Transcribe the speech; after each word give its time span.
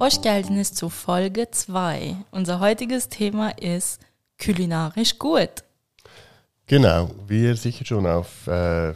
Hoş 0.00 0.22
geldiniz 0.22 0.72
zu 0.72 0.88
Folge 0.88 1.50
2. 1.50 2.16
Unser 2.30 2.58
heutiges 2.58 3.10
Thema 3.10 3.50
ist 3.50 4.00
kulinarisch 4.42 5.18
gut. 5.18 5.50
Genau, 6.66 7.10
wie 7.28 7.44
ihr 7.44 7.54
sicher 7.54 7.84
schon 7.84 8.06
auf 8.06 8.46
äh, 8.46 8.94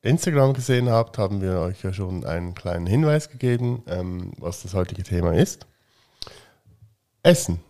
Instagram 0.00 0.54
gesehen 0.54 0.88
habt, 0.88 1.18
haben 1.18 1.42
wir 1.42 1.58
euch 1.58 1.82
ja 1.82 1.92
schon 1.92 2.24
einen 2.24 2.54
kleinen 2.54 2.86
Hinweis 2.86 3.28
gegeben, 3.28 3.82
ähm, 3.86 4.32
was 4.38 4.62
das 4.62 4.72
heutige 4.72 5.02
Thema 5.02 5.34
ist. 5.34 5.66
Essen. 7.22 7.60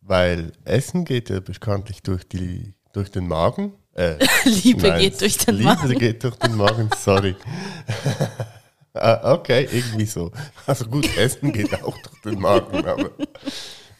Weil 0.00 0.50
Essen 0.64 1.04
geht 1.04 1.30
ja 1.30 1.38
bekanntlich 1.38 2.02
durch, 2.02 2.26
die, 2.26 2.74
durch 2.92 3.12
den 3.12 3.28
Magen. 3.28 3.72
Äh, 3.92 4.16
Liebe 4.44 4.88
nein, 4.88 4.98
geht 5.00 5.20
durch 5.20 5.38
den 5.38 5.54
Liebe 5.54 5.68
Magen. 5.68 5.98
geht 6.00 6.24
durch 6.24 6.36
den 6.38 6.56
Magen, 6.56 6.90
sorry. 6.98 7.36
Ah, 8.94 9.32
okay, 9.32 9.68
irgendwie 9.72 10.06
so. 10.06 10.30
Also 10.66 10.86
gut, 10.86 11.16
Essen 11.16 11.52
geht 11.52 11.74
auch 11.82 11.98
durch 11.98 12.20
den 12.22 12.40
Magen, 12.40 12.86
aber 12.86 13.10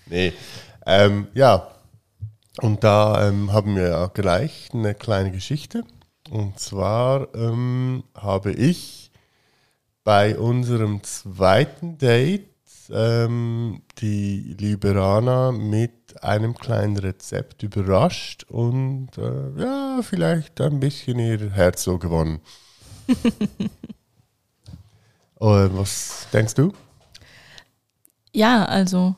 nee. 0.07 0.33
Ähm, 0.87 1.27
ja, 1.35 1.69
und 2.61 2.85
da 2.85 3.29
ähm, 3.29 3.53
haben 3.53 3.75
wir 3.75 3.89
ja 3.89 4.07
gleich 4.07 4.69
eine 4.73 4.95
kleine 4.95 5.33
Geschichte. 5.33 5.83
Und 6.31 6.61
zwar 6.61 7.35
ähm, 7.35 8.05
habe 8.15 8.53
ich 8.53 9.11
bei 10.05 10.39
unserem 10.39 11.03
zweiten 11.03 11.99
Date 11.99 12.49
ähm, 12.91 13.83
die 13.99 14.55
liebe 14.59 14.95
Rana 14.95 15.51
mit 15.53 16.23
einem 16.23 16.55
kleinen 16.55 16.97
Rezept 16.99 17.63
überrascht 17.63 18.45
und 18.45 19.09
äh, 19.19 19.61
ja, 19.61 20.01
vielleicht 20.03 20.61
ein 20.61 20.81
bisschen 20.81 21.19
ihr 21.19 21.51
Herz 21.51 21.83
so 21.83 21.99
gewonnen. 21.99 22.41
äh, 25.41 25.69
was 25.73 26.27
denkst 26.33 26.55
du? 26.55 26.73
Ja, 28.33 28.65
also 28.65 29.15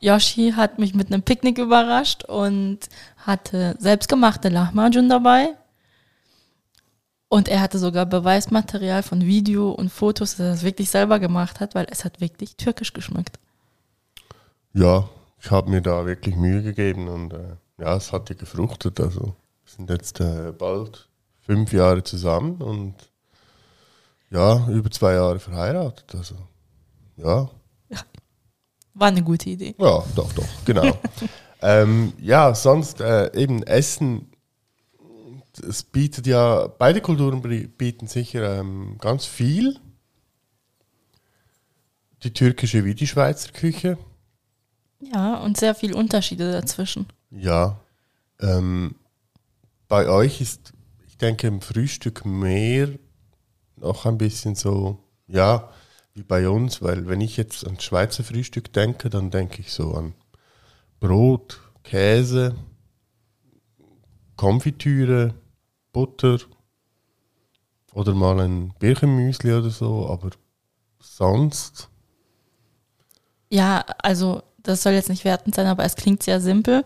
Yoshi 0.00 0.52
hat 0.52 0.78
mich 0.78 0.94
mit 0.94 1.12
einem 1.12 1.22
Picknick 1.22 1.58
überrascht 1.58 2.24
und 2.24 2.78
hatte 3.18 3.76
selbstgemachte 3.78 4.48
Lahmacun 4.48 5.08
dabei. 5.08 5.56
Und 7.28 7.48
er 7.48 7.60
hatte 7.60 7.78
sogar 7.78 8.06
Beweismaterial 8.06 9.04
von 9.04 9.20
Video 9.20 9.70
und 9.70 9.90
Fotos, 9.90 10.32
dass 10.32 10.40
er 10.40 10.52
das 10.52 10.62
wirklich 10.64 10.90
selber 10.90 11.20
gemacht 11.20 11.60
hat, 11.60 11.74
weil 11.74 11.86
es 11.90 12.04
hat 12.04 12.20
wirklich 12.20 12.56
türkisch 12.56 12.92
geschmeckt. 12.92 13.38
Ja, 14.72 15.08
ich 15.40 15.50
habe 15.50 15.70
mir 15.70 15.80
da 15.80 16.06
wirklich 16.06 16.34
Mühe 16.34 16.62
gegeben 16.62 17.08
und 17.08 17.32
äh, 17.32 17.56
ja, 17.78 17.94
es 17.96 18.12
hat 18.12 18.30
ja 18.30 18.34
gefruchtet. 18.34 19.00
Also 19.00 19.20
wir 19.20 19.72
sind 19.76 19.90
jetzt 19.90 20.18
äh, 20.20 20.52
bald 20.56 21.08
fünf 21.40 21.72
Jahre 21.72 22.02
zusammen 22.02 22.60
und 22.62 22.94
ja, 24.30 24.66
über 24.68 24.90
zwei 24.90 25.14
Jahre 25.14 25.38
verheiratet. 25.38 26.14
Also 26.14 26.36
ja, 27.16 27.50
War 28.94 29.08
eine 29.08 29.22
gute 29.22 29.50
Idee. 29.50 29.74
ja, 29.78 30.04
doch, 30.14 30.32
doch, 30.32 30.48
genau. 30.64 30.98
ähm, 31.62 32.12
ja, 32.20 32.54
sonst 32.54 33.00
äh, 33.00 33.34
eben 33.36 33.62
Essen. 33.62 34.26
Es 35.66 35.82
bietet 35.82 36.26
ja, 36.26 36.68
beide 36.68 37.00
Kulturen 37.00 37.42
bieten 37.76 38.06
sicher 38.06 38.60
ähm, 38.60 38.96
ganz 38.98 39.26
viel. 39.26 39.78
Die 42.22 42.32
türkische 42.32 42.84
wie 42.84 42.94
die 42.94 43.06
Schweizer 43.06 43.50
Küche. 43.52 43.98
Ja, 45.00 45.38
und 45.38 45.56
sehr 45.56 45.74
viele 45.74 45.96
Unterschiede 45.96 46.52
dazwischen. 46.52 47.06
Ja. 47.30 47.80
Ähm, 48.40 48.94
bei 49.88 50.08
euch 50.08 50.40
ist, 50.40 50.72
ich 51.06 51.16
denke, 51.16 51.46
im 51.46 51.60
Frühstück 51.60 52.24
mehr 52.24 52.90
noch 53.80 54.06
ein 54.06 54.18
bisschen 54.18 54.54
so, 54.54 54.98
ja, 55.26 55.70
wie 56.14 56.22
bei 56.22 56.48
uns, 56.48 56.82
weil 56.82 57.08
wenn 57.08 57.20
ich 57.20 57.36
jetzt 57.36 57.66
an 57.66 57.80
Schweizer 57.80 58.24
Frühstück 58.24 58.72
denke, 58.72 59.10
dann 59.10 59.30
denke 59.30 59.60
ich 59.60 59.72
so 59.72 59.94
an 59.94 60.14
Brot, 61.00 61.60
Käse, 61.82 62.54
Konfitüre, 64.36 65.34
Butter 65.92 66.38
oder 67.92 68.14
mal 68.14 68.40
ein 68.40 68.74
Birchenmüsli 68.78 69.52
oder 69.52 69.70
so, 69.70 70.08
aber 70.08 70.30
sonst, 71.00 71.88
Ja, 73.50 73.84
also 73.98 74.42
das 74.58 74.82
soll 74.82 74.92
jetzt 74.92 75.08
nicht 75.08 75.24
wertend 75.24 75.54
sein, 75.54 75.66
aber 75.66 75.84
es 75.84 75.96
klingt 75.96 76.22
sehr 76.22 76.40
simpel. 76.40 76.84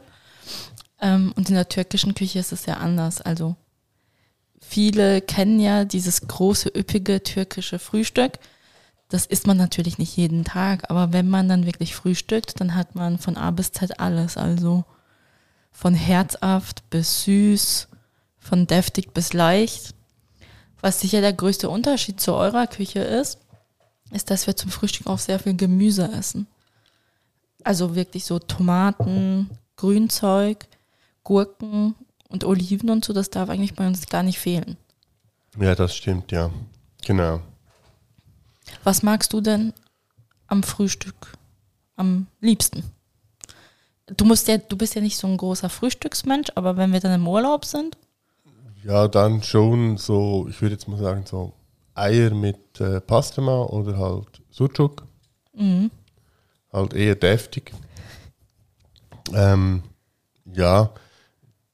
Ähm, 1.00 1.32
und 1.36 1.48
in 1.48 1.54
der 1.56 1.68
türkischen 1.68 2.14
Küche 2.14 2.38
ist 2.38 2.52
es 2.52 2.66
ja 2.66 2.74
anders. 2.74 3.20
Also 3.20 3.56
viele 4.74 5.20
kennen 5.20 5.60
ja 5.60 5.84
dieses 5.84 6.26
große, 6.26 6.68
üppige 6.68 7.22
türkische 7.22 7.78
Frühstück. 7.78 8.40
Das 9.08 9.24
isst 9.24 9.46
man 9.46 9.56
natürlich 9.56 9.98
nicht 9.98 10.16
jeden 10.16 10.44
Tag, 10.44 10.90
aber 10.90 11.12
wenn 11.12 11.30
man 11.30 11.48
dann 11.48 11.64
wirklich 11.64 11.94
frühstückt, 11.94 12.60
dann 12.60 12.74
hat 12.74 12.96
man 12.96 13.18
von 13.18 13.36
A 13.36 13.52
bis 13.52 13.70
Z 13.70 14.00
alles. 14.00 14.36
Also 14.36 14.84
von 15.70 15.94
herzhaft 15.94 16.90
bis 16.90 17.22
süß, 17.22 17.86
von 18.40 18.66
deftig 18.66 19.14
bis 19.14 19.32
leicht. 19.32 19.94
Was 20.80 21.00
sicher 21.00 21.20
der 21.20 21.34
größte 21.34 21.68
Unterschied 21.70 22.20
zu 22.20 22.34
eurer 22.34 22.66
Küche 22.66 22.98
ist, 22.98 23.38
ist, 24.10 24.28
dass 24.32 24.48
wir 24.48 24.56
zum 24.56 24.72
Frühstück 24.72 25.06
auch 25.06 25.20
sehr 25.20 25.38
viel 25.38 25.54
Gemüse 25.54 26.10
essen. 26.10 26.48
Also 27.62 27.94
wirklich 27.94 28.24
so 28.24 28.40
Tomaten, 28.40 29.50
Grünzeug, 29.76 30.66
Gurken 31.22 31.94
und 32.28 32.44
Oliven 32.44 32.90
und 32.90 33.04
so, 33.04 33.12
das 33.12 33.30
darf 33.30 33.48
eigentlich 33.48 33.74
bei 33.74 33.86
uns 33.86 34.06
gar 34.08 34.22
nicht 34.22 34.38
fehlen. 34.38 34.76
ja, 35.58 35.74
das 35.74 35.94
stimmt, 35.94 36.32
ja. 36.32 36.50
Genau. 37.06 37.40
Was 38.82 39.02
magst 39.02 39.32
du 39.32 39.40
denn 39.40 39.72
am 40.46 40.62
Frühstück 40.62 41.36
am 41.96 42.26
liebsten? 42.40 42.82
Du 44.06 44.24
musst 44.24 44.48
ja, 44.48 44.58
du 44.58 44.76
bist 44.76 44.94
ja 44.94 45.00
nicht 45.00 45.16
so 45.16 45.26
ein 45.26 45.36
großer 45.36 45.68
Frühstücksmensch, 45.70 46.48
aber 46.54 46.76
wenn 46.76 46.92
wir 46.92 47.00
dann 47.00 47.12
im 47.14 47.26
Urlaub 47.28 47.64
sind, 47.64 47.96
Ja, 48.84 49.08
dann 49.08 49.42
schon 49.42 49.96
so, 49.96 50.46
ich 50.48 50.60
würde 50.60 50.74
jetzt 50.74 50.88
mal 50.88 50.98
sagen, 50.98 51.24
so 51.26 51.52
Eier 51.94 52.30
mit 52.30 52.80
äh, 52.80 53.00
Pastema 53.00 53.62
oder 53.62 53.96
halt 53.96 54.42
Sucuk. 54.50 55.06
Halt 56.72 56.92
eher 56.92 57.14
deftig. 57.14 57.72
Ähm, 59.32 59.82
ja, 60.52 60.90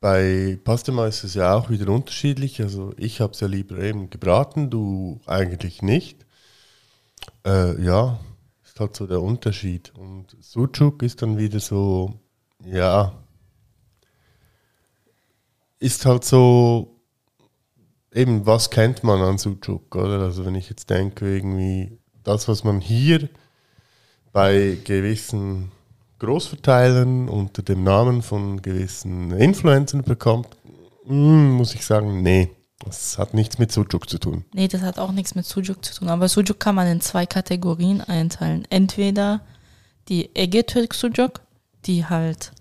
bei 0.00 0.58
Pastema 0.64 1.06
ist 1.06 1.24
es 1.24 1.34
ja 1.34 1.54
auch 1.54 1.68
wieder 1.70 1.88
unterschiedlich. 1.92 2.60
Also 2.62 2.94
ich 2.96 3.20
habe 3.20 3.32
es 3.32 3.40
ja 3.40 3.46
lieber 3.46 3.78
eben 3.78 4.10
gebraten, 4.10 4.70
du 4.70 5.20
eigentlich 5.26 5.82
nicht. 5.82 6.26
Äh, 7.46 7.80
ja, 7.82 8.18
ist 8.64 8.80
halt 8.80 8.96
so 8.96 9.06
der 9.06 9.20
Unterschied. 9.22 9.92
Und 9.94 10.36
Sucuk 10.40 11.02
ist 11.02 11.20
dann 11.22 11.36
wieder 11.38 11.60
so, 11.60 12.18
ja, 12.64 13.12
ist 15.78 16.06
halt 16.06 16.24
so, 16.24 17.00
eben, 18.12 18.46
was 18.46 18.70
kennt 18.70 19.04
man 19.04 19.20
an 19.20 19.38
Sucuk, 19.38 19.94
oder? 19.94 20.20
Also 20.20 20.44
wenn 20.46 20.54
ich 20.54 20.70
jetzt 20.70 20.88
denke, 20.88 21.36
irgendwie 21.36 21.98
das, 22.22 22.48
was 22.48 22.64
man 22.64 22.80
hier 22.80 23.28
bei 24.32 24.78
gewissen 24.84 25.72
Großverteilern 26.20 27.28
unter 27.28 27.62
dem 27.62 27.82
Namen 27.82 28.22
von 28.22 28.62
gewissen 28.62 29.32
Influencern 29.32 30.02
bekommt, 30.02 30.48
mm, 31.06 31.50
muss 31.50 31.74
ich 31.74 31.84
sagen, 31.84 32.22
nee, 32.22 32.50
das 32.84 33.18
hat 33.18 33.34
nichts 33.34 33.58
mit 33.58 33.70
Sucuk 33.72 34.08
zu 34.08 34.18
tun. 34.18 34.44
nee, 34.54 34.68
das 34.68 34.80
hat 34.80 34.98
auch 34.98 35.12
nichts 35.12 35.34
mit 35.34 35.44
Sujuk 35.44 35.84
zu 35.84 35.94
tun, 35.94 36.08
aber 36.08 36.28
Sujuk 36.28 36.58
kann 36.58 36.74
man 36.74 36.86
in 36.86 37.00
zwei 37.00 37.26
Kategorien 37.26 38.00
einteilen. 38.00 38.66
Entweder 38.70 39.42
die 40.08 40.30
Ege-Türk 40.34 40.94
Sujuk, 40.94 41.40
die 41.84 42.06
halt 42.06 42.52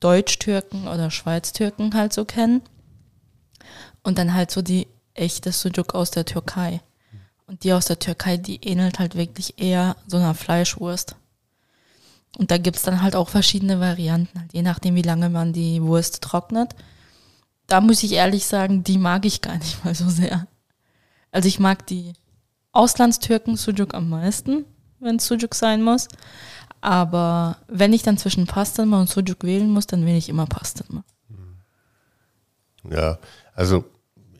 Deutsch-Türken 0.00 0.88
oder 0.88 1.10
Schweiz-Türken 1.10 1.94
halt 1.94 2.12
so 2.12 2.24
kennen. 2.24 2.62
Und 4.02 4.18
dann 4.18 4.34
halt 4.34 4.50
so 4.50 4.62
die 4.62 4.88
echte 5.14 5.52
Sujuk 5.52 5.94
aus 5.94 6.10
der 6.10 6.24
Türkei. 6.24 6.80
Und 7.46 7.64
die 7.64 7.72
aus 7.72 7.84
der 7.84 7.98
Türkei, 7.98 8.36
die 8.36 8.56
ähnelt 8.64 8.98
halt 8.98 9.14
wirklich 9.14 9.60
eher 9.60 9.96
so 10.06 10.16
einer 10.16 10.34
Fleischwurst. 10.34 11.16
Und 12.38 12.50
da 12.50 12.58
gibt's 12.58 12.82
dann 12.82 13.02
halt 13.02 13.14
auch 13.14 13.28
verschiedene 13.28 13.80
Varianten, 13.80 14.40
halt 14.40 14.52
je 14.52 14.62
nachdem, 14.62 14.94
wie 14.94 15.02
lange 15.02 15.28
man 15.28 15.52
die 15.52 15.82
Wurst 15.82 16.22
trocknet. 16.22 16.74
Da 17.66 17.80
muss 17.80 18.02
ich 18.02 18.12
ehrlich 18.12 18.46
sagen, 18.46 18.84
die 18.84 18.98
mag 18.98 19.24
ich 19.24 19.40
gar 19.42 19.56
nicht 19.58 19.84
mal 19.84 19.94
so 19.94 20.08
sehr. 20.08 20.46
Also 21.30 21.48
ich 21.48 21.58
mag 21.58 21.86
die 21.86 22.12
Auslandstürken 22.72 23.56
Sujuk 23.56 23.94
am 23.94 24.08
meisten, 24.08 24.64
wenn 25.00 25.16
es 25.16 25.26
Sujuk 25.26 25.54
sein 25.54 25.82
muss. 25.82 26.08
Aber 26.80 27.58
wenn 27.68 27.92
ich 27.92 28.02
dann 28.02 28.18
zwischen 28.18 28.46
Pastırma 28.46 29.00
und 29.00 29.08
Sujuk 29.08 29.44
wählen 29.44 29.70
muss, 29.70 29.86
dann 29.86 30.04
wähle 30.04 30.18
ich 30.18 30.28
immer 30.28 30.46
Pastırma. 30.46 31.04
Ja, 32.90 33.18
also 33.54 33.84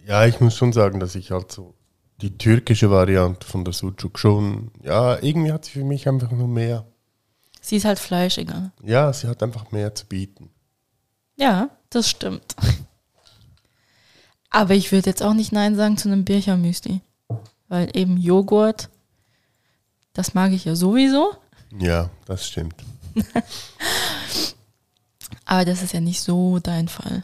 ja, 0.07 0.27
ich 0.27 0.41
muss 0.41 0.57
schon 0.57 0.73
sagen, 0.73 0.99
dass 0.99 1.15
ich 1.15 1.31
halt 1.31 1.53
so 1.53 1.75
die 2.21 2.39
türkische 2.39 2.91
Variante 2.91 3.47
von 3.47 3.65
der 3.65 3.75
Sucuk 3.75 4.19
schon, 4.19 4.71
ja, 4.83 5.21
irgendwie 5.23 5.53
hat 5.53 5.65
sie 5.65 5.73
für 5.73 5.85
mich 5.85 6.09
einfach 6.09 6.31
nur 6.31 6.49
mehr. 6.49 6.87
Sie 7.65 7.77
ist 7.77 7.85
halt 7.85 8.01
fleischiger. 8.01 8.73
Ja, 8.83 9.13
sie 9.13 9.29
hat 9.29 9.43
einfach 9.43 9.71
mehr 9.71 9.95
zu 9.95 10.05
bieten. 10.07 10.51
Ja, 11.37 11.71
das 11.91 12.11
stimmt. 12.11 12.57
Aber 14.51 14.75
ich 14.75 14.91
würde 14.93 15.09
jetzt 15.09 15.23
auch 15.23 15.33
nicht 15.33 15.53
Nein 15.53 15.77
sagen 15.77 15.97
zu 15.97 16.09
einem 16.09 16.25
Birchermüsli. 16.25 17.01
Weil 17.69 17.97
eben 17.97 18.19
Joghurt, 18.19 18.91
das 20.13 20.35
mag 20.35 20.53
ich 20.53 20.65
ja 20.67 20.75
sowieso. 20.75 21.35
Ja, 21.79 22.11
das 22.27 22.47
stimmt. 22.49 22.75
Aber 25.47 25.65
das 25.65 25.83
ist 25.83 25.95
ja 25.95 26.01
nicht 26.01 26.21
so 26.21 26.59
dein 26.59 26.89
Fall. 26.89 27.23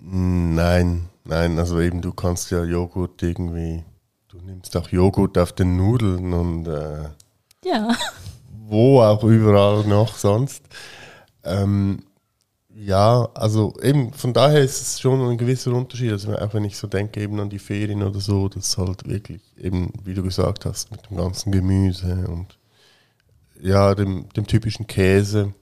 Nein, 0.00 1.08
nein, 1.24 1.58
also 1.58 1.80
eben 1.80 2.02
du 2.02 2.12
kannst 2.12 2.50
ja 2.50 2.64
Joghurt 2.64 3.22
irgendwie, 3.22 3.84
du 4.28 4.38
nimmst 4.38 4.76
auch 4.76 4.88
Joghurt 4.88 5.38
auf 5.38 5.52
den 5.52 5.76
Nudeln 5.76 6.32
und 6.32 6.66
äh, 6.66 7.08
Ja. 7.64 7.96
Wo 8.68 9.00
auch 9.00 9.22
überall 9.24 9.84
noch 9.86 10.16
sonst. 10.16 10.62
Ähm, 11.44 12.02
ja, 12.74 13.28
also 13.34 13.72
eben 13.82 14.12
von 14.12 14.32
daher 14.34 14.60
ist 14.60 14.80
es 14.82 15.00
schon 15.00 15.20
ein 15.30 15.38
gewisser 15.38 15.72
Unterschied. 15.72 16.12
Also 16.12 16.34
auch 16.36 16.52
wenn 16.52 16.64
ich 16.64 16.76
so 16.76 16.86
denke 16.86 17.20
eben 17.22 17.38
an 17.40 17.48
die 17.48 17.58
Ferien 17.58 18.02
oder 18.02 18.20
so, 18.20 18.48
das 18.48 18.76
halt 18.76 19.08
wirklich 19.08 19.40
eben, 19.58 19.92
wie 20.04 20.14
du 20.14 20.22
gesagt 20.22 20.66
hast, 20.66 20.90
mit 20.90 21.08
dem 21.08 21.16
ganzen 21.16 21.52
Gemüse 21.52 22.26
und 22.28 22.58
ja, 23.62 23.94
dem, 23.94 24.28
dem 24.36 24.46
typischen 24.46 24.86
Käse 24.86 25.54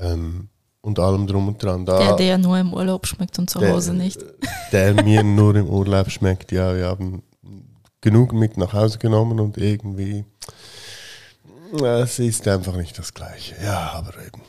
ähm, 0.00 0.48
und 0.80 0.98
allem 0.98 1.26
drum 1.26 1.48
und 1.48 1.62
dran. 1.62 1.84
Da, 1.86 1.98
Der, 1.98 2.16
der 2.16 2.38
nur 2.38 2.58
im 2.58 2.72
Urlaub 2.72 3.06
schmeckt 3.06 3.38
und 3.38 3.50
zu 3.50 3.58
Der- 3.58 3.72
Hause 3.72 3.94
nicht. 3.94 4.24
der 4.72 5.02
mir 5.02 5.22
nur 5.22 5.54
im 5.56 5.68
Urlaub 5.68 6.10
schmeckt. 6.10 6.52
Ja, 6.52 6.74
wir 6.76 6.86
haben 6.86 7.22
genug 8.00 8.32
mit 8.32 8.56
nach 8.56 8.72
Hause 8.72 8.98
genommen 8.98 9.40
und 9.40 9.56
irgendwie 9.58 10.24
es 11.72 12.18
ist 12.18 12.46
einfach 12.48 12.76
nicht 12.76 12.98
das 12.98 13.14
Gleiche. 13.14 13.56
Ja, 13.62 13.92
aber 13.92 14.14
eben. 14.24 14.42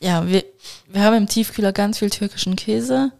Ja, 0.00 0.26
wir, 0.26 0.44
wir 0.88 1.02
haben 1.02 1.16
im 1.16 1.28
Tiefkühler 1.28 1.72
ganz 1.72 1.98
viel 1.98 2.10
türkischen 2.10 2.56
Käse, 2.56 3.12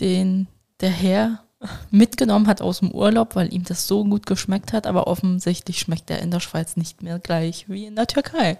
den 0.00 0.48
der 0.80 0.90
Herr 0.90 1.44
mitgenommen 1.90 2.48
hat 2.48 2.60
aus 2.60 2.80
dem 2.80 2.90
Urlaub, 2.90 3.36
weil 3.36 3.52
ihm 3.54 3.62
das 3.64 3.86
so 3.86 4.04
gut 4.04 4.26
geschmeckt 4.26 4.72
hat, 4.72 4.86
aber 4.86 5.06
offensichtlich 5.06 5.78
schmeckt 5.78 6.10
er 6.10 6.20
in 6.20 6.32
der 6.32 6.40
Schweiz 6.40 6.76
nicht 6.76 7.02
mehr 7.02 7.20
gleich 7.20 7.68
wie 7.68 7.86
in 7.86 7.94
der 7.94 8.08
Türkei. 8.08 8.58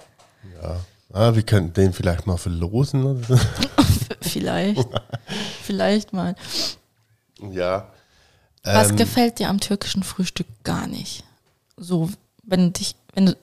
Ja. 0.63 0.77
Ah, 1.13 1.35
wir 1.35 1.43
könnten 1.43 1.75
den 1.75 1.93
vielleicht 1.93 2.27
mal 2.27 2.37
verlosen 2.39 3.05
oder 3.05 3.37
so. 3.37 3.41
Vielleicht. 4.23 4.89
Vielleicht 5.63 6.13
mal. 6.13 6.35
Ja. 7.51 7.93
Was 8.63 8.91
Ähm, 8.91 8.97
gefällt 8.97 9.39
dir 9.39 9.49
am 9.51 9.61
türkischen 9.61 10.05
Frühstück 10.05 10.47
gar 10.65 10.87
nicht? 10.87 11.25
So, 11.77 12.09
wenn 12.53 12.67
du 12.67 12.71
dich, 12.73 12.97
wenn 13.15 13.27
du 13.27 13.37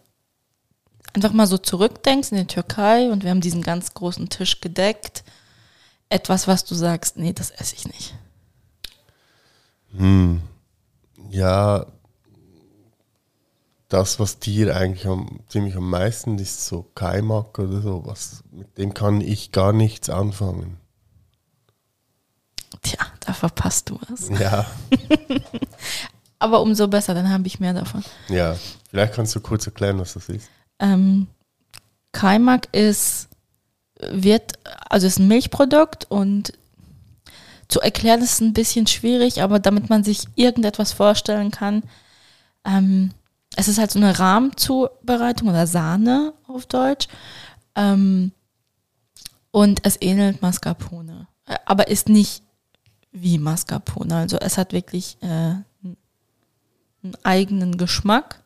einfach 1.14 1.34
mal 1.34 1.48
so 1.48 1.58
zurückdenkst 1.58 2.32
in 2.32 2.38
die 2.38 2.46
Türkei 2.46 3.12
und 3.12 3.24
wir 3.24 3.32
haben 3.32 3.42
diesen 3.42 3.64
ganz 3.64 3.96
großen 3.96 4.30
Tisch 4.30 4.62
gedeckt, 4.62 5.24
etwas, 6.10 6.48
was 6.48 6.64
du 6.64 6.76
sagst, 6.76 7.18
nee, 7.18 7.34
das 7.34 7.50
esse 7.50 7.76
ich 7.76 7.88
nicht. 7.88 8.16
Hm. 9.98 10.44
Ja, 11.32 11.88
das, 13.88 14.20
was 14.20 14.38
dir 14.38 14.76
eigentlich 14.76 15.08
am, 15.08 15.40
ziemlich 15.48 15.76
am 15.76 15.90
meisten 15.90 16.38
ist, 16.38 16.68
so 16.68 16.84
Kaimak 16.94 17.58
oder 17.58 17.82
so, 17.82 18.06
was, 18.06 18.44
mit 18.52 18.78
dem 18.78 18.94
kann 18.94 19.22
ich 19.22 19.52
gar 19.52 19.74
nichts 19.74 20.12
anfangen. 20.12 20.78
Tja, 22.84 23.04
da 23.22 23.34
verpasst 23.34 23.90
du 23.90 24.00
was. 24.08 24.30
Ja, 24.40 24.68
Aber 26.40 26.62
umso 26.62 26.88
besser, 26.88 27.14
dann 27.14 27.30
habe 27.30 27.48
ich 27.48 27.60
mehr 27.60 27.74
davon. 27.74 28.04
ja. 28.30 28.56
Vielleicht 28.90 29.14
kannst 29.14 29.36
du 29.36 29.40
kurz 29.40 29.68
erklären, 29.68 30.00
was 30.00 30.14
das 30.14 30.30
ist. 30.30 30.50
Ähm, 30.80 31.28
Kaimak 32.12 32.68
ist, 32.72 33.30
wird, 34.00 34.54
also 34.90 35.06
ist 35.06 35.20
ein 35.20 35.28
Milchprodukt 35.28 36.06
und 36.10 36.54
zu 37.68 37.82
erklären 37.82 38.22
ist 38.22 38.42
ein 38.42 38.54
bisschen 38.54 38.88
schwierig, 38.88 39.44
aber 39.44 39.60
damit 39.60 39.90
man 39.90 40.04
sich 40.04 40.24
irgendetwas 40.36 40.92
vorstellen 40.92 41.52
kann, 41.52 41.84
ähm, 42.66 43.12
es 43.56 43.68
ist 43.68 43.78
halt 43.78 43.92
so 43.92 44.00
eine 44.00 44.18
Rahmzubereitung 44.18 45.50
oder 45.50 45.68
Sahne 45.68 46.34
auf 46.48 46.66
Deutsch 46.66 47.08
ähm, 47.76 48.32
und 49.52 49.86
es 49.86 50.02
ähnelt 50.02 50.42
Mascarpone, 50.42 51.28
äh, 51.46 51.58
aber 51.66 51.90
ist 51.90 52.10
nicht 52.10 52.42
wie 53.12 53.38
Mascarpone. 53.38 54.16
Also 54.16 54.38
es 54.38 54.58
hat 54.58 54.74
wirklich 54.74 55.18
äh, 55.22 55.56
einen 57.04 57.16
eigenen 57.24 57.78
Geschmack, 57.78 58.42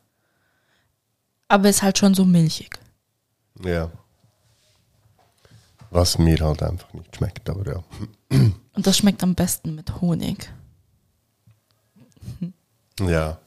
aber 1.48 1.68
ist 1.68 1.82
halt 1.82 1.98
schon 1.98 2.14
so 2.14 2.24
milchig. 2.24 2.78
Ja. 3.64 3.90
Was 5.90 6.18
mir 6.18 6.38
halt 6.40 6.62
einfach 6.62 6.92
nicht 6.92 7.14
schmeckt, 7.16 7.48
aber 7.48 7.66
ja. 7.66 7.84
Und 8.30 8.86
das 8.86 8.98
schmeckt 8.98 9.22
am 9.22 9.34
besten 9.34 9.74
mit 9.74 10.00
Honig. 10.00 10.52
Ja. 13.00 13.38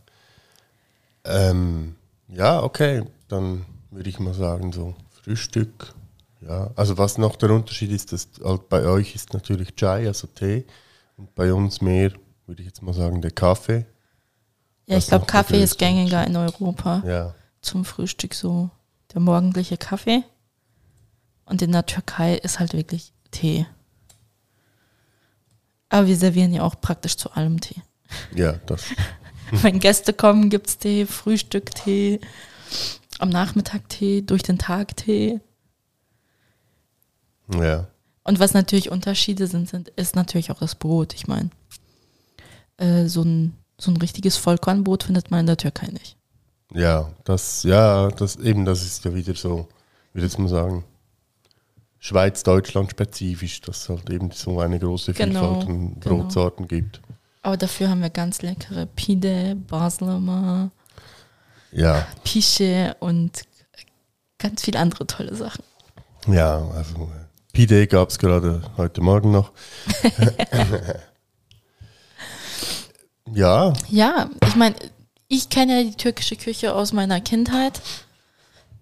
Ähm, 1.26 1.96
ja, 2.30 2.64
okay. 2.64 3.04
Dann 3.28 3.66
würde 3.92 4.10
ich 4.10 4.20
mal 4.20 4.34
sagen, 4.34 4.72
so 4.72 4.96
Frühstück. 5.10 5.94
Ja, 6.42 6.72
also 6.76 6.98
was 6.98 7.18
noch 7.18 7.36
der 7.36 7.50
Unterschied 7.50 7.92
ist, 7.92 8.14
dass 8.14 8.30
halt 8.44 8.70
bei 8.70 8.84
euch 8.84 9.16
ist 9.16 9.34
natürlich 9.34 9.76
Chai, 9.76 10.08
also 10.08 10.28
Tee, 10.28 10.66
und 11.18 11.34
bei 11.36 11.52
uns 11.52 11.82
mehr, 11.82 12.12
würde 12.46 12.62
ich 12.62 12.68
jetzt 12.68 12.82
mal 12.82 12.94
sagen, 12.94 13.22
der 13.22 13.32
Kaffee. 13.32 13.86
Ja, 14.88 14.98
ich 14.98 15.08
glaube, 15.08 15.26
Kaffee 15.26 15.62
ist 15.62 15.78
gängiger 15.78 16.26
in 16.26 16.36
Europa 16.36 17.04
Ja, 17.06 17.36
zum 17.62 17.86
Frühstück 17.86 18.34
so 18.34 18.70
der 19.14 19.22
morgendliche 19.22 19.78
Kaffee. 19.78 20.24
Und 21.46 21.62
in 21.62 21.72
der 21.72 21.86
Türkei 21.86 22.36
ist 22.36 22.60
halt 22.60 22.74
wirklich 22.74 23.14
Tee. 23.32 23.68
Aber 25.90 26.08
wir 26.08 26.18
servieren 26.18 26.54
ja 26.54 26.64
auch 26.64 26.80
praktisch 26.80 27.16
zu 27.18 27.32
allem 27.32 27.62
Tee. 27.62 27.82
ja, 28.34 28.54
das. 28.66 28.86
Wenn 29.52 29.80
Gäste 29.80 30.12
kommen, 30.12 30.50
gibt's 30.50 30.78
Tee, 30.78 31.06
Frühstück 31.06 31.74
Tee, 31.74 32.20
am 33.20 33.30
Nachmittag 33.30 33.88
Tee, 33.90 34.22
durch 34.22 34.44
den 34.44 34.58
Tag 34.58 34.98
Tee. 34.98 35.40
Ja, 37.54 37.88
Und 38.24 38.40
was 38.40 38.54
natürlich 38.54 38.92
Unterschiede 38.92 39.48
sind, 39.48 39.70
sind 39.70 39.88
ist 39.90 40.18
natürlich 40.18 40.52
auch 40.52 40.60
das 40.60 40.76
Brot. 40.76 41.14
Ich 41.14 41.28
meine, 41.28 41.50
äh, 42.76 43.08
so, 43.08 43.22
ein, 43.22 43.58
so 43.80 43.92
ein 43.92 43.98
richtiges 43.98 44.38
Vollkornbrot 44.38 45.04
findet 45.04 45.30
man 45.32 45.42
in 45.42 45.46
der 45.48 45.58
Türkei 45.58 45.88
nicht. 45.88 46.18
ja, 46.74 47.10
das, 47.24 47.64
ja, 47.64 48.10
das 48.10 48.36
eben, 48.38 48.66
das 48.66 48.82
ist 48.84 49.06
ja 49.06 49.14
wieder 49.14 49.34
so, 49.36 49.68
würde 50.14 50.26
ich 50.28 50.32
jetzt 50.32 50.40
mal 50.40 50.50
sagen, 50.50 50.84
Schweiz-Deutschland 52.00 52.92
spezifisch, 52.92 53.62
dass 53.62 53.82
es 53.84 53.90
halt 53.90 54.10
eben 54.10 54.32
so 54.32 54.60
eine 54.60 54.80
große 54.80 55.14
Genau, 55.14 55.56
Vielfalt 55.56 55.70
an 55.70 56.00
genau. 56.00 56.18
Brotsorten 56.18 56.68
gibt. 56.68 57.02
Aber 57.42 57.58
dafür 57.58 57.90
haben 57.90 58.02
wir 58.02 58.10
ganz 58.10 58.42
leckere 58.42 58.86
Pide, 58.86 59.56
Baslama, 59.56 60.70
Ja, 61.72 62.06
Pische 62.24 62.96
und 63.00 63.44
ganz 64.38 64.64
viele 64.64 64.80
andere 64.80 65.08
tolle 65.08 65.36
Sachen. 65.36 65.64
ja, 66.28 66.60
also 66.70 67.10
Pide 67.54 67.88
gab 67.88 68.10
es 68.10 68.20
gerade 68.20 68.62
heute 68.78 69.02
Morgen 69.02 69.32
noch. 69.32 69.52
ja, 73.34 73.74
Ja, 73.90 74.30
ich 74.46 74.56
meine, 74.56 74.76
ich 75.28 75.50
kenne 75.50 75.78
ja 75.82 75.90
die 75.90 75.96
türkische 75.96 76.36
Küche 76.36 76.74
aus 76.74 76.94
meiner 76.94 77.20
Kindheit. 77.22 77.82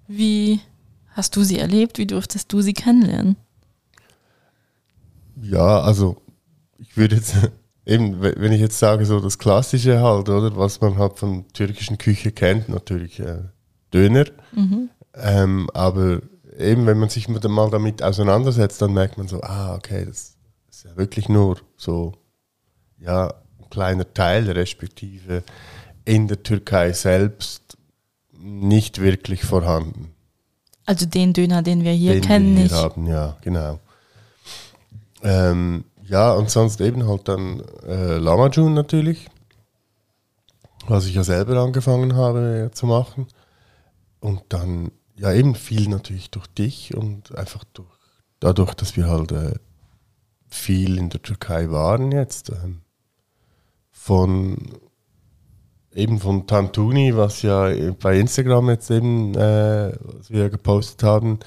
Wie 0.08 0.60
hast 1.10 1.36
du 1.36 1.44
sie 1.44 1.58
erlebt? 1.60 1.98
Wie 1.98 2.06
durftest 2.08 2.52
du 2.54 2.62
sie 2.62 2.74
kennenlernen? 2.74 3.36
ja, 5.42 5.82
also 5.82 6.22
ich 6.78 6.96
würde 6.98 7.16
jetzt 7.16 7.36
eben, 7.86 8.22
we- 8.22 8.36
wenn 8.38 8.52
ich 8.52 8.62
jetzt 8.62 8.80
sage, 8.80 9.06
so 9.06 9.20
das 9.20 9.38
Klassische 9.38 10.02
halt, 10.02 10.30
oder, 10.30 10.56
was 10.56 10.82
man 10.82 10.98
halt 10.98 11.20
von 11.20 11.48
türkischen 11.54 11.98
Küche 11.98 12.32
kennt, 12.32 12.70
natürlich 12.70 13.20
äh, 13.20 13.44
Döner. 13.94 14.26
Ähm, 15.14 15.70
aber 15.74 16.22
eben, 16.58 16.86
wenn 16.86 17.00
man 17.00 17.10
sich 17.10 17.28
mal 17.30 17.40
damit 17.40 18.04
auseinandersetzt, 18.04 18.82
dann 18.82 18.94
merkt 18.94 19.18
man 19.18 19.28
so, 19.28 19.42
ah, 19.42 19.76
okay, 19.76 20.06
das 20.06 20.36
ist 20.70 20.84
ja 20.84 20.96
wirklich 20.98 21.30
nur 21.30 21.58
so, 21.78 22.14
ja, 23.00 23.34
kleiner 23.76 24.14
Teil, 24.14 24.50
respektive 24.50 25.44
in 26.06 26.30
der 26.30 26.42
Türkei 26.44 26.94
selbst 26.94 27.78
nicht 28.32 29.02
wirklich 29.02 29.44
vorhanden. 29.44 30.14
Also 30.86 31.06
den 31.06 31.34
Döner, 31.34 31.62
den 31.62 31.84
wir 31.84 31.92
hier 31.92 32.14
den 32.14 32.22
kennen, 32.22 32.56
wir 32.56 32.56
hier 32.56 32.64
nicht. 32.64 32.74
haben, 32.76 33.06
ja, 33.08 33.36
genau. 33.42 33.80
Ähm, 35.24 35.84
ja, 36.08 36.32
und 36.32 36.50
sonst 36.50 36.80
eben 36.80 37.06
halt 37.06 37.28
dann 37.28 37.64
äh, 37.86 38.18
Lamajun 38.18 38.74
natürlich. 38.74 39.28
was 40.88 41.06
ich 41.06 41.16
ja 41.16 41.24
selber 41.24 41.58
angefangen 41.58 42.16
habe 42.16 42.70
zu 42.74 42.86
machen. 42.86 43.28
Und 44.22 44.42
dann, 44.50 44.92
ja 45.18 45.34
eben 45.34 45.56
viel 45.56 45.90
natürlich 45.90 46.32
durch 46.32 46.48
dich 46.48 46.96
und 46.96 47.36
einfach 47.36 47.66
durch, 47.74 47.92
dadurch, 48.40 48.74
dass 48.76 48.96
wir 48.96 49.08
halt 49.08 49.34
äh, 49.34 49.56
viel 50.48 50.98
in 50.98 51.10
der 51.10 51.22
Türkei 51.22 51.72
waren 51.72 52.14
jetzt. 52.14 52.52
Ähm, 52.52 52.85
von 54.06 54.56
eben 55.96 56.20
von 56.20 56.46
Tantuni, 56.46 57.16
was 57.18 57.42
ja 57.42 57.72
bei 58.00 58.20
Instagram 58.20 58.70
jetzt 58.70 58.92
eben, 58.92 59.34
äh, 59.34 59.98
was 60.00 60.30
wir 60.30 60.52
gepostet 60.52 61.02
haben, 61.02 61.40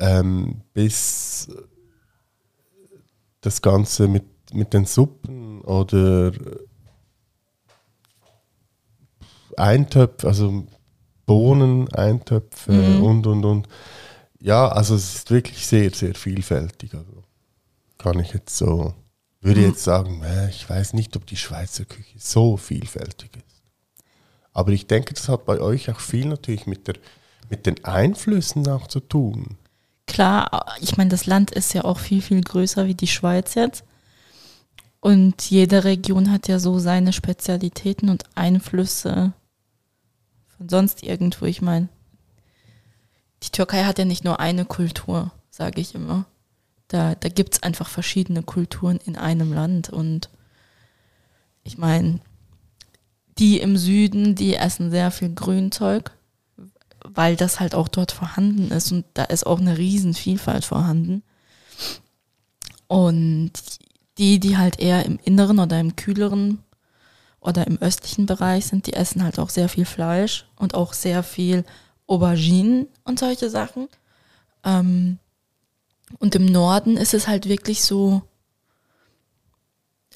ähm, 0.00 0.62
bis 0.72 1.48
das 3.40 3.62
Ganze 3.62 4.08
mit, 4.08 4.24
mit 4.52 4.74
den 4.74 4.84
Suppen 4.84 5.60
oder 5.60 6.32
Eintöpfe, 9.56 10.26
also 10.26 10.66
Bohnen, 11.24 11.86
Eintöpfe 11.94 12.72
mhm. 12.72 13.02
und 13.04 13.26
und 13.28 13.44
und. 13.44 13.68
Ja, 14.40 14.66
also 14.66 14.96
es 14.96 15.14
ist 15.14 15.30
wirklich 15.30 15.64
sehr, 15.68 15.90
sehr 15.90 16.16
vielfältig. 16.16 16.94
Also 16.94 17.22
kann 17.96 18.18
ich 18.18 18.32
jetzt 18.32 18.56
so 18.56 18.94
würde 19.40 19.60
jetzt 19.60 19.84
sagen, 19.84 20.22
ich 20.50 20.68
weiß 20.68 20.94
nicht, 20.94 21.16
ob 21.16 21.26
die 21.26 21.36
Schweizer 21.36 21.84
Küche 21.84 22.18
so 22.18 22.56
vielfältig 22.56 23.36
ist. 23.36 23.62
Aber 24.52 24.72
ich 24.72 24.86
denke, 24.86 25.14
das 25.14 25.28
hat 25.28 25.44
bei 25.44 25.60
euch 25.60 25.90
auch 25.90 26.00
viel 26.00 26.26
natürlich 26.26 26.66
mit, 26.66 26.88
der, 26.88 26.96
mit 27.48 27.66
den 27.66 27.84
Einflüssen 27.84 28.66
auch 28.68 28.88
zu 28.88 29.00
tun. 29.00 29.56
Klar, 30.06 30.66
ich 30.80 30.96
meine, 30.96 31.10
das 31.10 31.26
Land 31.26 31.52
ist 31.52 31.74
ja 31.74 31.84
auch 31.84 31.98
viel, 31.98 32.22
viel 32.22 32.40
größer 32.40 32.86
wie 32.86 32.94
die 32.94 33.06
Schweiz 33.06 33.54
jetzt. 33.54 33.84
Und 35.00 35.48
jede 35.48 35.84
Region 35.84 36.32
hat 36.32 36.48
ja 36.48 36.58
so 36.58 36.80
seine 36.80 37.12
Spezialitäten 37.12 38.08
und 38.08 38.24
Einflüsse 38.34 39.32
von 40.56 40.68
sonst 40.68 41.04
irgendwo. 41.04 41.44
Ich 41.44 41.62
meine, 41.62 41.88
die 43.44 43.50
Türkei 43.50 43.84
hat 43.84 43.98
ja 43.98 44.04
nicht 44.04 44.24
nur 44.24 44.40
eine 44.40 44.64
Kultur, 44.64 45.30
sage 45.50 45.80
ich 45.80 45.94
immer 45.94 46.26
da, 46.88 47.14
da 47.14 47.28
gibt 47.28 47.54
es 47.54 47.62
einfach 47.62 47.88
verschiedene 47.88 48.42
Kulturen 48.42 48.98
in 49.04 49.16
einem 49.16 49.52
Land. 49.52 49.90
Und 49.90 50.30
ich 51.62 51.78
meine, 51.78 52.20
die 53.38 53.60
im 53.60 53.76
Süden, 53.76 54.34
die 54.34 54.54
essen 54.56 54.90
sehr 54.90 55.10
viel 55.10 55.34
Grünzeug, 55.34 56.10
weil 57.04 57.36
das 57.36 57.60
halt 57.60 57.74
auch 57.74 57.88
dort 57.88 58.12
vorhanden 58.12 58.70
ist. 58.70 58.90
Und 58.90 59.04
da 59.14 59.24
ist 59.24 59.46
auch 59.46 59.60
eine 59.60 59.78
Riesenvielfalt 59.78 60.64
vorhanden. 60.64 61.22
Und 62.86 63.52
die, 64.16 64.40
die 64.40 64.56
halt 64.56 64.80
eher 64.80 65.04
im 65.04 65.18
inneren 65.22 65.58
oder 65.58 65.78
im 65.78 65.94
kühleren 65.94 66.64
oder 67.40 67.66
im 67.66 67.80
östlichen 67.80 68.26
Bereich 68.26 68.66
sind, 68.66 68.86
die 68.86 68.94
essen 68.94 69.22
halt 69.22 69.38
auch 69.38 69.50
sehr 69.50 69.68
viel 69.68 69.84
Fleisch 69.84 70.46
und 70.56 70.74
auch 70.74 70.92
sehr 70.92 71.22
viel 71.22 71.64
Auberginen 72.06 72.88
und 73.04 73.18
solche 73.18 73.50
Sachen. 73.50 73.88
Ähm, 74.64 75.18
und 76.18 76.34
im 76.34 76.46
Norden 76.46 76.96
ist 76.96 77.14
es 77.14 77.28
halt 77.28 77.48
wirklich 77.48 77.82
so, 77.84 78.22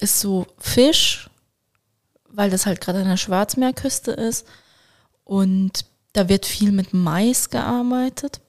ist 0.00 0.20
so 0.20 0.46
Fisch, 0.58 1.30
weil 2.28 2.50
das 2.50 2.66
halt 2.66 2.80
gerade 2.80 3.00
an 3.00 3.08
der 3.08 3.16
Schwarzmeerküste 3.16 4.12
ist. 4.12 4.46
Und 5.25 5.84
da 6.12 6.28
wird 6.28 6.46
viel 6.46 6.72
mit 6.72 6.94
Mais 6.94 7.50
gearbeitet 7.50 8.40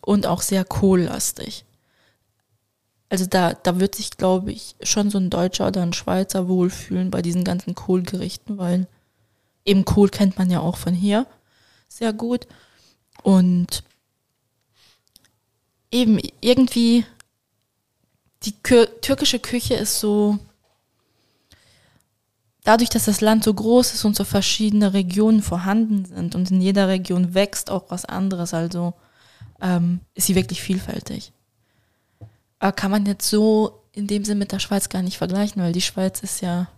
und 0.00 0.26
auch 0.26 0.42
sehr 0.42 0.64
kohllastig. 0.64 1.64
Also 3.08 3.26
da, 3.26 3.54
da 3.54 3.78
wird 3.78 3.94
sich, 3.94 4.12
glaube 4.16 4.52
ich, 4.52 4.74
schon 4.82 5.10
so 5.10 5.18
ein 5.18 5.30
Deutscher 5.30 5.68
oder 5.68 5.82
ein 5.82 5.92
Schweizer 5.92 6.48
wohlfühlen 6.48 7.10
bei 7.10 7.20
diesen 7.20 7.44
ganzen 7.44 7.74
Kohlgerichten, 7.74 8.56
weil 8.56 8.86
eben 9.64 9.84
Kohl 9.84 10.08
kennt 10.08 10.38
man 10.38 10.50
ja 10.50 10.60
auch 10.60 10.76
von 10.76 10.94
hier 10.94 11.26
sehr 11.88 12.12
gut. 12.12 12.46
Und 13.22 13.84
eben 15.92 16.18
irgendwie 16.40 17.06
die 18.42 18.54
türkische 18.62 19.38
Küche 19.38 19.74
ist 19.74 20.00
so, 20.00 20.38
dadurch, 22.64 22.90
dass 22.90 23.04
das 23.04 23.20
Land 23.20 23.44
so 23.44 23.54
groß 23.54 23.94
ist 23.94 24.04
und 24.04 24.16
so 24.16 24.24
verschiedene 24.24 24.92
Regionen 24.92 25.42
vorhanden 25.42 26.04
sind 26.04 26.34
und 26.34 26.50
in 26.50 26.60
jeder 26.60 26.88
Region 26.88 27.34
wächst 27.34 27.70
auch 27.70 27.84
was 27.88 28.04
anderes, 28.04 28.54
also 28.54 28.94
ähm, 29.60 30.00
ist 30.14 30.26
sie 30.26 30.34
wirklich 30.34 30.60
vielfältig. 30.60 31.32
Aber 32.58 32.72
kann 32.72 32.90
man 32.90 33.06
jetzt 33.06 33.28
so 33.28 33.84
in 33.92 34.06
dem 34.06 34.24
Sinn 34.24 34.38
mit 34.38 34.52
der 34.52 34.58
Schweiz 34.58 34.88
gar 34.88 35.02
nicht 35.02 35.18
vergleichen, 35.18 35.62
weil 35.62 35.72
die 35.72 35.80
Schweiz 35.80 36.20
ist 36.20 36.40
ja, 36.40 36.68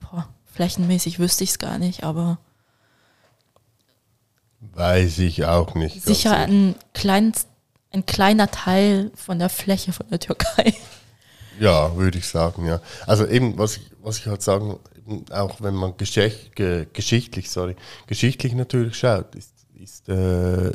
boah, 0.00 0.28
flächenmäßig 0.44 1.18
wüsste 1.18 1.44
ich 1.44 1.50
es 1.50 1.58
gar 1.58 1.78
nicht, 1.78 2.02
aber 2.04 2.38
Weiß 4.72 5.18
ich 5.18 5.44
auch 5.44 5.74
nicht. 5.74 6.02
Sicher 6.02 6.36
ein 6.36 6.74
kleines 6.92 7.46
ein 7.92 8.06
kleiner 8.06 8.50
Teil 8.50 9.10
von 9.14 9.38
der 9.38 9.48
Fläche 9.48 9.92
von 9.92 10.08
der 10.10 10.20
Türkei. 10.20 10.74
Ja, 11.58 11.96
würde 11.96 12.18
ich 12.18 12.26
sagen, 12.26 12.66
ja. 12.66 12.80
Also 13.06 13.26
eben, 13.26 13.56
was 13.58 13.78
ich, 13.78 13.90
was 14.02 14.18
ich 14.18 14.26
halt 14.26 14.42
sagen, 14.42 14.78
auch 15.30 15.60
wenn 15.60 15.74
man 15.74 15.96
geschicht, 15.96 16.54
ge, 16.54 16.86
geschichtlich, 16.92 17.50
sorry, 17.50 17.76
geschichtlich 18.06 18.54
natürlich 18.54 18.98
schaut, 18.98 19.34
ist, 19.34 19.52
ist 19.74 20.08
äh, 20.08 20.72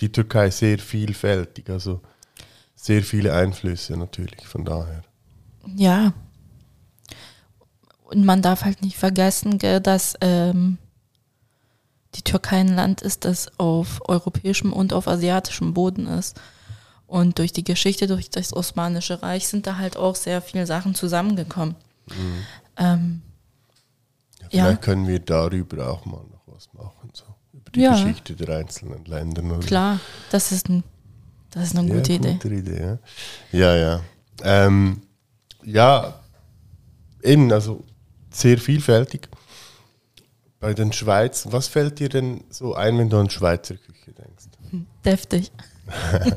die 0.00 0.12
Türkei 0.12 0.50
sehr 0.50 0.78
vielfältig, 0.78 1.68
also 1.70 2.00
sehr 2.74 3.02
viele 3.02 3.32
Einflüsse 3.32 3.96
natürlich, 3.96 4.46
von 4.46 4.64
daher. 4.64 5.02
Ja. 5.74 6.12
Und 8.04 8.24
man 8.24 8.42
darf 8.42 8.64
halt 8.64 8.82
nicht 8.82 8.96
vergessen, 8.96 9.58
dass 9.58 10.14
ähm, 10.20 10.78
die 12.16 12.22
Türkei 12.22 12.60
ein 12.60 12.74
Land 12.74 13.02
ist, 13.02 13.24
das 13.24 13.58
auf 13.58 14.00
europäischem 14.08 14.72
und 14.72 14.92
auf 14.92 15.08
asiatischem 15.08 15.74
Boden 15.74 16.06
ist. 16.06 16.40
Und 17.06 17.38
durch 17.38 17.52
die 17.52 17.64
Geschichte, 17.64 18.06
durch 18.06 18.30
das 18.30 18.52
Osmanische 18.52 19.22
Reich 19.22 19.46
sind 19.46 19.66
da 19.66 19.76
halt 19.76 19.96
auch 19.96 20.16
sehr 20.16 20.42
viele 20.42 20.66
Sachen 20.66 20.94
zusammengekommen. 20.94 21.76
Mhm. 22.08 22.42
Ähm, 22.76 23.22
ja, 24.40 24.48
vielleicht 24.50 24.70
ja. 24.70 24.76
können 24.76 25.06
wir 25.06 25.20
darüber 25.20 25.90
auch 25.90 26.04
mal 26.04 26.24
noch 26.30 26.42
was 26.46 26.72
machen, 26.72 27.10
so 27.12 27.24
über 27.52 27.70
die 27.70 27.80
ja. 27.80 27.92
Geschichte 27.92 28.34
der 28.34 28.58
einzelnen 28.58 29.04
Länder. 29.04 29.42
Oder? 29.42 29.66
Klar, 29.66 30.00
das 30.30 30.52
ist, 30.52 30.68
ein, 30.68 30.82
das 31.50 31.64
ist 31.64 31.76
eine 31.76 31.92
gute 31.92 32.12
Idee. 32.12 32.32
Gute 32.34 32.54
Idee 32.54 32.98
ja, 33.52 33.76
ja. 33.76 33.76
Ja, 33.80 34.00
ähm, 34.42 35.02
ja, 35.64 36.20
eben, 37.22 37.52
also 37.52 37.84
sehr 38.30 38.58
vielfältig 38.58 39.28
bei 40.60 40.74
den 40.74 40.92
Schweiz, 40.92 41.48
was 41.50 41.68
fällt 41.68 41.98
dir 41.98 42.08
denn 42.08 42.44
so 42.50 42.74
ein, 42.74 42.98
wenn 42.98 43.10
du 43.10 43.18
an 43.18 43.30
Schweizer 43.30 43.76
Küche 43.76 44.12
denkst? 44.12 44.44
Deftig. 45.04 45.52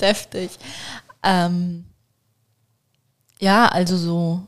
Deftig. 0.00 0.50
Ähm, 1.22 1.84
ja, 3.38 3.66
also 3.66 3.96
so, 3.96 4.44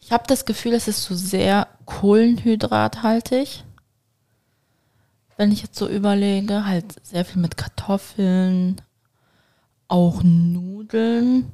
ich 0.00 0.12
habe 0.12 0.24
das 0.26 0.44
Gefühl, 0.44 0.74
es 0.74 0.88
ist 0.88 1.02
so 1.02 1.14
sehr 1.14 1.68
kohlenhydrathaltig. 1.86 3.64
Wenn 5.36 5.52
ich 5.52 5.62
jetzt 5.62 5.76
so 5.76 5.88
überlege, 5.88 6.66
halt 6.66 6.94
sehr 7.04 7.24
viel 7.24 7.40
mit 7.40 7.56
Kartoffeln, 7.56 8.80
auch 9.88 10.22
Nudeln, 10.22 11.50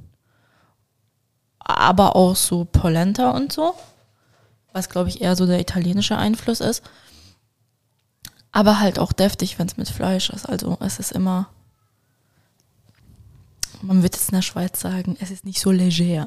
aber 1.59 2.17
auch 2.17 2.37
so 2.37 2.65
Polenta 2.65 3.31
und 3.31 3.53
so 3.53 3.75
was 4.77 4.91
glaube 4.91 5.09
ich 5.09 5.23
eher 5.23 5.35
so 5.35 5.47
der 5.47 5.59
italienische 5.59 6.17
Einfluss 6.17 6.61
ist. 6.61 6.83
Aber 8.53 8.79
halt 8.79 8.99
auch 8.99 9.13
deftig, 9.13 9.59
wenn 9.59 9.67
es 9.67 9.77
mit 9.77 9.89
Fleisch 9.89 10.31
ist. 10.31 10.47
Also 10.47 10.77
es 10.81 10.99
ist 10.99 11.13
immer, 11.13 11.49
man 13.83 14.03
wird 14.03 14.15
jetzt 14.15 14.31
in 14.31 14.37
der 14.37 14.43
Schweiz 14.43 14.81
sagen, 14.81 15.17
es 15.21 15.31
ist 15.31 15.45
nicht 15.45 15.61
so 15.61 15.71
leger. 15.71 16.27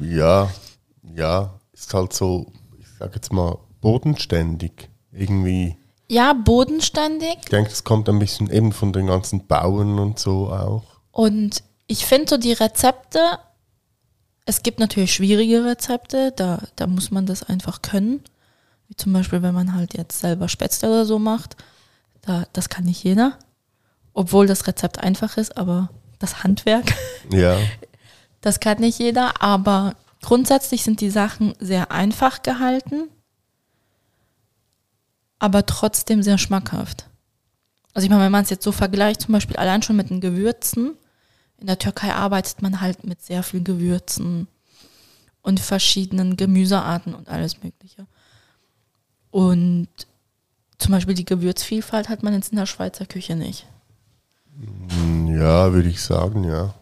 Ja, 0.00 0.50
ja, 1.14 1.50
ist 1.72 1.92
halt 1.94 2.12
so, 2.12 2.52
ich 2.78 2.86
sage 2.98 3.16
jetzt 3.16 3.32
mal, 3.32 3.58
bodenständig. 3.80 4.88
Irgendwie. 5.12 5.76
Ja, 6.08 6.32
bodenständig. 6.32 7.36
Ich 7.42 7.50
denke, 7.50 7.70
das 7.70 7.84
kommt 7.84 8.08
ein 8.08 8.18
bisschen 8.18 8.50
eben 8.50 8.72
von 8.72 8.92
den 8.92 9.06
ganzen 9.06 9.46
Bauen 9.46 9.98
und 9.98 10.18
so 10.18 10.50
auch. 10.50 10.84
Und 11.10 11.62
ich 11.86 12.06
finde 12.06 12.30
so 12.30 12.36
die 12.38 12.52
Rezepte 12.52 13.38
es 14.44 14.62
gibt 14.62 14.80
natürlich 14.80 15.14
schwierige 15.14 15.64
Rezepte, 15.64 16.32
da, 16.32 16.62
da 16.76 16.86
muss 16.86 17.10
man 17.10 17.26
das 17.26 17.42
einfach 17.42 17.82
können. 17.82 18.20
Wie 18.88 18.96
zum 18.96 19.12
Beispiel, 19.12 19.42
wenn 19.42 19.54
man 19.54 19.74
halt 19.74 19.96
jetzt 19.96 20.20
selber 20.20 20.48
Spätzle 20.48 20.88
oder 20.88 21.04
so 21.04 21.18
macht. 21.18 21.56
Da, 22.22 22.46
das 22.52 22.68
kann 22.68 22.84
nicht 22.84 23.02
jeder. 23.04 23.38
Obwohl 24.12 24.46
das 24.46 24.66
Rezept 24.66 24.98
einfach 24.98 25.36
ist, 25.36 25.56
aber 25.56 25.90
das 26.18 26.42
Handwerk. 26.44 26.86
Ja. 27.30 27.56
Das 28.40 28.58
kann 28.58 28.80
nicht 28.80 28.98
jeder, 28.98 29.40
aber 29.40 29.94
grundsätzlich 30.20 30.82
sind 30.82 31.00
die 31.00 31.10
Sachen 31.10 31.54
sehr 31.60 31.92
einfach 31.92 32.42
gehalten, 32.42 33.08
aber 35.38 35.64
trotzdem 35.64 36.24
sehr 36.24 36.36
schmackhaft. 36.38 37.06
Also 37.94 38.04
ich 38.04 38.10
meine, 38.10 38.24
wenn 38.24 38.32
man 38.32 38.42
es 38.42 38.50
jetzt 38.50 38.64
so 38.64 38.72
vergleicht, 38.72 39.20
zum 39.20 39.32
Beispiel 39.32 39.56
allein 39.56 39.82
schon 39.82 39.94
mit 39.94 40.10
den 40.10 40.20
Gewürzen, 40.20 40.96
in 41.62 41.68
der 41.68 41.78
Türkei 41.78 42.12
arbeitet 42.12 42.60
man 42.60 42.80
halt 42.80 43.04
mit 43.04 43.22
sehr 43.22 43.44
viel 43.44 43.62
Gewürzen 43.62 44.48
und 45.42 45.60
verschiedenen 45.60 46.36
Gemüsearten 46.36 47.14
und 47.14 47.28
alles 47.28 47.62
Mögliche. 47.62 48.06
Und 49.30 49.88
zum 50.78 50.92
Beispiel 50.92 51.14
die 51.14 51.24
Gewürzvielfalt 51.24 52.08
hat 52.08 52.24
man 52.24 52.34
jetzt 52.34 52.50
in 52.50 52.58
der 52.58 52.66
Schweizer 52.66 53.06
Küche 53.06 53.36
nicht. 53.36 53.66
Ja, 55.28 55.72
würde 55.72 55.88
ich 55.88 56.02
sagen, 56.02 56.42
ja. 56.42 56.74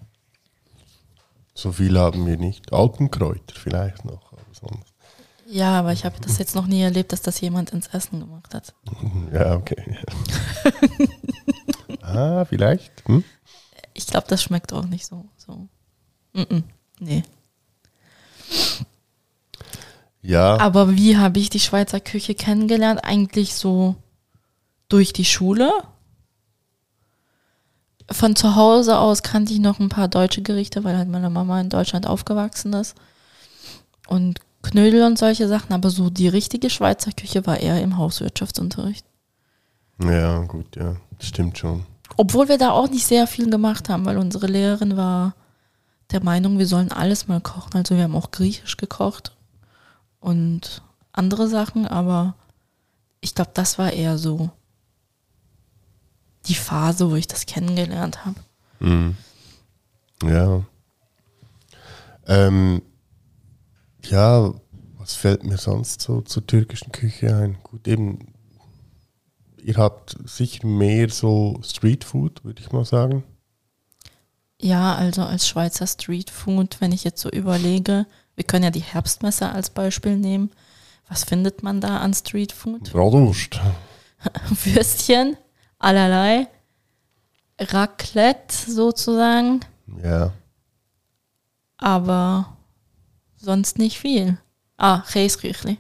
So 1.55 1.73
viel 1.73 1.99
haben 1.99 2.27
wir 2.27 2.39
nicht. 2.39 2.73
Alpenkräuter 2.73 3.55
vielleicht 3.55 4.07
noch, 4.07 4.33
aber 4.33 4.43
sonst. 4.53 4.95
Ja, 5.47 5.79
aber 5.81 5.93
ich 5.93 6.07
habe 6.07 6.17
das 6.23 6.39
jetzt 6.39 6.55
noch 6.55 6.67
nie 6.67 6.81
erlebt, 6.81 7.13
dass 7.13 7.21
das 7.21 7.39
jemand 7.43 7.71
ins 7.71 7.89
Essen 7.89 8.21
gemacht 8.21 8.55
hat. 8.55 8.73
Ja, 9.33 9.57
okay. 9.57 9.99
ah, 12.03 12.47
vielleicht. 12.47 13.07
Hm? 13.07 13.25
Ich 13.95 14.07
glaube, 14.07 14.27
das 14.29 14.43
schmeckt 14.43 14.73
auch 14.73 14.87
nicht 14.87 15.07
so. 15.07 15.27
so. 15.37 15.69
Mm 16.33 16.41
-mm, 16.41 16.63
nee. 17.01 17.23
Ja, 20.23 20.59
Aber 20.59 20.95
wie 20.97 21.17
habe 21.17 21.39
ich 21.39 21.51
die 21.51 21.61
Schweizer 21.61 22.01
Küche 22.01 22.35
kennengelernt? 22.35 23.01
Eigentlich 23.05 23.55
so 23.55 23.97
durch 24.89 25.13
die 25.13 25.25
Schule. 25.25 25.73
Von 28.11 28.37
zu 28.37 28.57
Hause 28.57 28.99
aus 28.99 29.23
kannte 29.23 29.53
ich 29.53 29.61
noch 29.61 29.79
ein 29.79 29.89
paar 29.89 30.09
deutsche 30.09 30.43
Gerichte, 30.43 30.85
weil 30.85 30.97
halt 30.99 31.09
meine 31.09 31.31
Mama 31.31 31.61
in 31.61 31.71
Deutschland 31.71 32.07
aufgewachsen 32.07 32.73
ist. 32.75 32.97
Und 34.09 34.41
Knödel 34.63 35.05
und 35.05 35.19
solche 35.19 35.49
Sachen, 35.49 35.73
aber 35.73 35.91
so 35.91 36.11
die 36.11 36.29
richtige 36.29 36.69
Schweizer 36.69 37.13
Küche 37.13 37.47
war 37.47 37.59
eher 37.59 37.81
im 37.81 37.97
Hauswirtschaftsunterricht. 37.97 39.07
ja, 40.03 40.39
gut, 40.41 40.77
ja. 40.77 40.97
Stimmt 41.19 41.57
schon. 41.57 41.87
Obwohl 42.21 42.51
wir 42.51 42.59
da 42.59 42.73
auch 42.73 42.91
nicht 42.91 43.07
sehr 43.07 43.27
viel 43.27 43.49
gemacht 43.49 43.89
haben, 43.89 44.05
weil 44.05 44.19
unsere 44.19 44.47
Lehrerin 44.47 44.99
war 44.99 45.35
der 46.11 46.23
Meinung, 46.23 46.59
wir 46.59 46.67
sollen 46.67 46.93
alles 46.93 47.29
mal 47.29 47.41
kochen. 47.41 47.77
Also 47.77 47.97
wir 47.97 48.03
haben 48.03 48.15
auch 48.15 48.31
Griechisch 48.31 48.77
gekocht 48.77 49.35
und 50.21 50.83
andere 51.13 51.49
Sachen, 51.49 51.87
aber 51.87 52.35
ich 53.23 53.35
glaube, 53.35 53.53
das 53.55 53.79
war 53.79 53.95
eher 53.95 54.19
so 54.19 54.51
die 56.45 56.57
Phase, 56.57 57.11
wo 57.11 57.15
ich 57.15 57.27
das 57.27 57.47
kennengelernt 57.47 58.27
habe. 58.27 58.41
Mhm. 58.81 59.17
Ja. 60.23 60.63
Ähm, 62.27 62.83
ja, 64.05 64.53
was 64.99 65.15
fällt 65.15 65.43
mir 65.43 65.57
sonst 65.57 66.03
so 66.03 66.21
zur 66.21 66.47
türkischen 66.47 66.93
Küche 66.93 67.35
ein? 67.35 67.57
Gut, 67.63 67.89
eben, 67.89 68.30
ihr 69.65 69.77
habt 69.77 70.17
sicher 70.25 70.67
mehr 70.67 71.09
so 71.11 71.61
Streetfood, 71.63 72.45
würde 72.45 72.63
ich 72.63 72.73
mal 72.73 72.85
sagen. 72.85 73.23
Ja, 74.61 74.95
also 74.95 75.23
als 75.23 75.49
Schweizer 75.49 75.87
Streetfood, 75.87 76.81
wenn 76.81 76.93
ich 76.93 77.05
jetzt 77.05 77.21
so 77.23 77.31
überlege, 77.31 78.07
wir 78.35 78.45
können 78.45 78.65
ja 78.65 78.71
die 78.71 78.81
Herbstmesse 78.81 79.49
als 79.51 79.71
Beispiel 79.71 80.17
nehmen. 80.17 80.51
Was 81.09 81.25
findet 81.25 81.63
man 81.63 81.81
da 81.81 81.99
an 81.99 82.13
Streetfood? 82.15 82.93
Bratwurst. 82.93 83.59
Würstchen, 84.65 85.37
allerlei, 85.79 86.47
Raclette 87.59 88.71
sozusagen, 88.71 89.61
Ja. 90.03 90.33
aber 91.79 92.57
sonst 93.37 93.79
nicht 93.79 93.99
viel. 93.99 94.39
Ah, 94.77 95.03
Käserüchli. 95.11 95.79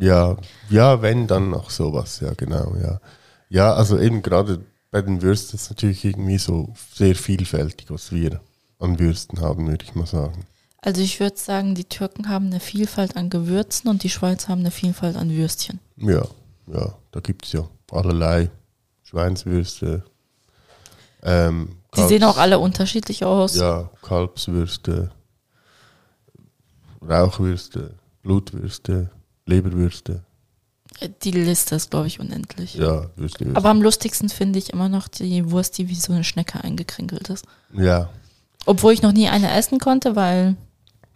Ja, 0.00 0.36
ja, 0.70 1.02
wenn, 1.02 1.26
dann 1.26 1.50
noch 1.50 1.70
sowas, 1.70 2.20
ja, 2.20 2.32
genau, 2.34 2.74
ja. 2.82 3.00
Ja, 3.48 3.74
also 3.74 3.98
eben 3.98 4.22
gerade 4.22 4.60
bei 4.90 5.02
den 5.02 5.22
Würsten 5.22 5.56
ist 5.56 5.70
natürlich 5.70 6.04
irgendwie 6.04 6.38
so 6.38 6.74
sehr 6.94 7.14
vielfältig, 7.14 7.90
was 7.90 8.10
wir 8.12 8.40
an 8.78 8.98
Würsten 8.98 9.40
haben, 9.40 9.66
würde 9.68 9.84
ich 9.84 9.94
mal 9.94 10.06
sagen. 10.06 10.46
Also 10.80 11.00
ich 11.00 11.18
würde 11.20 11.36
sagen, 11.36 11.74
die 11.74 11.84
Türken 11.84 12.28
haben 12.28 12.46
eine 12.46 12.60
Vielfalt 12.60 13.16
an 13.16 13.30
Gewürzen 13.30 13.88
und 13.88 14.02
die 14.02 14.10
Schweizer 14.10 14.48
haben 14.48 14.60
eine 14.60 14.70
Vielfalt 14.70 15.16
an 15.16 15.30
Würstchen. 15.30 15.80
Ja, 15.96 16.22
ja, 16.66 16.94
da 17.12 17.20
gibt 17.20 17.46
es 17.46 17.52
ja 17.52 17.66
allerlei 17.90 18.50
Schweinswürste. 19.04 20.04
Ähm, 21.22 21.76
Die 21.94 22.00
Kalbs- 22.00 22.08
sehen 22.08 22.24
auch 22.24 22.36
alle 22.36 22.58
unterschiedlich 22.58 23.24
aus. 23.24 23.54
Ja, 23.56 23.90
Kalbswürste, 24.02 25.10
Rauchwürste, 27.06 27.94
Blutwürste, 28.22 29.10
Leberwürste. 29.46 30.24
Die 31.22 31.32
Liste 31.32 31.74
ist, 31.74 31.90
glaube 31.90 32.06
ich, 32.06 32.20
unendlich. 32.20 32.74
Ja, 32.74 33.10
Würste, 33.16 33.46
Würste. 33.46 33.56
Aber 33.56 33.70
am 33.70 33.82
lustigsten 33.82 34.28
finde 34.28 34.58
ich 34.58 34.72
immer 34.72 34.88
noch 34.88 35.08
die 35.08 35.50
Wurst, 35.50 35.76
die 35.78 35.88
wie 35.88 35.94
so 35.94 36.12
eine 36.12 36.24
Schnecke 36.24 36.62
eingekrinkelt 36.62 37.28
ist. 37.30 37.44
ja, 37.72 38.10
Obwohl 38.66 38.92
ich 38.92 39.02
noch 39.02 39.12
nie 39.12 39.28
eine 39.28 39.50
essen 39.50 39.78
konnte, 39.80 40.14
weil 40.14 40.56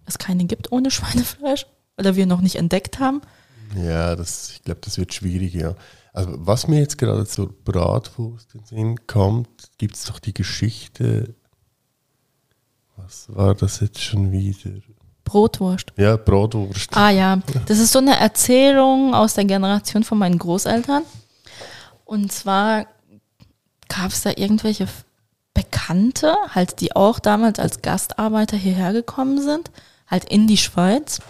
es 0.07 0.19
keine 0.19 0.47
gibt 0.47 0.73
ohne 0.73 0.91
Schweinefleisch. 0.91 1.67
Oder 1.97 2.17
wir 2.17 2.27
noch 2.27 2.41
nicht 2.41 2.57
entdeckt 2.57 2.99
haben. 2.99 3.21
ja, 3.77 4.15
das, 4.17 4.51
ich 4.51 4.63
glaube, 4.63 4.81
das 4.83 4.99
wird 4.99 5.15
schwierig, 5.15 5.55
ja. 5.55 5.75
Also, 6.13 6.35
was 6.35 6.67
mir 6.67 6.81
jetzt 6.81 6.99
gerade 6.99 7.27
zur 7.27 7.53
Bratwurst 7.65 8.55
in 8.55 8.61
den 8.61 8.67
Sinn 8.67 9.07
kommt, 9.07 9.49
gibt 9.79 9.95
es 9.97 10.05
doch 10.05 10.19
die 10.19 10.35
Geschichte. 10.35 11.35
Was 12.97 13.27
war 13.29 13.55
das 13.55 13.81
jetzt 13.81 14.03
schon 14.03 14.33
wieder? 14.33 14.81
Brotwurst. 15.29 15.93
Ja, 15.97 16.17
Bratwurst. 16.17 16.97
Ah 16.97 17.11
ja, 17.11 17.39
das 17.67 17.79
ist 17.79 17.93
so 17.93 17.99
eine 17.99 18.19
Erzählung 18.19 19.15
aus 19.15 19.35
der 19.35 19.45
Generation 19.45 20.05
von 20.05 20.19
meinen 20.19 20.39
Großeltern. 20.39 21.03
Und 22.05 22.33
zwar 22.33 22.87
gab 23.89 24.11
es 24.11 24.23
da 24.23 24.31
irgendwelche 24.35 24.89
Bekannte, 25.53 26.35
halt, 26.55 26.81
die 26.81 26.97
auch 26.97 27.19
damals 27.19 27.59
als 27.59 27.83
Gastarbeiter 27.83 28.57
hierher 28.57 28.93
gekommen 28.93 29.43
sind, 29.43 29.71
halt 30.07 30.25
in 30.25 30.47
die 30.47 30.57
Schweiz. 30.57 31.21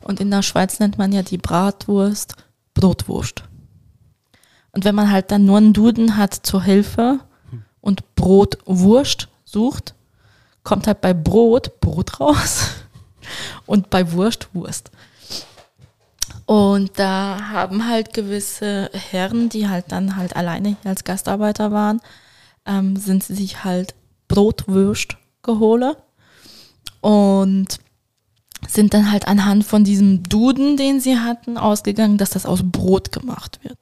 Und 0.00 0.20
in 0.20 0.30
der 0.30 0.42
Schweiz 0.42 0.80
nennt 0.80 0.98
man 0.98 1.12
ja 1.12 1.22
die 1.22 1.38
Bratwurst 1.38 2.34
Brotwurst. 2.74 3.44
Und 4.72 4.84
wenn 4.84 4.94
man 4.94 5.10
halt 5.10 5.30
dann 5.30 5.44
nur 5.44 5.58
einen 5.58 5.72
Duden 5.72 6.16
hat 6.16 6.34
zur 6.34 6.62
Hilfe 6.62 7.20
und 7.80 8.14
Brotwurst 8.14 9.28
sucht, 9.44 9.94
kommt 10.62 10.86
halt 10.86 11.00
bei 11.00 11.14
Brot 11.14 11.80
Brot 11.80 12.20
raus 12.20 12.70
und 13.66 13.90
bei 13.90 14.12
Wurst 14.12 14.48
Wurst. 14.52 14.90
Und 16.46 16.98
da 16.98 17.50
haben 17.50 17.86
halt 17.86 18.14
gewisse 18.14 18.90
Herren, 18.92 19.50
die 19.50 19.68
halt 19.68 19.92
dann 19.92 20.16
halt 20.16 20.34
alleine 20.34 20.76
hier 20.80 20.90
als 20.90 21.04
Gastarbeiter 21.04 21.72
waren, 21.72 22.00
ähm, 22.64 22.96
sind 22.96 23.22
sie 23.22 23.34
sich 23.34 23.64
halt 23.64 23.94
Brotwurst 24.28 25.16
geholt 25.42 25.96
und 27.00 27.78
sind 28.66 28.94
dann 28.94 29.10
halt 29.10 29.28
anhand 29.28 29.64
von 29.64 29.84
diesem 29.84 30.22
Duden, 30.22 30.76
den 30.76 31.00
sie 31.00 31.18
hatten, 31.18 31.58
ausgegangen, 31.58 32.18
dass 32.18 32.30
das 32.30 32.46
aus 32.46 32.60
Brot 32.64 33.12
gemacht 33.12 33.60
wird. 33.62 33.78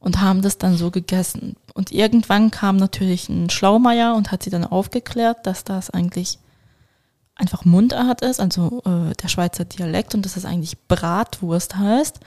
Und 0.00 0.20
haben 0.20 0.42
das 0.42 0.58
dann 0.58 0.76
so 0.76 0.90
gegessen. 0.90 1.56
Und 1.74 1.90
irgendwann 1.90 2.50
kam 2.50 2.76
natürlich 2.76 3.28
ein 3.28 3.50
Schlaumeier 3.50 4.14
und 4.14 4.30
hat 4.30 4.42
sie 4.44 4.50
dann 4.50 4.64
aufgeklärt, 4.64 5.46
dass 5.46 5.64
das 5.64 5.90
eigentlich 5.90 6.38
einfach 7.38 7.64
Mundart 7.64 8.20
ist, 8.20 8.40
also 8.40 8.82
äh, 8.84 9.14
der 9.14 9.28
Schweizer 9.28 9.64
Dialekt 9.64 10.14
und 10.14 10.24
dass 10.24 10.34
das 10.34 10.44
eigentlich 10.44 10.76
Bratwurst 10.88 11.76
heißt. 11.76 12.20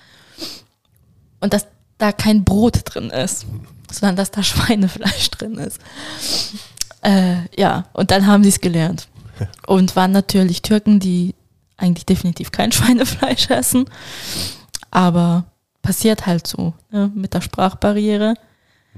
Und 1.42 1.54
dass 1.54 1.68
da 1.98 2.12
kein 2.12 2.44
Brot 2.44 2.82
drin 2.86 3.10
ist, 3.10 3.46
sondern 3.92 4.16
dass 4.16 4.32
da 4.32 4.42
Schweinefleisch 4.42 5.30
drin 5.32 5.56
ist. 5.56 5.80
Äh, 7.02 7.36
ja, 7.58 7.86
und 7.94 8.12
dann 8.12 8.26
haben 8.26 8.44
sie 8.44 8.50
es 8.50 8.62
gelernt. 8.62 9.08
Und 9.66 9.96
waren 9.96 10.12
natürlich 10.12 10.62
Türken, 10.62 11.00
die 11.00 11.34
eigentlich 11.78 12.06
definitiv 12.06 12.52
kein 12.52 12.72
Schweinefleisch 12.72 13.50
essen. 13.50 13.86
Aber 14.92 15.46
passiert 15.82 16.28
halt 16.28 16.46
so 16.46 16.74
ne, 16.92 17.12
mit 17.14 17.34
der 17.34 17.42
Sprachbarriere. 17.42 18.36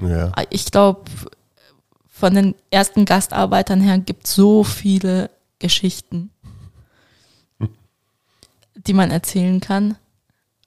Ja. 0.01 0.33
Ich 0.49 0.65
glaube, 0.65 1.03
von 2.09 2.33
den 2.33 2.55
ersten 2.71 3.05
Gastarbeitern 3.05 3.79
her 3.79 3.99
gibt 3.99 4.25
es 4.25 4.35
so 4.35 4.63
viele 4.63 5.29
Geschichten, 5.63 6.29
die 8.75 8.93
man 8.93 9.11
erzählen 9.11 9.61
kann. 9.61 9.95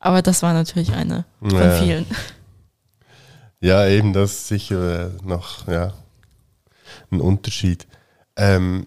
Aber 0.01 0.23
das 0.23 0.43
war 0.43 0.55
natürlich 0.55 0.93
eine 0.95 1.27
von 1.41 1.51
Ja. 1.51 1.71
vielen. 1.83 2.07
Ja, 3.61 3.87
eben, 3.87 4.15
das 4.15 4.33
ist 4.33 4.49
sicher 4.49 5.07
äh, 5.07 5.11
noch 5.23 5.69
ja, 5.69 5.93
ein 7.11 7.21
Unterschied. 7.21 7.87
Ähm, 8.37 8.87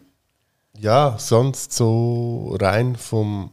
ja, 0.78 1.16
sonst 1.20 1.74
so 1.74 2.56
rein 2.60 2.96
vom. 2.96 3.52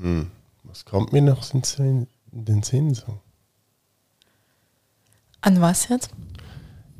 Hm, 0.00 0.30
was 0.64 0.84
kommt 0.84 1.12
mir 1.12 1.22
noch 1.22 1.52
in 1.54 1.62
Sinn- 1.62 2.06
in 2.32 2.44
den 2.44 2.62
Sinn? 2.64 2.94
So? 2.94 3.20
An 5.42 5.60
was 5.60 5.88
jetzt? 5.88 6.10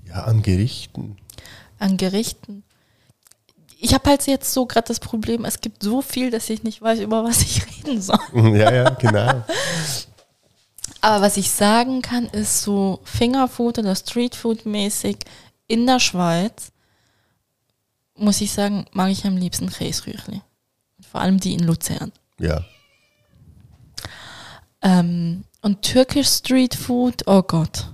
Ja, 0.07 0.25
an 0.25 0.43
Gerichten. 0.43 1.17
An 1.79 1.97
Gerichten. 1.97 2.63
Ich 3.83 3.95
habe 3.95 4.11
halt 4.11 4.27
jetzt 4.27 4.53
so 4.53 4.67
gerade 4.67 4.89
das 4.89 5.01
Problem, 5.01 5.47
es 5.47 5.61
gibt 5.61 5.83
so 5.83 6.03
viel, 6.03 6.31
dass 6.31 6.51
ich 6.51 6.63
nicht 6.63 6.83
weiß, 6.83 7.01
über 7.01 7.25
was 7.25 7.41
ich 7.41 7.63
reden 7.67 8.01
soll. 8.03 8.19
ja, 8.35 8.73
ja, 8.73 8.91
genau. 8.91 9.43
Aber 11.01 11.23
was 11.23 11.39
ich 11.39 11.51
sagen 11.51 12.03
kann, 12.03 12.27
ist 12.27 12.63
so 12.63 13.01
Fingerfood 13.05 13.79
oder 13.79 13.95
Streetfood 13.95 14.67
mäßig 14.67 15.17
in 15.67 15.87
der 15.87 15.99
Schweiz, 15.99 16.73
muss 18.17 18.43
ich 18.43 18.53
sagen, 18.53 18.85
mag 18.93 19.11
ich 19.11 19.25
am 19.25 19.37
liebsten 19.37 19.71
Käserüchli. 19.71 20.43
vor 21.11 21.23
allem 21.23 21.41
die 21.41 21.55
in 21.55 21.61
Luzern. 21.61 22.13
Ja. 22.39 22.63
Ähm, 24.83 25.45
und 25.63 25.83
türkisch 25.83 26.29
Street 26.29 26.75
Food, 26.75 27.23
oh 27.27 27.43
Gott. 27.43 27.87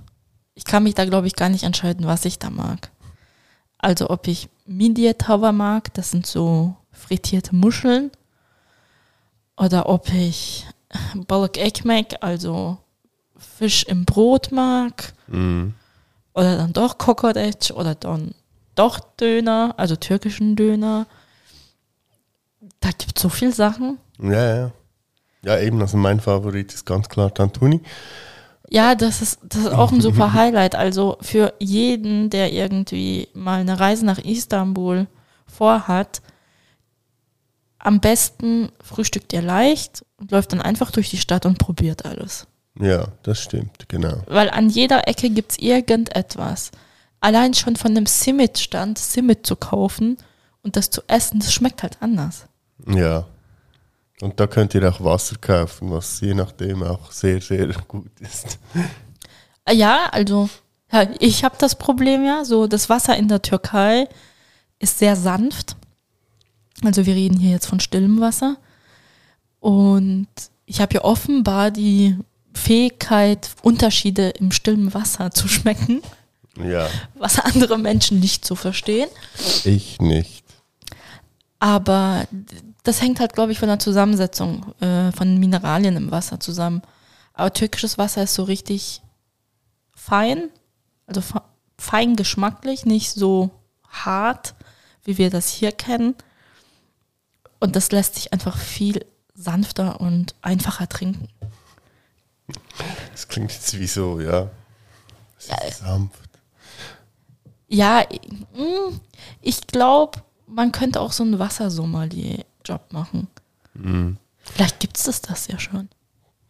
Ich 0.53 0.65
kann 0.65 0.83
mich 0.83 0.95
da, 0.95 1.05
glaube 1.05 1.27
ich, 1.27 1.35
gar 1.35 1.49
nicht 1.49 1.63
entscheiden, 1.63 2.07
was 2.07 2.25
ich 2.25 2.39
da 2.39 2.49
mag. 2.49 2.91
Also 3.77 4.09
ob 4.09 4.27
ich 4.27 4.49
Midye 4.67 5.17
Tava 5.17 5.51
mag, 5.51 5.93
das 5.93 6.11
sind 6.11 6.25
so 6.25 6.75
frittierte 6.91 7.55
Muscheln. 7.55 8.11
Oder 9.55 9.89
ob 9.89 10.13
ich 10.13 10.67
Balık 11.27 11.57
Ekmek, 11.57 12.15
also 12.21 12.77
Fisch 13.37 13.83
im 13.83 14.05
Brot 14.05 14.51
mag. 14.51 15.13
Mhm. 15.27 15.73
Oder 16.33 16.57
dann 16.57 16.73
doch 16.73 16.97
Kokoreç 16.97 17.71
oder 17.71 17.95
dann 17.95 18.35
doch 18.75 18.99
Döner, 19.19 19.73
also 19.77 19.95
türkischen 19.95 20.55
Döner. 20.55 21.07
Da 22.79 22.89
gibt 22.89 23.17
es 23.17 23.21
so 23.21 23.29
viele 23.29 23.51
Sachen. 23.51 23.97
Ja, 24.19 24.55
ja. 24.55 24.71
Ja, 25.43 25.59
eben, 25.59 25.79
also 25.81 25.97
mein 25.97 26.19
Favorit 26.19 26.73
ist 26.73 26.85
ganz 26.85 27.09
klar 27.09 27.33
Tantuni. 27.33 27.81
Ja, 28.69 28.95
das 28.95 29.21
ist, 29.21 29.39
das 29.43 29.61
ist 29.61 29.71
auch 29.71 29.91
ein 29.91 30.01
super 30.01 30.33
Highlight. 30.33 30.75
Also 30.75 31.17
für 31.21 31.53
jeden, 31.59 32.29
der 32.29 32.51
irgendwie 32.51 33.29
mal 33.33 33.61
eine 33.61 33.79
Reise 33.79 34.05
nach 34.05 34.19
Istanbul 34.19 35.07
vorhat, 35.45 36.21
am 37.79 37.99
besten 37.99 38.69
frühstückt 38.83 39.31
ihr 39.33 39.41
leicht 39.41 40.05
und 40.17 40.31
läuft 40.31 40.51
dann 40.51 40.61
einfach 40.61 40.91
durch 40.91 41.09
die 41.09 41.17
Stadt 41.17 41.45
und 41.45 41.57
probiert 41.57 42.05
alles. 42.05 42.47
Ja, 42.79 43.07
das 43.23 43.41
stimmt, 43.41 43.87
genau. 43.87 44.23
Weil 44.27 44.49
an 44.49 44.69
jeder 44.69 45.07
Ecke 45.07 45.29
gibt 45.29 45.53
es 45.53 45.59
irgendetwas. 45.59 46.71
Allein 47.19 47.53
schon 47.53 47.75
von 47.75 47.91
einem 47.91 48.05
Simit-Stand 48.05 48.97
Simit 48.97 49.47
zu 49.47 49.55
kaufen 49.55 50.17
und 50.61 50.75
das 50.75 50.89
zu 50.89 51.01
essen, 51.07 51.39
das 51.39 51.53
schmeckt 51.53 51.81
halt 51.81 51.97
anders. 52.01 52.45
Ja. 52.85 53.25
Und 54.21 54.39
da 54.39 54.47
könnt 54.47 54.73
ihr 54.73 54.89
auch 54.89 55.03
Wasser 55.03 55.35
kaufen, 55.39 55.91
was 55.91 56.19
je 56.21 56.33
nachdem 56.33 56.81
auch 56.83 57.11
sehr, 57.11 57.39
sehr 57.41 57.67
gut 57.87 58.09
ist. 58.19 58.57
Äh, 59.65 59.75
Ja, 59.75 60.07
also 60.11 60.49
ja, 60.91 61.07
ich 61.19 61.43
habe 61.43 61.55
das 61.59 61.75
Problem 61.75 62.25
ja, 62.25 62.45
so 62.45 62.67
das 62.67 62.89
Wasser 62.89 63.15
in 63.17 63.27
der 63.27 63.41
Türkei 63.41 64.07
ist 64.79 64.97
sehr 64.99 65.15
sanft. 65.15 65.75
Also 66.83 67.05
wir 67.05 67.13
reden 67.15 67.37
hier 67.39 67.51
jetzt 67.51 67.65
von 67.67 67.79
stillem 67.79 68.19
Wasser. 68.21 68.57
Und 69.59 70.27
ich 70.65 70.79
habe 70.81 70.93
ja 70.95 71.03
offenbar 71.03 71.71
die 71.71 72.15
Fähigkeit, 72.53 73.49
Unterschiede 73.61 74.29
im 74.29 74.51
stillen 74.51 74.93
Wasser 74.93 75.31
zu 75.31 75.47
schmecken, 75.47 76.01
Ja, 76.63 76.87
was 77.15 77.39
andere 77.39 77.77
Menschen 77.77 78.19
nicht 78.19 78.45
so 78.45 78.55
verstehen. 78.55 79.09
ich 79.63 79.99
nicht. 79.99 80.43
Aber 81.59 82.25
das 82.87 83.01
hängt 83.01 83.19
halt, 83.19 83.33
glaube 83.33 83.51
ich, 83.51 83.59
von 83.59 83.67
der 83.67 83.79
Zusammensetzung 83.79 84.73
äh, 84.81 85.11
von 85.11 85.37
Mineralien 85.37 85.95
im 85.97 86.11
Wasser 86.11 86.39
zusammen. 86.39 86.81
Aber 87.33 87.53
türkisches 87.53 87.97
Wasser 87.97 88.23
ist 88.23 88.33
so 88.33 88.43
richtig 88.43 89.01
fein, 89.95 90.49
also 91.05 91.21
fe- 91.21 91.41
fein 91.77 92.15
geschmacklich, 92.15 92.85
nicht 92.85 93.11
so 93.11 93.51
hart, 93.89 94.55
wie 95.03 95.17
wir 95.17 95.29
das 95.29 95.49
hier 95.49 95.71
kennen. 95.71 96.15
Und 97.59 97.75
das 97.75 97.91
lässt 97.91 98.15
sich 98.15 98.33
einfach 98.33 98.57
viel 98.57 99.05
sanfter 99.33 99.99
und 99.99 100.35
einfacher 100.41 100.87
trinken. 100.87 101.27
Das 103.11 103.27
klingt 103.27 103.51
jetzt 103.51 103.77
wie 103.79 103.87
so, 103.87 104.19
ja. 104.19 104.49
Ja, 105.47 105.71
sanft. 105.71 106.29
Ja, 107.67 108.03
mm, 108.55 108.99
ich 109.41 109.67
glaube, 109.67 110.19
man 110.47 110.71
könnte 110.71 111.01
auch 111.01 111.11
so 111.11 111.23
einen 111.23 111.37
Wassersommelier-Job 112.67 112.93
machen. 112.93 113.27
Vielleicht 114.41 114.79
gibt 114.79 114.97
es 114.97 115.03
das, 115.03 115.21
das 115.21 115.47
ja 115.47 115.59
schon. 115.59 115.89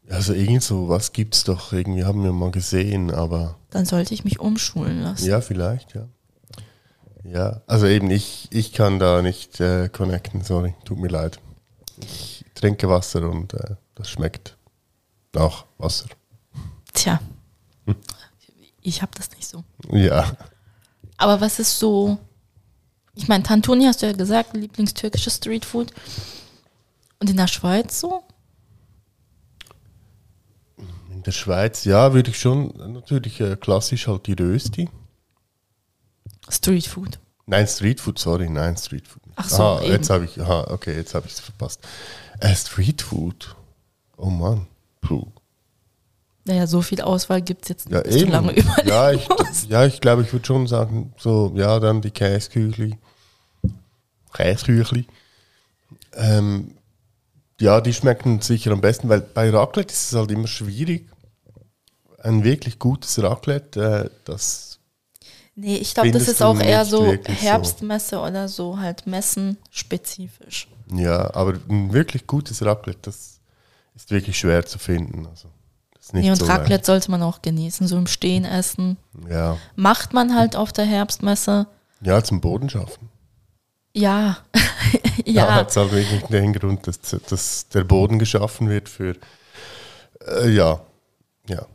Also 0.10 0.34
irgend 0.34 0.64
so, 0.64 0.88
was 0.88 1.12
gibt's 1.12 1.44
doch, 1.44 1.74
irgendwie 1.74 2.06
haben 2.06 2.24
wir 2.24 2.32
mal 2.32 2.52
gesehen, 2.52 3.12
aber 3.12 3.58
Dann 3.72 3.86
sollte 3.86 4.14
ich 4.14 4.24
mich 4.24 4.40
umschulen 4.40 5.02
lassen. 5.02 5.26
ja, 5.26 5.42
vielleicht, 5.42 5.94
ja. 5.96 6.08
Ja, 7.26 7.62
also 7.68 7.88
eben, 7.88 8.10
ich, 8.10 8.48
ich 8.52 8.72
kann 8.72 9.00
da 9.00 9.22
nicht 9.22 9.60
äh, 9.60 9.90
connecten, 9.90 10.44
sorry, 10.44 10.76
tut 10.86 10.98
mir 10.98 11.10
leid. 11.10 11.40
Ich 12.00 12.46
trinke 12.56 12.88
Wasser 12.88 13.30
und 13.30 13.54
äh, 13.54 13.76
das 13.96 14.10
schmeckt 14.10 14.56
nach 15.34 15.66
Wasser. 15.78 16.06
Tja, 16.94 17.20
ich 18.82 19.02
habe 19.02 19.12
das 19.18 19.30
nicht 19.32 19.46
so. 19.46 19.66
Ja. 19.92 20.32
Aber 21.18 21.42
was 21.42 21.60
ist 21.60 21.78
so, 21.78 22.18
ich 23.18 23.28
meine, 23.28 23.44
Tantuni 23.44 23.86
hast 23.86 24.02
du 24.02 24.06
ja 24.06 24.14
gesagt, 24.14 24.56
Lieblingstürkisches 24.56 25.36
Streetfood. 25.38 25.92
Und 27.20 27.30
in 27.30 27.38
der 27.38 27.48
Schweiz 27.48 28.00
so? 28.00 28.24
In 31.12 31.24
der 31.24 31.32
Schweiz, 31.32 31.84
ja, 31.86 32.14
würde 32.14 32.30
ich 32.30 32.40
schon 32.40 32.72
natürlich 32.94 33.42
äh, 33.42 33.56
klassisch 33.56 34.08
halt 34.08 34.28
die 34.28 34.34
Rösti. 34.34 34.90
Streetfood. 36.48 37.20
Nein, 37.48 37.66
Streetfood, 37.68 38.20
sorry, 38.20 38.50
nein, 38.50 38.78
Streetfood. 38.78 39.22
Ach 39.36 39.50
so, 39.50 39.64
ah, 39.64 39.82
eben. 39.82 39.92
jetzt 39.94 40.10
habe 40.10 40.26
ich, 40.26 40.40
aha, 40.40 40.68
okay, 40.70 40.96
jetzt 40.96 41.16
habe 41.16 41.26
ich 41.28 41.34
es 41.34 41.40
verpasst. 41.40 41.80
Äh, 42.40 42.56
Streetfood. 42.56 43.56
Oh 44.18 44.30
Mann. 44.30 44.68
Puh. 45.02 45.28
Naja, 46.46 46.66
so 46.68 46.82
viel 46.82 47.02
Auswahl 47.02 47.42
gibt 47.42 47.64
es 47.64 47.70
jetzt 47.70 47.90
nicht, 47.90 47.96
Ja, 47.96 48.04
dass 48.04 48.16
eben. 48.16 48.32
lange 48.32 48.52
überlegen 48.56 48.88
ja, 48.88 49.12
ich, 49.12 49.28
musst. 49.28 49.70
ja, 49.70 49.86
ich 49.86 50.00
glaube, 50.02 50.22
ich 50.22 50.32
würde 50.32 50.46
schon 50.46 50.68
sagen, 50.68 51.14
so, 51.18 51.52
ja, 51.56 51.80
dann 51.80 52.02
die 52.02 52.12
Käsküchli. 52.12 52.98
Käsküchli. 54.38 55.08
Ähm, 56.14 56.76
ja, 57.60 57.82
die 57.82 57.94
schmecken 57.94 58.42
sicher 58.42 58.72
am 58.72 58.82
besten, 58.82 59.10
weil 59.10 59.22
bei 59.22 59.50
Raclette 59.50 59.92
ist 59.94 60.12
es 60.12 60.18
halt 60.18 60.32
immer 60.32 60.48
schwierig. 60.48 61.10
Ein 62.20 62.44
wirklich 62.44 62.78
gutes 62.80 63.22
Raclette, 63.22 64.06
äh, 64.06 64.10
das, 64.26 64.80
Nee, 65.60 65.78
ich 65.78 65.96
glaube, 65.96 66.12
das 66.12 66.28
ist 66.28 66.44
auch 66.44 66.60
eher 66.60 66.86
so 66.86 67.04
wirklich 67.04 67.40
so? 67.40 67.46
Herbstmesse 67.46 68.20
oder 68.20 68.48
so, 68.48 68.78
halt 68.78 69.08
Messen-spezifisch. 69.08 70.68
ja, 70.94 71.34
aber 71.34 71.56
ein 71.68 71.92
wirklich 71.94 72.28
gutes 72.28 72.64
Raclette, 72.64 73.00
das 73.02 73.40
ist 73.96 74.12
wirklich 74.12 74.38
schwer 74.38 74.64
zu 74.68 74.78
finden. 74.78 75.26
Also, 75.26 75.48
ist 76.00 76.14
nicht 76.14 76.26
Nee, 76.26 76.30
und 76.30 76.36
so 76.36 76.46
Raclette 76.46 76.86
sollte 76.86 77.10
man 77.10 77.24
auch 77.24 77.42
genießen, 77.42 77.88
so 77.88 77.98
im 77.98 78.06
Stehen 78.06 78.46
essen. 78.46 78.98
leicht. 79.14 79.32
Ja. 79.32 79.58
Macht 79.76 80.14
man 80.14 80.36
halt 80.36 80.56
auf 80.56 80.72
der 80.74 80.86
Herbstmesse. 80.86 81.66
ja, 82.02 82.24
zum 82.24 82.40
Boden 82.40 82.70
schaffen. 82.70 83.10
Ja, 83.98 84.38
Da 84.54 84.60
ja, 85.26 85.56
hat 85.56 85.72
es 85.72 85.76
halt 85.76 85.92
wirklich 85.92 86.22
den 86.24 86.54
Grund, 86.54 86.86
dass, 86.86 87.00
dass 87.02 87.68
der 87.70 87.84
Boden 87.84 88.20
geschaffen 88.20 88.70
wird 88.70 88.90
für, 88.90 89.16
äh, 90.28 90.50
ja, 90.50 90.80
ja. 91.50 91.66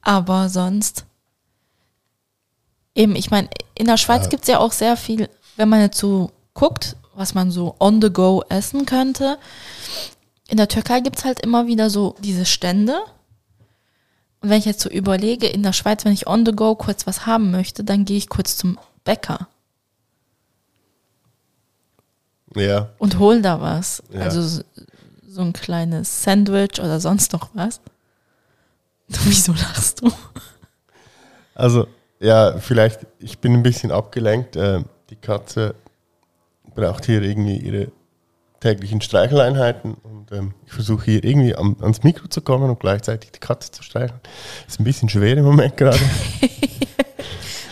aber 0.00 0.48
sonst. 0.48 1.04
Eben, 2.94 3.14
ich 3.16 3.30
meine, 3.30 3.50
in 3.74 3.86
der 3.86 3.98
Schweiz 3.98 4.24
Ja. 4.24 4.28
gibt 4.30 4.44
es 4.44 4.48
ja 4.48 4.58
auch 4.58 4.72
sehr 4.72 4.96
viel, 4.96 5.28
wenn 5.56 5.68
man 5.68 5.80
jetzt 5.82 5.98
so 5.98 6.30
guckt, 6.54 6.96
was 7.14 7.34
man 7.34 7.50
so 7.50 7.76
on 7.78 8.00
the 8.00 8.10
go 8.10 8.42
essen 8.48 8.86
könnte. 8.86 9.38
In 10.48 10.56
der 10.56 10.68
Türkei 10.68 11.00
gibt 11.00 11.18
es 11.18 11.24
halt 11.26 11.40
immer 11.40 11.66
wieder 11.66 11.90
so 11.90 12.14
diese 12.20 12.46
Stände. 12.46 12.98
Und 14.40 14.48
wenn 14.48 14.58
ich 14.58 14.64
jetzt 14.64 14.80
so 14.80 14.88
überlege, 14.88 15.46
in 15.46 15.62
der 15.62 15.74
Schweiz, 15.74 16.06
wenn 16.06 16.12
ich 16.12 16.26
on 16.26 16.46
the 16.46 16.52
go 16.52 16.74
kurz 16.74 17.06
was 17.06 17.26
haben 17.26 17.50
möchte, 17.50 17.84
dann 17.84 18.06
gehe 18.06 18.16
ich 18.16 18.30
kurz 18.30 18.56
zum 18.56 18.78
Bäcker 19.04 19.48
Ja, 22.56 22.88
und 22.98 23.18
hol 23.18 23.42
da 23.42 23.60
was. 23.60 24.02
Ja. 24.12 24.20
Also 24.22 24.42
so, 24.42 24.62
so 25.28 25.42
ein 25.42 25.52
kleines 25.52 26.24
Sandwich 26.24 26.80
oder 26.80 27.00
sonst 27.00 27.32
noch 27.32 27.50
was. 27.54 27.80
Wieso 29.08 29.52
lachst 29.52 30.02
du? 30.02 30.10
also, 31.54 31.86
ja, 32.18 32.58
vielleicht, 32.58 33.06
ich 33.18 33.38
bin 33.38 33.52
ein 33.52 33.62
bisschen 33.62 33.92
abgelenkt. 33.92 34.56
Äh, 34.56 34.82
die 35.10 35.16
Katze 35.16 35.74
braucht 36.74 37.06
hier 37.06 37.22
irgendwie 37.22 37.58
ihre 37.58 37.92
täglichen 38.60 39.00
Streicheleinheiten 39.00 39.94
und 40.02 40.32
ähm, 40.32 40.54
ich 40.66 40.72
versuche 40.72 41.04
hier 41.04 41.24
irgendwie 41.24 41.54
am, 41.54 41.76
ans 41.80 42.02
Mikro 42.02 42.26
zu 42.28 42.40
kommen 42.40 42.70
und 42.70 42.80
gleichzeitig 42.80 43.32
die 43.32 43.38
Katze 43.38 43.70
zu 43.70 43.82
streicheln. 43.82 44.20
Ist 44.66 44.80
ein 44.80 44.84
bisschen 44.84 45.08
schwer 45.08 45.36
im 45.36 45.44
Moment 45.44 45.76
gerade. 45.76 45.98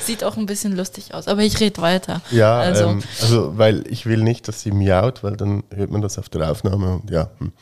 Sieht 0.07 0.23
auch 0.25 0.37
ein 0.37 0.47
bisschen 0.47 0.77
lustig 0.77 1.15
aus, 1.15 1.29
aber 1.29 1.43
ich 1.43 1.59
rede 1.61 1.81
weiter. 1.81 2.21
Ja, 2.31 2.59
Also- 2.59 2.85
ähm, 2.89 3.03
also 3.21 3.57
weil 3.59 3.85
ich 3.91 4.07
will 4.07 4.23
nicht, 4.23 4.47
dass 4.49 4.61
sie 4.61 4.71
miaut, 4.73 5.23
weil 5.25 5.37
dann 5.37 5.65
hört 5.75 5.91
man 5.91 6.03
das 6.03 6.19
auf 6.19 6.29
der 6.29 6.51
Aufnahme 6.51 6.95
und 6.97 7.11
ja, 7.11 7.31
hm. 7.39 7.53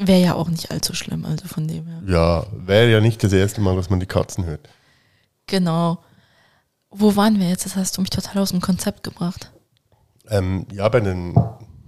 Wäre 0.00 0.20
ja 0.20 0.34
auch 0.34 0.48
nicht 0.48 0.70
allzu 0.70 0.94
schlimm, 0.94 1.24
also 1.24 1.48
von 1.48 1.66
dem 1.66 1.84
her. 1.86 2.02
ja, 2.06 2.46
wäre 2.52 2.88
ja 2.90 3.00
nicht 3.00 3.22
das 3.24 3.32
erste 3.32 3.60
Mal, 3.60 3.74
dass 3.74 3.90
man 3.90 3.98
die 3.98 4.06
Katzen 4.06 4.44
hört. 4.46 4.68
Genau. 5.46 5.98
Wo 6.90 7.16
waren 7.16 7.38
wir 7.40 7.48
jetzt? 7.48 7.64
Das 7.66 7.74
hast 7.74 7.96
du 7.96 8.00
mich 8.02 8.10
total 8.10 8.40
aus 8.42 8.50
dem 8.50 8.60
Konzept 8.60 9.02
gebracht. 9.02 9.50
Ähm, 10.30 10.66
ja, 10.72 10.88
bei 10.88 11.00
den, 11.00 11.34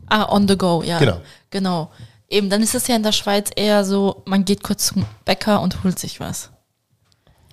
Ah, 0.08 0.26
on 0.34 0.48
the 0.48 0.58
go, 0.58 0.82
ja. 0.82 0.98
Genau. 0.98 1.20
Genau. 1.50 1.90
Eben, 2.28 2.50
dann 2.50 2.62
ist 2.62 2.74
es 2.74 2.88
ja 2.88 2.96
in 2.96 3.02
der 3.04 3.12
Schweiz 3.12 3.50
eher 3.54 3.84
so, 3.84 4.22
man 4.26 4.44
geht 4.44 4.62
kurz 4.64 4.86
zum 4.86 5.04
Bäcker 5.24 5.60
und 5.62 5.84
holt 5.84 5.98
sich 5.98 6.18
was. 6.20 6.50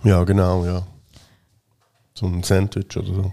ja 0.04 0.24
genau, 0.24 0.66
ja. 0.66 0.82
So 2.18 2.26
ein 2.26 2.42
Sandwich 2.42 2.98
oder 2.98 3.14
so. 3.14 3.32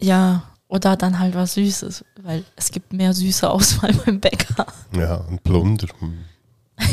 Ja, 0.00 0.44
Oder 0.68 0.96
dann 0.96 1.18
halt 1.18 1.34
was 1.34 1.52
Süßes, 1.54 2.02
weil 2.22 2.44
es 2.56 2.70
gibt 2.70 2.94
mehr 2.94 3.12
süße 3.12 3.48
Auswahl 3.50 3.92
beim 4.06 4.20
Bäcker. 4.20 4.64
Ja, 4.96 5.20
ein 5.28 5.38
Plunder. 5.38 5.86
Hm. 5.98 6.24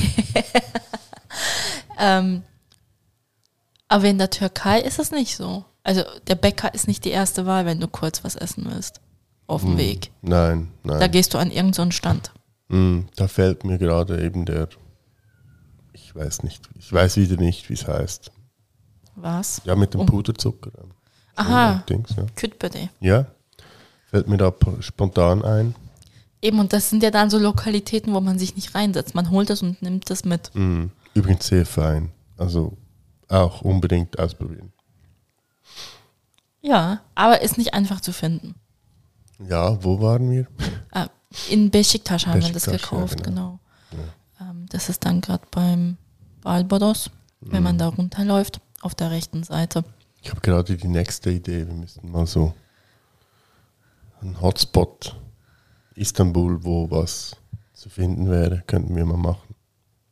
Ähm, 2.01 2.43
aber 3.89 4.05
in 4.05 4.17
der 4.17 4.29
Türkei 4.29 4.79
ist 4.79 4.99
es 4.99 5.11
nicht 5.11 5.35
so. 5.35 5.65
Also 5.83 6.03
der 6.27 6.35
Bäcker 6.35 6.73
ist 6.73 6.87
nicht 6.87 7.03
die 7.03 7.09
erste 7.09 7.45
Wahl, 7.45 7.65
wenn 7.65 7.79
du 7.81 7.87
kurz 7.89 8.23
was 8.23 8.35
essen 8.35 8.65
willst. 8.69 9.01
Auf 9.47 9.61
dem 9.61 9.71
Hm. 9.71 9.77
Weg. 9.79 10.11
Nein, 10.21 10.71
Da 10.83 10.97
nein. 10.99 11.11
gehst 11.11 11.33
du 11.33 11.37
an 11.39 11.51
irgendeinen 11.51 11.91
Stand. 11.91 12.31
Hm, 12.69 13.07
da 13.17 13.27
fällt 13.27 13.65
mir 13.65 13.77
gerade 13.77 14.23
eben 14.23 14.45
der. 14.45 14.69
Ich 15.91 16.15
weiß 16.15 16.43
nicht. 16.43 16.69
Ich 16.77 16.91
weiß 16.93 17.17
wieder 17.17 17.35
nicht, 17.37 17.69
wie 17.69 17.73
es 17.73 17.85
heißt. 17.87 18.31
Was? 19.21 19.61
Ja, 19.65 19.75
mit 19.75 19.93
dem. 19.93 20.05
Puderzucker. 20.05 20.71
Aha, 21.35 21.83
Dings, 21.89 22.09
ja. 22.17 22.25
Kütbede. 22.35 22.89
ja. 22.99 23.25
Fällt 24.09 24.27
mir 24.27 24.37
da 24.37 24.51
spontan 24.79 25.43
ein. 25.45 25.75
Eben, 26.41 26.59
und 26.59 26.73
das 26.73 26.89
sind 26.89 27.03
ja 27.03 27.11
dann 27.11 27.29
so 27.29 27.37
Lokalitäten, 27.37 28.13
wo 28.13 28.19
man 28.21 28.39
sich 28.39 28.55
nicht 28.55 28.73
reinsetzt. 28.73 29.13
Man 29.13 29.29
holt 29.29 29.49
es 29.51 29.61
und 29.61 29.81
nimmt 29.83 30.09
es 30.09 30.25
mit. 30.25 30.51
Hm. 30.55 30.89
Übrigens 31.13 31.45
sehr 31.47 31.65
fein. 31.65 32.11
Also 32.37 32.75
auch 33.27 33.61
unbedingt 33.61 34.17
ausprobieren. 34.17 34.71
Ja, 36.61 37.01
aber 37.15 37.41
ist 37.41 37.57
nicht 37.57 37.73
einfach 37.73 38.01
zu 38.01 38.11
finden. 38.11 38.55
Ja, 39.47 39.81
wo 39.83 40.01
waren 40.01 40.29
wir? 40.31 40.47
Ah, 40.91 41.07
in 41.49 41.69
Besiktas 41.69 42.25
haben 42.25 42.41
wir 42.41 42.51
das 42.51 42.65
Beşiktaş, 42.65 42.71
ja, 42.71 42.77
gekauft, 42.97 43.23
genau. 43.23 43.59
genau. 43.91 44.03
Ähm, 44.41 44.65
das 44.69 44.89
ist 44.89 45.05
dann 45.05 45.21
gerade 45.21 45.43
beim 45.51 45.97
Barbados, 46.41 47.09
wenn 47.41 47.59
Mhm. 47.59 47.63
man 47.63 47.77
da 47.77 47.87
runterläuft, 47.87 48.59
auf 48.81 48.95
der 48.95 49.11
rechten 49.11 49.43
Seite. 49.43 49.83
Ich 50.21 50.29
habe 50.31 50.41
gerade 50.41 50.75
die 50.75 50.87
nächste 50.87 51.31
Idee. 51.31 51.67
Wir 51.67 51.73
müssten 51.73 52.11
mal 52.11 52.25
so 52.27 52.53
ein 54.21 54.39
Hotspot 54.41 55.15
Istanbul, 55.95 56.63
wo 56.63 56.89
was 56.91 57.35
zu 57.73 57.89
finden 57.89 58.29
wäre, 58.29 58.63
könnten 58.67 58.95
wir 58.95 59.05
mal 59.05 59.17
machen. 59.17 59.55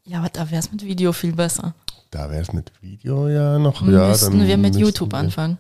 Ja, 0.06 0.20
aber 0.20 0.30
da 0.30 0.50
wäre 0.50 0.60
es 0.60 0.72
mit 0.72 0.84
Video 0.84 1.12
viel 1.12 1.34
besser. 1.34 1.74
Da 2.12 2.30
wäre 2.30 2.42
es 2.42 2.54
mit 2.54 2.72
Video 2.82 3.28
ja 3.28 3.60
noch. 3.60 3.82
ja, 3.82 4.08
müssten 4.08 4.38
dann 4.40 4.48
wir 4.48 4.58
mit 4.58 4.76
YouTube 4.78 5.12
wir- 5.12 5.18
anfangen. 5.20 5.58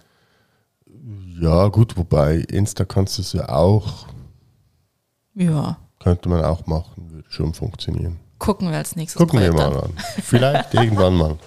Ja, 1.39 1.67
gut, 1.67 1.96
wobei 1.98 2.38
Insta 2.38 2.86
kannst 2.86 3.17
du 3.17 3.22
es 3.22 3.34
ja 3.34 3.50
auch, 3.50 4.08
Ja, 5.36 5.78
könnte 6.00 6.30
man 6.30 6.43
auch 6.43 6.65
machen, 6.65 7.12
würde 7.12 7.30
schon 7.30 7.54
funktionieren. 7.54 8.20
gucken 8.39 8.70
wir 8.72 8.78
als 8.78 8.96
nächstes 8.96 9.20
Gucken 9.20 9.39
wir 9.41 9.52
Projekt 9.52 9.74
mal 9.74 9.84
an. 9.84 9.91
an. 9.91 9.98
Vielleicht 10.24 10.74
irgendwann 10.74 11.15
mal. 11.15 11.38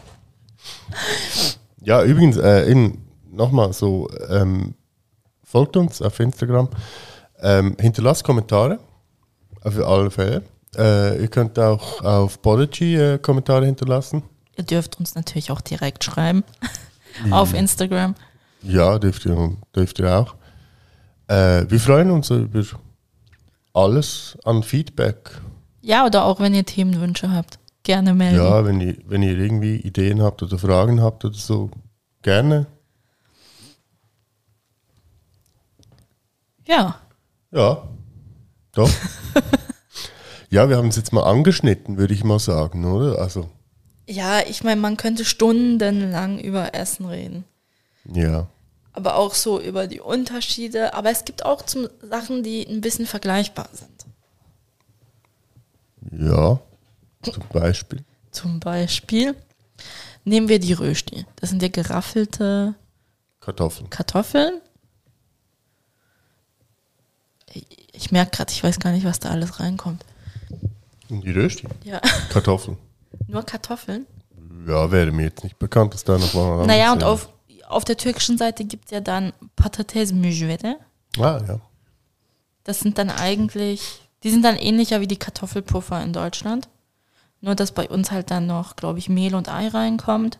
Ja, 1.82 2.02
übrigens, 2.04 2.36
äh, 2.36 2.90
nochmal 3.30 3.72
so, 3.72 4.08
ähm, 4.28 4.74
folgt 5.42 5.76
uns 5.76 6.02
auf 6.02 6.20
Instagram, 6.20 6.68
ähm, 7.40 7.76
hinterlasst 7.80 8.24
Kommentare, 8.24 8.78
auf 9.62 9.78
alle 9.78 10.10
Fälle. 10.10 10.42
Äh, 10.76 11.22
ihr 11.22 11.28
könnt 11.28 11.58
auch 11.58 12.02
auf 12.02 12.40
Podigy 12.42 12.96
äh, 12.96 13.18
Kommentare 13.18 13.66
hinterlassen. 13.66 14.22
Ihr 14.56 14.64
dürft 14.64 14.98
uns 15.00 15.14
natürlich 15.14 15.50
auch 15.50 15.60
direkt 15.60 16.04
schreiben 16.04 16.44
auf 17.30 17.54
Instagram. 17.54 18.14
Ja, 18.62 18.98
dürft 18.98 19.24
ihr, 19.26 19.56
dürft 19.74 19.98
ihr 19.98 20.14
auch. 20.14 20.34
Äh, 21.28 21.64
wir 21.68 21.80
freuen 21.80 22.10
uns 22.10 22.30
über 22.30 22.62
alles 23.72 24.36
an 24.44 24.62
Feedback. 24.62 25.40
Ja, 25.80 26.04
oder 26.04 26.24
auch 26.24 26.40
wenn 26.40 26.54
ihr 26.54 26.66
Themenwünsche 26.66 27.30
habt, 27.32 27.58
gerne 27.90 28.14
melden. 28.14 28.36
Ja, 28.38 28.64
wenn 28.64 28.80
ihr, 28.80 28.96
wenn 29.06 29.22
ihr 29.22 29.36
irgendwie 29.36 29.76
Ideen 29.76 30.22
habt 30.22 30.42
oder 30.42 30.58
Fragen 30.58 31.00
habt 31.02 31.24
oder 31.24 31.34
so, 31.36 31.70
gerne. 32.22 32.66
ja. 36.66 37.00
Ja, 37.52 37.88
doch. 38.74 38.88
ja, 40.50 40.68
wir 40.68 40.76
haben 40.76 40.86
es 40.88 40.94
jetzt 40.96 41.12
mal 41.12 41.24
angeschnitten, 41.24 41.96
würde 41.98 42.14
ich 42.14 42.22
mal 42.22 42.38
sagen, 42.38 42.84
oder? 42.84 43.18
Also, 43.18 43.48
Ja, 44.08 44.38
ich 44.46 44.62
meine, 44.62 44.80
man 44.80 44.96
könnte 44.96 45.24
stundenlang 45.24 46.38
über 46.38 46.74
Essen 46.74 47.06
reden. 47.06 47.44
ja. 48.04 48.46
Aber 48.92 49.14
auch 49.16 49.34
so 49.34 49.60
über 49.60 49.86
die 49.86 50.00
Unterschiede. 50.00 50.94
Aber 50.94 51.10
es 51.10 51.24
gibt 51.24 51.44
auch 51.44 51.62
zum 51.62 51.86
Sachen, 52.02 52.42
die 52.42 52.66
ein 52.66 52.80
bisschen 52.80 53.06
vergleichbar 53.06 53.68
sind. 53.72 54.04
Ja, 56.10 56.58
zum 57.22 57.42
Beispiel. 57.52 58.04
Zum 58.30 58.60
Beispiel 58.60 59.34
nehmen 60.24 60.48
wir 60.48 60.58
die 60.58 60.72
Rösti. 60.72 61.26
Das 61.36 61.50
sind 61.50 61.62
ja 61.62 61.68
geraffelte 61.68 62.74
Kartoffeln. 63.40 63.90
Kartoffeln. 63.90 64.60
Ich- 67.92 68.12
merke 68.12 68.30
gerade, 68.36 68.52
ich 68.52 68.62
weiß 68.62 68.78
gar 68.78 68.92
nicht, 68.92 69.04
was 69.04 69.20
da 69.20 69.30
alles 69.30 69.60
reinkommt. 69.60 70.04
Und 71.08 71.22
die 71.24 71.30
Rösti. 71.32 71.66
Ja, 71.84 72.00
Kartoffeln. 72.30 72.76
nur 73.26 73.42
Kartoffeln. 73.42 74.06
Ja, 74.66 74.90
wäre 74.90 75.10
mir 75.10 75.24
jetzt 75.24 75.42
nicht 75.44 75.58
bekannt, 75.58 75.94
dass 75.94 76.04
da 76.04 76.18
noch 76.18 76.32
mal. 76.34 76.66
Naja, 76.66 76.92
und 76.92 77.02
auf, 77.02 77.28
auf 77.68 77.84
der 77.84 77.96
türkischen 77.96 78.38
Seite 78.38 78.64
gibt 78.64 78.86
es 78.86 78.90
ja 78.92 79.00
dann 79.00 79.32
Patates 79.56 80.12
müjvede. 80.12 80.76
Ah, 81.18 81.40
ja. 81.46 81.60
Das 82.64 82.80
sind 82.80 82.98
dann 82.98 83.10
eigentlich, 83.10 84.00
die 84.22 84.30
sind 84.30 84.44
dann 84.44 84.56
ähnlicher 84.56 85.00
wie 85.00 85.06
die 85.08 85.18
Kartoffelpuffer 85.18 86.02
in 86.02 86.12
Deutschland. 86.12 86.68
Nur, 87.40 87.54
dass 87.54 87.72
bei 87.72 87.88
uns 87.88 88.10
halt 88.10 88.30
dann 88.30 88.46
noch, 88.46 88.76
glaube 88.76 88.98
ich, 88.98 89.08
Mehl 89.08 89.34
und 89.34 89.48
Ei 89.48 89.68
reinkommt. 89.68 90.38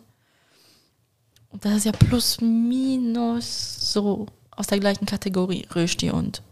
Und 1.49 1.65
das 1.65 1.77
ist 1.79 1.85
ja 1.87 1.93
plus 1.93 2.41
minus 2.41 3.93
so 3.93 4.27
aus 4.51 4.67
der 4.67 4.79
gleichen 4.81 5.07
Kategorie 5.07 5.67
Rösti 5.75 6.11
und 6.11 6.43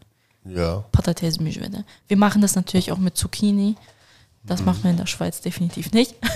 Ja. 0.44 0.84
Patates. 0.92 1.38
Wir 1.38 2.16
machen 2.16 2.40
das 2.40 2.56
natürlich 2.56 2.90
auch 2.90 2.98
mit 2.98 3.16
Zucchini. 3.16 3.76
Das 4.44 4.64
machen 4.64 4.82
wir 4.84 4.90
in 4.90 4.96
der 4.96 5.06
Schweiz 5.06 5.40
definitiv 5.40 5.92
nicht. 5.92 6.14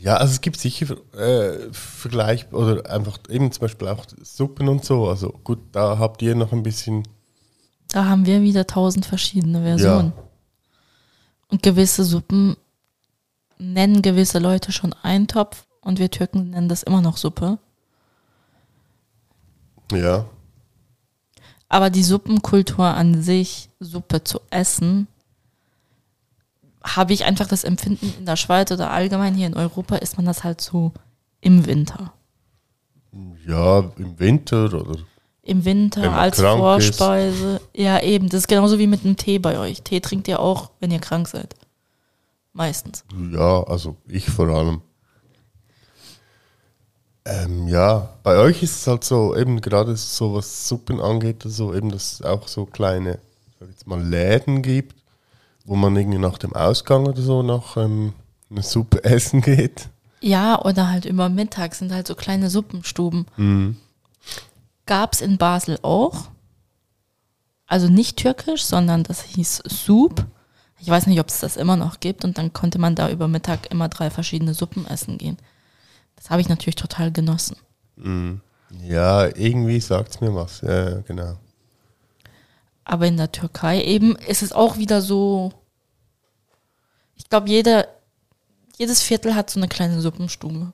Ja, 0.00 0.16
also 0.16 0.32
es 0.32 0.40
gibt 0.40 0.58
sicher 0.58 0.96
äh, 1.14 1.70
Vergleich 1.72 2.50
oder 2.52 2.90
einfach 2.90 3.18
eben 3.28 3.52
zum 3.52 3.60
Beispiel 3.60 3.86
auch 3.88 4.06
Suppen 4.22 4.68
und 4.68 4.82
so. 4.82 5.06
Also 5.08 5.38
gut, 5.44 5.58
da 5.72 5.98
habt 5.98 6.22
ihr 6.22 6.34
noch 6.34 6.52
ein 6.52 6.62
bisschen. 6.62 7.06
Da 7.88 8.06
haben 8.06 8.24
wir 8.24 8.40
wieder 8.40 8.66
tausend 8.66 9.04
verschiedene 9.04 9.60
Versionen. 9.60 10.14
Und 11.50 11.62
gewisse 11.62 12.04
Suppen 12.04 12.56
nennen 13.58 14.02
gewisse 14.02 14.38
Leute 14.38 14.72
schon 14.72 14.94
Eintopf 15.02 15.66
und 15.80 15.98
wir 15.98 16.10
Türken 16.10 16.50
nennen 16.50 16.68
das 16.68 16.82
immer 16.82 17.00
noch 17.02 17.16
Suppe. 17.16 17.58
Ja. 19.92 20.26
Aber 21.68 21.90
die 21.90 22.02
Suppenkultur 22.02 22.86
an 22.86 23.22
sich, 23.22 23.68
Suppe 23.80 24.24
zu 24.24 24.40
essen, 24.50 25.06
habe 26.82 27.12
ich 27.12 27.24
einfach 27.24 27.46
das 27.46 27.64
Empfinden 27.64 28.12
in 28.18 28.26
der 28.26 28.36
Schweiz 28.36 28.70
oder 28.72 28.90
allgemein 28.90 29.34
hier 29.34 29.46
in 29.46 29.56
Europa 29.56 29.96
isst 29.96 30.16
man 30.16 30.26
das 30.26 30.44
halt 30.44 30.60
so 30.60 30.92
im 31.40 31.66
Winter. 31.66 32.12
Ja, 33.46 33.80
im 33.96 34.18
Winter 34.18 34.64
oder. 34.64 34.96
Im 35.50 35.64
Winter 35.64 36.12
als 36.12 36.40
Vorspeise. 36.40 37.60
Ja, 37.74 38.00
eben. 38.00 38.28
Das 38.28 38.42
ist 38.42 38.46
genauso 38.46 38.78
wie 38.78 38.86
mit 38.86 39.02
dem 39.02 39.16
Tee 39.16 39.40
bei 39.40 39.58
euch. 39.58 39.82
Tee 39.82 39.98
trinkt 39.98 40.28
ihr 40.28 40.38
auch, 40.38 40.70
wenn 40.78 40.92
ihr 40.92 41.00
krank 41.00 41.26
seid. 41.26 41.56
Meistens. 42.52 43.02
Ja, 43.32 43.64
also 43.64 43.96
ich 44.06 44.30
vor 44.30 44.46
allem. 44.46 44.80
Ähm, 47.24 47.66
ja, 47.66 48.10
bei 48.22 48.36
euch 48.36 48.62
ist 48.62 48.76
es 48.76 48.86
halt 48.86 49.02
so, 49.02 49.36
eben 49.36 49.60
gerade 49.60 49.96
so 49.96 50.34
was 50.34 50.68
Suppen 50.68 51.00
angeht, 51.00 51.42
so 51.44 51.74
eben, 51.74 51.90
dass 51.90 52.12
es 52.12 52.22
auch 52.22 52.46
so 52.46 52.64
kleine, 52.64 53.18
sag 53.58 53.70
jetzt 53.70 53.88
mal, 53.88 54.00
Läden 54.00 54.62
gibt, 54.62 54.94
wo 55.64 55.74
man 55.74 55.96
irgendwie 55.96 56.18
nach 56.18 56.38
dem 56.38 56.54
Ausgang 56.54 57.06
oder 57.06 57.20
so 57.20 57.42
noch 57.42 57.76
ähm, 57.76 58.12
eine 58.50 58.62
Suppe 58.62 59.02
essen 59.04 59.40
geht. 59.40 59.88
Ja, 60.20 60.64
oder 60.64 60.88
halt 60.88 61.06
über 61.06 61.28
Mittag 61.28 61.74
sind 61.74 61.90
halt 61.90 62.06
so 62.06 62.14
kleine 62.14 62.50
Suppenstuben. 62.50 63.26
Mhm. 63.36 63.76
Gab 64.90 65.12
es 65.12 65.20
in 65.20 65.38
Basel 65.38 65.78
auch. 65.82 66.30
Also 67.68 67.86
nicht 67.86 68.16
türkisch, 68.16 68.64
sondern 68.64 69.04
das 69.04 69.22
hieß 69.22 69.62
Soup. 69.68 70.26
Ich 70.80 70.88
weiß 70.88 71.06
nicht, 71.06 71.20
ob 71.20 71.28
es 71.28 71.38
das 71.38 71.56
immer 71.56 71.76
noch 71.76 72.00
gibt. 72.00 72.24
Und 72.24 72.38
dann 72.38 72.52
konnte 72.52 72.80
man 72.80 72.96
da 72.96 73.08
über 73.08 73.28
Mittag 73.28 73.70
immer 73.70 73.88
drei 73.88 74.10
verschiedene 74.10 74.52
Suppen 74.52 74.88
essen 74.88 75.16
gehen. 75.16 75.36
Das 76.16 76.30
habe 76.30 76.40
ich 76.40 76.48
natürlich 76.48 76.74
total 76.74 77.12
genossen. 77.12 77.56
Ja, 78.82 79.26
irgendwie 79.26 79.78
sagt 79.78 80.10
es 80.10 80.20
mir 80.20 80.34
was. 80.34 80.60
Ja, 80.62 81.02
genau. 81.02 81.36
Aber 82.82 83.06
in 83.06 83.16
der 83.16 83.30
Türkei 83.30 83.84
eben 83.84 84.16
ist 84.16 84.42
es 84.42 84.52
auch 84.52 84.76
wieder 84.76 85.02
so. 85.02 85.52
Ich 87.14 87.28
glaube, 87.28 87.48
jede, 87.48 87.86
jedes 88.76 89.02
Viertel 89.02 89.36
hat 89.36 89.50
so 89.50 89.60
eine 89.60 89.68
kleine 89.68 90.00
Suppenstube. 90.00 90.72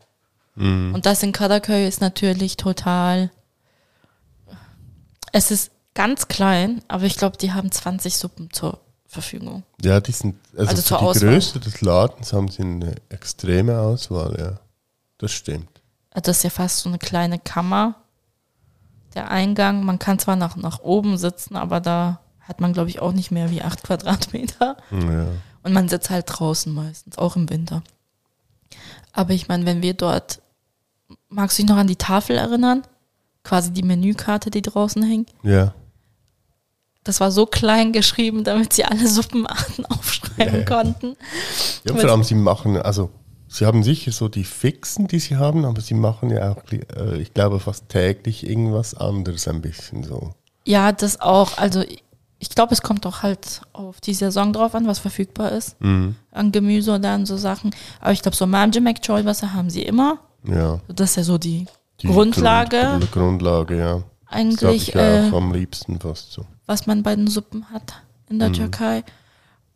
Und 0.57 1.03
das 1.05 1.23
in 1.23 1.33
Karaköy 1.33 1.87
ist 1.87 2.01
natürlich 2.01 2.57
total. 2.57 3.31
Es 5.37 5.51
ist 5.51 5.71
ganz 5.93 6.29
klein, 6.29 6.81
aber 6.89 7.05
ich 7.05 7.17
glaube, 7.19 7.37
die 7.37 7.53
haben 7.53 7.71
20 7.71 8.17
Suppen 8.17 8.49
zur 8.53 8.81
Verfügung. 9.07 9.65
Ja, 9.83 10.01
die 10.01 10.13
sind, 10.13 10.37
also, 10.57 10.71
Also 10.71 10.83
für 10.83 10.89
die 10.89 11.05
Auswahl. 11.05 11.31
Größe 11.31 11.61
des 11.61 11.81
Ladens 11.83 12.33
haben 12.33 12.49
sie 12.49 12.63
eine 12.63 12.95
extreme 13.11 13.79
Auswahl, 13.79 14.35
ja. 14.39 14.61
Das 15.19 15.33
stimmt. 15.33 15.69
Also 16.11 16.31
Das 16.31 16.39
ist 16.39 16.43
ja 16.45 16.49
fast 16.51 16.79
so 16.79 16.89
eine 16.89 16.99
kleine 16.99 17.39
Kammer. 17.39 17.97
der 19.15 19.31
Eingang. 19.31 19.85
Man 19.85 19.99
kann 19.99 20.19
zwar 20.19 20.37
nach, 20.37 20.57
nach 20.57 20.81
oben 20.81 21.19
sitzen, 21.19 21.57
aber 21.57 21.81
da 21.81 22.21
hat 22.41 22.61
man, 22.63 22.73
glaube 22.73 22.89
ich, 22.89 23.01
auch 23.01 23.13
nicht 23.13 23.31
mehr 23.31 23.51
wie 23.51 23.61
acht 23.61 23.83
Quadratmeter. 23.83 24.79
Ja. 24.91 25.27
Und 25.63 25.73
man 25.75 25.89
sitzt 25.91 26.09
halt 26.09 26.25
draußen 26.29 26.73
meistens, 26.73 27.19
auch 27.19 27.37
im 27.37 27.51
Winter. 27.51 27.83
Aber 29.13 29.35
ich 29.35 29.49
meine, 29.49 29.67
wenn 29.67 29.83
wir 29.83 29.93
dort, 29.93 30.41
magst 31.29 31.59
du 31.59 31.63
dich 31.63 31.69
noch 31.71 31.77
an 31.77 31.89
die 31.89 31.97
Tafel 31.97 32.37
erinnern? 32.37 32.83
Quasi 33.47 33.71
die 33.73 33.83
Menükarte, 33.85 34.51
die 34.51 34.63
draußen 34.63 35.03
hing. 35.03 35.27
ja. 35.43 35.73
Das 37.05 37.21
war 37.21 37.31
so 37.31 37.47
klein 37.47 37.93
geschrieben, 37.93 38.43
damit 38.43 38.73
sie 38.73 38.85
alle 38.85 39.07
Suppenarten 39.07 39.87
aufschreiben 39.91 40.55
Ja, 40.55 40.59
ja. 40.59 40.65
konnten. 40.65 41.17
Ja, 41.85 41.95
vor 41.95 42.11
allem, 42.11 42.25
sie 42.25 42.35
machen, 42.35 42.77
also, 42.79 43.11
sie 43.47 43.65
haben 43.65 43.85
sicher 43.85 44.11
so 44.11 44.27
die 44.27 44.43
Fixen, 44.43 45.07
die 45.07 45.21
sie 45.21 45.37
haben, 45.37 45.65
aber 45.65 45.81
sie 45.81 45.95
machen 45.95 46.31
ja 46.31 46.51
auch, 46.51 46.65
äh, 46.73 47.19
ich 47.23 47.33
glaube, 47.33 47.61
fast 47.61 47.89
täglich 47.91 48.45
irgendwas 48.45 48.95
anderes 48.95 49.47
ein 49.47 49.63
bisschen 49.63 50.03
so. 50.03 50.33
Ja, 50.65 50.91
das 50.91 51.21
auch. 51.21 51.59
Also 51.59 51.85
ich 52.41 52.49
glaube, 52.51 52.73
es 52.75 52.83
kommt 52.83 53.07
auch 53.07 53.23
halt 53.23 53.61
auf 53.73 54.01
die 54.01 54.13
Saison 54.15 54.53
drauf 54.53 54.75
an, 54.75 54.89
was 54.89 54.99
verfügbar 54.99 55.53
ist. 55.53 55.81
Mhm. 55.81 56.17
An 56.33 56.51
Gemüse 56.51 56.93
oder 56.97 57.11
an 57.13 57.25
so 57.25 57.37
Sachen. 57.37 57.73
Aber 58.01 58.11
ich 58.11 58.21
glaube, 58.23 58.37
so 58.37 58.49
Marge 58.49 58.81
McJoy-Wasser 58.81 59.53
haben 59.55 59.71
sie 59.71 59.83
immer. 59.83 60.19
Ja. 60.43 60.81
Das 60.89 61.11
ist 61.11 61.17
ja 61.19 61.23
so 61.23 61.39
die, 61.39 61.67
Die 62.03 62.09
Grundlage 62.09 62.79
Grund, 62.79 63.13
Grundlage, 63.13 63.79
ja. 63.79 64.03
Eigentlich, 64.27 64.89
ich 64.89 64.95
ja 64.95 65.29
äh, 65.29 65.31
am 65.33 65.53
liebsten 65.53 65.99
fast 66.01 66.33
so. 66.33 66.45
was 66.67 66.87
man 66.87 67.03
bei 67.03 67.15
den 67.17 67.27
Suppen 67.29 67.71
hat 67.71 68.03
in 68.29 68.39
der 68.39 68.49
Mhm. 68.49 68.55
Türkei. 68.55 69.05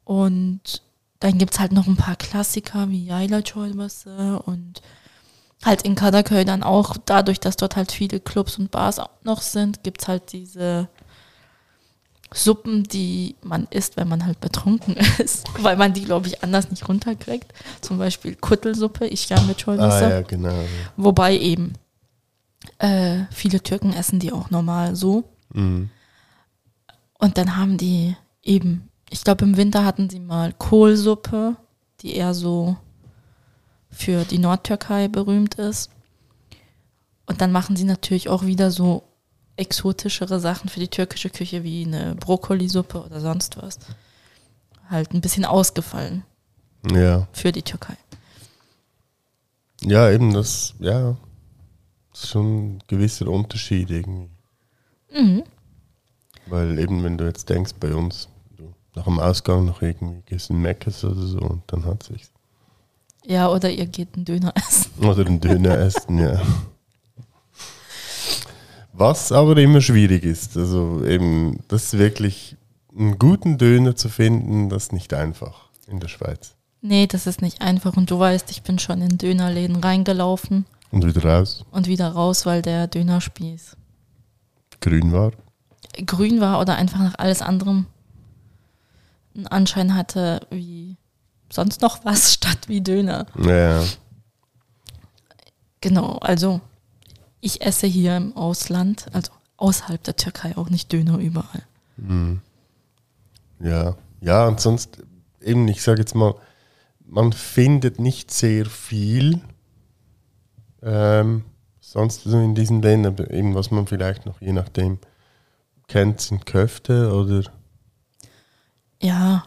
Und 0.04 0.83
dann 1.20 1.38
gibt 1.38 1.54
es 1.54 1.61
halt 1.61 1.72
noch 1.72 1.87
ein 1.87 1.96
paar 1.96 2.16
Klassiker 2.16 2.88
wie 2.90 3.04
Yayla 3.06 3.42
Çorbası 3.42 4.40
und 4.44 4.83
halt 5.64 5.83
in 5.83 5.94
Kadıköy 5.94 6.44
dann 6.44 6.62
auch, 6.62 6.96
dadurch, 7.04 7.38
dass 7.38 7.56
dort 7.56 7.76
halt 7.76 7.92
viele 7.92 8.18
Clubs 8.20 8.59
und 8.59 8.70
Bars 8.70 8.98
auch 8.98 9.11
noch 9.22 9.40
sind, 9.42 9.83
gibt 9.85 10.02
es 10.02 10.09
halt 10.09 10.33
diese 10.33 10.88
Suppen, 12.33 12.85
die 12.85 13.35
man 13.42 13.66
isst, 13.70 13.96
wenn 13.96 14.09
man 14.09 14.24
halt 14.24 14.40
betrunken 14.40 14.96
ist, 15.18 15.46
weil 15.62 15.76
man 15.76 15.92
die, 15.92 16.04
glaube 16.04 16.28
ich, 16.28 16.42
anders 16.44 16.70
nicht 16.70 16.88
runterkriegt. 16.88 17.52
Zum 17.80 17.98
Beispiel 17.98 18.37
Kuttelsuppe, 18.37 19.06
ich 19.06 19.26
gerne 19.28 19.46
mit 19.46 19.56
Ah 19.59 19.61
Çorbası. 19.61 20.11
ja, 20.11 20.20
genau. 20.22 20.54
Wobei 20.96 21.37
eben 21.38 21.72
äh, 22.79 23.25
viele 23.31 23.62
Türken 23.62 23.92
essen 23.92 24.18
die 24.18 24.33
auch 24.33 24.51
normal 24.51 24.96
so. 24.96 25.25
Mhm. 25.53 25.90
Und 27.18 27.38
dann 27.38 27.57
haben 27.57 27.77
die 27.77 28.16
eben, 28.42 28.88
ich 29.11 29.23
glaube 29.25 29.44
im 29.44 29.57
Winter 29.57 29.85
hatten 29.85 30.09
sie 30.09 30.20
mal 30.20 30.53
Kohlsuppe, 30.55 31.57
die 32.01 32.14
eher 32.14 32.35
so 32.35 32.77
für 33.90 34.25
die 34.25 34.38
Nordtürkei 34.38 35.09
berühmt 35.09 35.57
ist. 35.57 35.90
Und 37.27 37.40
dann 37.40 37.53
machen 37.53 37.77
sie 37.77 37.85
natürlich 37.85 38.29
auch 38.29 38.44
wieder 38.46 38.70
so 38.70 39.05
exotischere 39.57 40.40
Sachen 40.40 40.70
für 40.70 40.81
die 40.81 40.88
türkische 40.88 41.29
Küche 41.29 41.62
wie 41.62 41.85
eine 41.85 42.14
Brokkolisuppe 42.14 43.05
oder 43.05 43.20
sonst 43.20 43.61
was. 43.61 43.79
Halt 44.88 45.12
ein 45.12 45.20
bisschen 45.20 45.44
ausgefallen 45.44 46.25
Ja. 46.90 47.29
für 47.33 47.53
die 47.53 47.62
Türkei. 47.62 47.96
Ja, 49.83 50.11
eben 50.11 50.33
das, 50.33 50.75
ja. 50.79 51.16
Das 52.12 52.25
ist 52.25 52.31
schon 52.31 52.77
ein 52.77 52.79
gewisser 52.87 53.29
Unterschied 53.29 53.90
irgendwie. 53.90 54.31
Mhm. 55.12 55.44
Weil 56.46 56.79
eben, 56.79 57.05
wenn 57.05 57.16
du 57.16 57.25
jetzt 57.25 57.49
denkst, 57.49 57.73
bei 57.79 57.94
uns, 57.94 58.29
du 58.57 58.75
nach 58.94 59.05
dem 59.05 59.20
Ausgang 59.20 59.66
noch 59.66 59.83
irgendwie 59.83 60.23
gehst 60.27 60.51
in 60.51 60.61
Meckes 60.61 61.05
oder 61.05 61.23
so 61.23 61.38
und 61.38 61.62
dann 61.68 61.85
hat 61.85 62.03
sich's. 62.03 62.33
Ja, 63.25 63.49
oder 63.49 63.70
ihr 63.70 63.87
geht 63.87 64.14
einen 64.14 64.25
Döner 64.25 64.53
essen. 64.57 64.90
Oder 65.05 65.27
einen 65.27 65.40
Döner 65.40 65.79
essen, 65.79 66.18
ja. 66.18 66.40
Was 68.94 69.31
aber 69.31 69.57
immer 69.59 69.83
schwierig 69.83 70.25
ist, 70.25 70.57
also 70.57 71.05
eben, 71.05 71.61
das 71.68 71.85
ist 71.85 71.99
wirklich, 71.99 72.57
einen 72.96 73.18
guten 73.18 73.57
Döner 73.57 73.94
zu 73.94 74.09
finden, 74.09 74.68
das 74.68 74.85
ist 74.85 74.92
nicht 74.92 75.14
einfach 75.14 75.68
in 75.87 76.01
der 76.01 76.09
Schweiz. 76.09 76.55
Nee, 76.83 77.07
das 77.07 77.27
ist 77.27 77.42
nicht 77.42 77.61
einfach. 77.61 77.96
Und 77.96 78.11
du 78.11 78.18
weißt, 78.18 78.51
ich 78.51 78.62
bin 78.62 78.79
schon 78.79 79.03
in 79.03 79.18
Dönerläden 79.18 79.77
reingelaufen 79.77 80.64
Und 80.90 81.05
wieder 81.05 81.24
raus, 81.24 81.64
und 81.70 81.87
wieder 81.87 82.09
raus, 82.09 82.46
weil 82.46 82.62
der 82.62 82.87
Dönerspieß 82.87 83.76
grün 84.81 85.12
war. 85.12 85.33
grün 86.07 86.40
war 86.40 86.61
oder 86.61 86.76
einfach 86.76 86.98
nach 87.00 87.18
alles 87.18 87.42
anderem 87.42 87.87
einen 89.35 89.46
Anschein 89.46 89.94
hatte 89.94 90.46
wie 90.50 90.96
sonst 91.53 91.83
noch 91.83 92.05
was 92.05 92.33
statt 92.35 92.68
wie 92.68 92.81
Döner. 92.81 93.26
Ja, 93.38 93.85
Genau, 95.81 96.18
also 96.18 96.61
ich 97.40 97.62
esse 97.62 97.87
hier 97.87 98.16
im 98.16 98.37
Ausland, 98.37 99.07
also 99.12 99.33
außerhalb 99.57 100.03
der 100.03 100.16
Türkei 100.16 100.57
auch 100.57 100.68
nicht 100.68 100.92
Döner 100.92 101.18
überall. 101.18 101.62
Mhm. 101.96 102.40
Ja, 103.61 103.96
ja, 104.20 104.46
und 104.46 104.61
sonst 104.61 105.03
eben, 105.40 105.66
ich 105.68 105.83
sage 105.83 106.00
jetzt 106.00 106.14
mal, 106.14 106.35
man 107.07 107.33
findet 107.33 107.98
nicht 107.98 108.31
sehr 108.31 108.66
viel 108.66 109.40
ähm, 110.82 111.44
sonst 111.80 112.24
so 112.24 112.38
in 112.38 112.54
diesen 112.54 112.82
Ländern, 112.82 113.16
eben 113.30 113.54
was 113.54 113.70
man 113.70 113.86
vielleicht 113.86 114.26
noch 114.26 114.40
je 114.40 114.52
nachdem 114.52 114.98
kennt, 115.88 116.20
sind 116.20 116.46
Köfte 116.46 117.12
oder 117.12 117.42
Ja, 119.02 119.44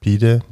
Pide. 0.00 0.42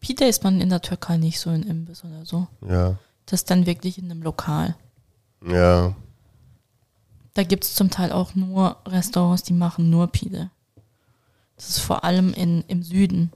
Pita 0.00 0.24
isst 0.24 0.44
man 0.44 0.60
in 0.60 0.70
der 0.70 0.80
Türkei 0.82 1.16
nicht 1.16 1.40
so 1.40 1.50
in 1.50 1.62
Imbiss 1.64 2.04
oder 2.04 2.24
so. 2.24 2.46
Ja, 2.66 2.96
Das 3.26 3.40
ist 3.40 3.50
dann 3.50 3.66
wirklich 3.66 3.98
in 3.98 4.10
einem 4.10 4.22
Lokal. 4.22 4.76
ja, 5.46 5.94
Da 7.34 7.42
gibt 7.42 7.64
es 7.64 7.74
zum 7.74 7.90
Teil 7.90 8.12
auch 8.12 8.34
nur 8.34 8.76
Restaurants, 8.86 9.42
die 9.42 9.52
machen 9.52 9.90
nur 9.90 10.06
Pide. 10.06 10.50
Das 11.56 11.68
ist 11.70 11.80
vor 11.80 12.04
allem 12.04 12.32
in, 12.34 12.62
im 12.68 12.82
Süden 12.82 13.32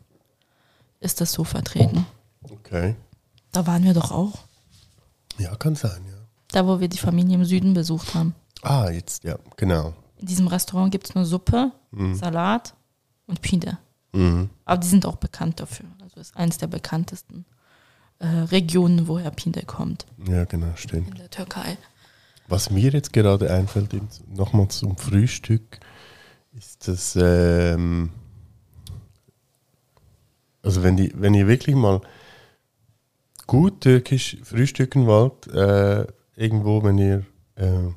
ist 1.00 1.20
das 1.20 1.32
so 1.32 1.44
vertreten. 1.44 2.06
Okay. 2.50 2.96
Da 3.53 3.66
waren 3.66 3.85
wir 3.85 3.94
doch 3.94 4.11
auch. 4.12 4.38
Ja, 5.38 5.55
kann 5.57 5.74
sein, 5.74 6.05
ja. 6.07 6.14
Da, 6.53 6.66
wo 6.66 6.81
wir 6.81 6.88
die 6.88 6.98
Familie 6.98 7.35
im 7.37 7.44
Süden 7.44 7.74
besucht 7.74 8.14
haben. 8.14 8.35
Ah, 8.62 8.90
jetzt, 8.90 9.24
ja, 9.24 9.38
genau. 9.57 9.94
In 10.18 10.26
diesem 10.26 10.46
Restaurant 10.48 10.92
gibt 10.92 11.09
es 11.09 11.14
nur 11.14 11.24
Suppe, 11.24 11.72
Mhm. 11.92 12.14
Salat 12.14 12.74
und 13.26 13.40
Pide. 13.42 13.79
Mhm. 14.12 14.48
Aber 14.64 14.79
die 14.81 14.87
sind 14.87 15.05
auch 15.07 15.16
bekannt 15.16 15.59
dafür. 15.61 15.87
Also 16.03 16.20
ist 16.20 16.37
eines 16.37 16.59
der 16.59 16.68
bekanntesten 16.68 17.44
äh, 18.20 18.26
Regionen, 18.26 19.09
woher 19.09 19.31
Pide 19.33 19.62
kommt 19.62 20.07
Ja, 20.29 20.44
genau, 20.44 20.72
stimmt. 20.76 21.09
in 21.09 21.14
der 21.16 21.31
Türkei. 21.31 21.76
Was 22.46 22.70
mir 22.70 22.90
jetzt 22.90 23.12
gerade 23.12 23.53
einfällt, 23.53 23.90
nochmal 24.29 24.68
zum 24.68 24.96
Frühstück, 24.96 25.81
ist 26.53 26.87
das, 26.87 27.16
ähm, 27.16 28.11
also 30.62 30.83
wenn, 30.83 30.96
die, 30.96 31.12
wenn 31.16 31.35
ihr 31.35 31.46
wirklich 31.48 31.74
mal 31.76 32.00
gut 33.50 33.80
türkisch 33.80 34.36
frühstücken 34.44 35.06
wollt, 35.08 35.48
äh, 35.48 36.06
irgendwo, 36.36 36.84
wenn 36.84 36.98
ihr 36.98 37.24
äh, 37.56 37.88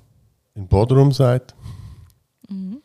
in 0.55 0.67
Bodrum 0.67 1.11
seid, 1.11 1.53
Mhm. 2.49 2.81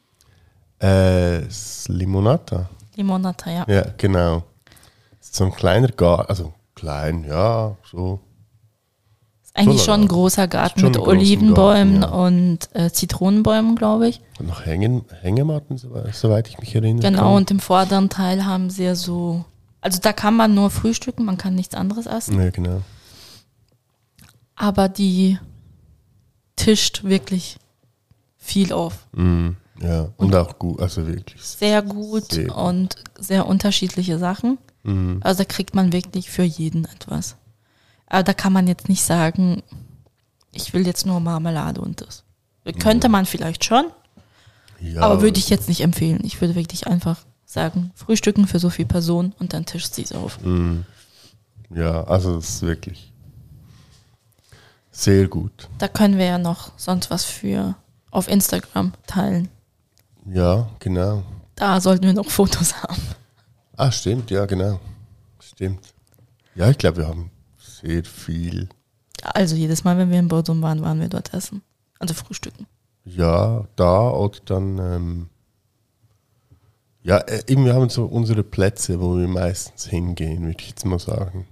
äh, 0.83 1.41
Limonata. 1.89 2.69
Limonata, 2.95 3.51
ja. 3.51 3.65
Ja, 3.69 3.87
genau. 3.97 4.43
So 5.21 5.45
ein 5.45 5.53
kleiner 5.53 5.89
Garten, 5.89 6.29
also 6.29 6.53
klein, 6.75 7.25
ja, 7.25 7.75
so. 7.91 8.21
Ist 9.43 9.57
eigentlich 9.57 9.81
So 9.81 9.87
schon 9.87 10.03
ein 10.03 10.09
großer 10.09 10.47
Garten 10.47 10.83
mit 10.83 10.99
Olivenbäumen 10.99 12.01
Garten, 12.03 12.15
ja. 12.15 12.27
und 12.27 12.59
äh, 12.75 12.91
Zitronenbäumen, 12.93 13.77
glaube 13.77 14.09
ich. 14.09 14.21
Und 14.39 14.49
noch 14.49 14.67
Hängen, 14.67 15.05
Hängematten, 15.23 15.79
soweit 15.79 16.15
soweit 16.15 16.49
ich 16.49 16.59
mich 16.59 16.75
erinnere. 16.75 17.11
Genau, 17.11 17.35
und 17.35 17.51
im 17.51 17.61
vorderen 17.61 18.11
Teil 18.11 18.45
haben 18.45 18.69
sie 18.69 18.85
ja 18.85 18.95
so. 18.95 19.45
Also 19.81 20.01
da 20.01 20.13
kann 20.13 20.35
man 20.35 20.55
nur 20.55 20.71
frühstücken, 20.71 21.25
man 21.25 21.39
kann 21.39 21.55
nichts 21.55 21.75
anderes 21.75 22.07
essen. 22.07 22.39
Ja, 22.41 22.51
genau. 22.51 22.83
Aber 24.57 24.89
die 24.89 25.39
tischt 26.57 27.05
wirklich 27.05 27.59
viel 28.37 28.73
auf. 28.73 29.07
Mhm. 29.13 29.57
Ja, 29.81 30.09
und 30.17 30.35
auch 30.35 30.59
gut, 30.59 30.81
also 30.81 31.07
wirklich. 31.07 31.41
Sehr 31.43 31.83
gut 31.83 32.33
Sehr 32.33 32.57
und 32.57 32.97
sehr 33.17 33.47
unterschiedliche 33.47 34.19
Sachen. 34.19 34.59
Mhm. 34.83 35.21
Also 35.23 35.39
da 35.39 35.45
kriegt 35.45 35.75
man 35.75 35.93
wirklich 35.93 36.31
für 36.31 36.43
jeden 36.43 36.85
etwas. 36.85 37.37
Aber 38.07 38.25
da 38.25 38.35
kann 38.35 38.53
man 38.53 38.67
jetzt 38.67 38.89
nicht 38.89 39.03
sagen, 39.03 39.63
ich 40.53 40.75
will 40.75 40.87
jetzt 40.87 41.07
nur 41.07 41.21
Marmelade 41.21 41.81
und 41.81 42.01
das. 42.01 42.25
Könnte 42.81 43.09
man 43.09 43.25
vielleicht 43.25 43.65
schon, 43.65 43.87
Ja, 44.81 45.03
aber 45.03 45.23
würde 45.23 45.39
ich 45.39 45.49
jetzt 45.49 45.69
nicht 45.69 45.81
empfehlen. 45.81 46.21
Ich 46.23 46.41
würde 46.41 46.55
wirklich 46.55 46.87
einfach 46.87 47.25
sagen, 47.49 47.91
frühstücken 47.95 48.47
für 48.47 48.59
so 48.59 48.71
viele 48.71 48.89
Personen 48.89 49.35
und 49.39 49.55
dann 49.55 49.65
tischt 49.65 49.95
sie 49.95 50.03
es 50.03 50.13
auf. 50.13 50.41
Mhm. 50.43 50.85
Ja, 51.71 52.05
also 52.05 52.37
das 52.37 52.49
ist 52.49 52.63
wirklich 52.63 53.13
sehr 54.91 55.29
gut. 55.29 55.69
Da 55.79 55.89
können 55.89 56.19
wir 56.19 56.27
ja 56.27 56.39
noch 56.39 56.73
sonst 56.77 57.11
was 57.11 57.25
für 57.25 57.75
auf 58.11 58.29
Instagram 58.29 58.93
teilen. 59.07 59.49
Ja, 60.27 60.69
genau. 60.79 61.23
Da 61.55 61.81
sollten 61.81 62.05
wir 62.05 62.13
noch 62.13 62.29
Fotos 62.29 62.83
haben. 62.83 63.03
Ah, 63.77 63.91
stimmt, 63.91 64.31
ja, 64.31 64.45
genau. 64.45 64.81
Stimmt. 65.41 65.95
Ja, 66.55 66.69
ich 66.71 66.79
glaube, 66.79 66.99
wir 66.99 67.09
haben 67.09 67.31
sehr 67.59 68.05
viel. 68.05 68.69
Also 69.23 69.57
jedes 69.57 69.85
Mal, 69.85 69.97
wenn 69.99 70.11
wir 70.11 70.19
in 70.19 70.29
Bodum 70.29 70.61
waren, 70.63 70.83
waren 70.83 71.01
wir 71.01 71.09
dort 71.09 71.33
essen. 71.33 71.63
Also 71.99 72.15
frühstücken. 72.15 72.67
Ja, 73.05 73.67
da 73.77 74.11
oder 74.11 74.39
dann, 74.45 74.79
ähm, 74.79 75.29
ja, 77.09 77.17
äh, 77.21 77.43
eben, 77.47 77.65
wir 77.65 77.73
haben 77.75 77.89
so 77.89 78.05
unsere 78.05 78.43
Plätze, 78.43 79.01
wo 79.01 79.17
wir 79.17 79.27
meistens 79.29 79.87
hingehen, 79.87 80.45
würde 80.45 80.61
ich 80.61 80.69
jetzt 80.69 80.85
mal 80.85 80.99
sagen. 80.99 81.47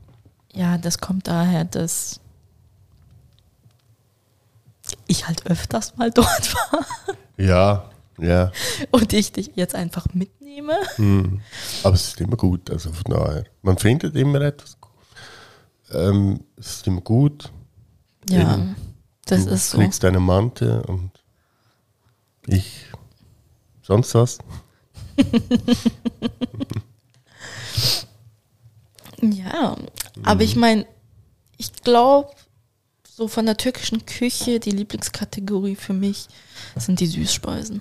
Ja, 0.52 0.76
das 0.76 0.98
kommt 0.98 1.28
daher, 1.28 1.64
dass 1.64 2.20
ich 5.06 5.26
halt 5.26 5.46
öfters 5.46 5.96
mal 5.96 6.10
dort 6.14 6.54
war 6.54 6.84
Ja, 7.38 7.88
ja, 8.18 8.52
und 8.90 9.14
ich 9.14 9.32
dich 9.32 9.52
jetzt 9.54 9.74
einfach 9.74 10.06
mitnehme. 10.12 10.76
hm. 10.96 11.40
aber 11.82 11.94
es 11.94 12.08
ist 12.08 12.20
immer 12.20 12.36
gut, 12.36 12.70
also 12.70 12.92
von 12.92 13.14
daher. 13.14 13.44
Man 13.62 13.78
findet 13.78 14.14
immer 14.14 14.42
etwas. 14.42 14.76
Ähm, 15.90 16.40
es 16.56 16.66
ist 16.76 16.86
immer 16.86 17.00
gut. 17.00 17.50
Ja, 18.28 18.56
Eben. 18.56 18.76
das 19.24 19.46
du 19.46 19.50
ist 19.52 19.70
so. 19.70 19.78
kriegst 19.78 20.02
deine 20.02 20.20
Mante 20.20 20.82
und 20.82 21.12
ich 22.46 22.86
sonst 23.82 24.14
was. 24.14 24.38
Ja, 29.22 29.76
aber 30.22 30.42
ich 30.42 30.56
meine, 30.56 30.84
ich 31.56 31.72
glaube, 31.72 32.28
so 33.08 33.28
von 33.28 33.46
der 33.46 33.56
türkischen 33.56 34.04
Küche, 34.04 34.60
die 34.60 34.70
Lieblingskategorie 34.70 35.76
für 35.76 35.94
mich 35.94 36.28
sind 36.76 37.00
die 37.00 37.06
Süßspeisen. 37.06 37.80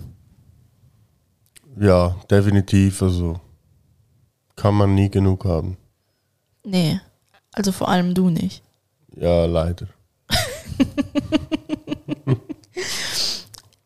Ja, 1.77 2.15
definitiv. 2.29 3.01
Also 3.01 3.41
kann 4.55 4.75
man 4.75 4.95
nie 4.95 5.09
genug 5.09 5.43
haben. 5.43 5.75
Nee, 6.63 7.01
also 7.51 7.73
vor 7.73 7.89
allem 7.89 8.13
du 8.13 8.29
nicht. 8.29 8.63
Ja, 9.15 9.45
leider. 9.45 9.88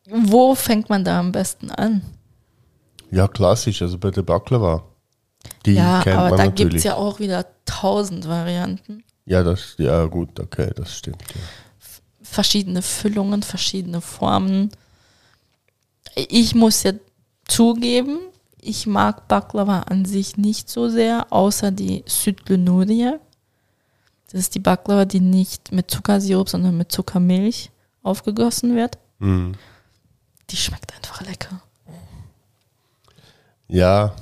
Wo 0.08 0.54
fängt 0.54 0.88
man 0.88 1.04
da 1.04 1.18
am 1.18 1.32
besten 1.32 1.70
an? 1.70 2.02
Ja, 3.10 3.28
klassisch, 3.28 3.82
also 3.82 3.98
bei 3.98 4.10
der 4.10 4.22
Baklava. 4.22 4.84
Die 5.66 5.72
ja, 5.72 6.00
kennt 6.02 6.16
aber 6.16 6.36
man 6.36 6.38
da 6.38 6.46
gibt 6.46 6.74
es 6.74 6.84
ja 6.84 6.94
auch 6.94 7.18
wieder 7.18 7.46
tausend 7.64 8.28
Varianten. 8.28 9.04
ja, 9.26 9.42
das, 9.42 9.74
ja, 9.78 10.04
gut, 10.06 10.38
okay, 10.38 10.70
das 10.74 10.96
stimmt. 10.96 11.22
Ja. 11.34 11.40
Verschiedene 12.22 12.82
Füllungen, 12.82 13.42
verschiedene 13.42 14.00
Formen. 14.00 14.70
Ich 16.14 16.54
muss 16.54 16.82
ja 16.82 16.92
zugeben, 17.46 18.18
ich 18.60 18.86
mag 18.86 19.26
Baklava 19.28 19.80
an 19.80 20.04
sich 20.04 20.36
nicht 20.36 20.68
so 20.68 20.88
sehr, 20.88 21.32
außer 21.32 21.70
die 21.70 22.04
Südlü 22.06 22.56
Nuriye. 22.56 23.20
Das 24.30 24.40
ist 24.40 24.54
die 24.54 24.60
Baklava, 24.60 25.04
die 25.04 25.20
nicht 25.20 25.72
mit 25.72 25.90
Zuckersirup, 25.90 26.48
sondern 26.48 26.76
mit 26.76 26.92
Zuckermilch 26.92 27.70
aufgegossen 28.02 28.76
wird. 28.76 28.98
Hm. 29.18 29.54
Die 30.50 30.56
schmeckt 30.56 30.94
einfach 30.94 31.22
lecker. 31.22 31.62
Ja, 33.70 34.14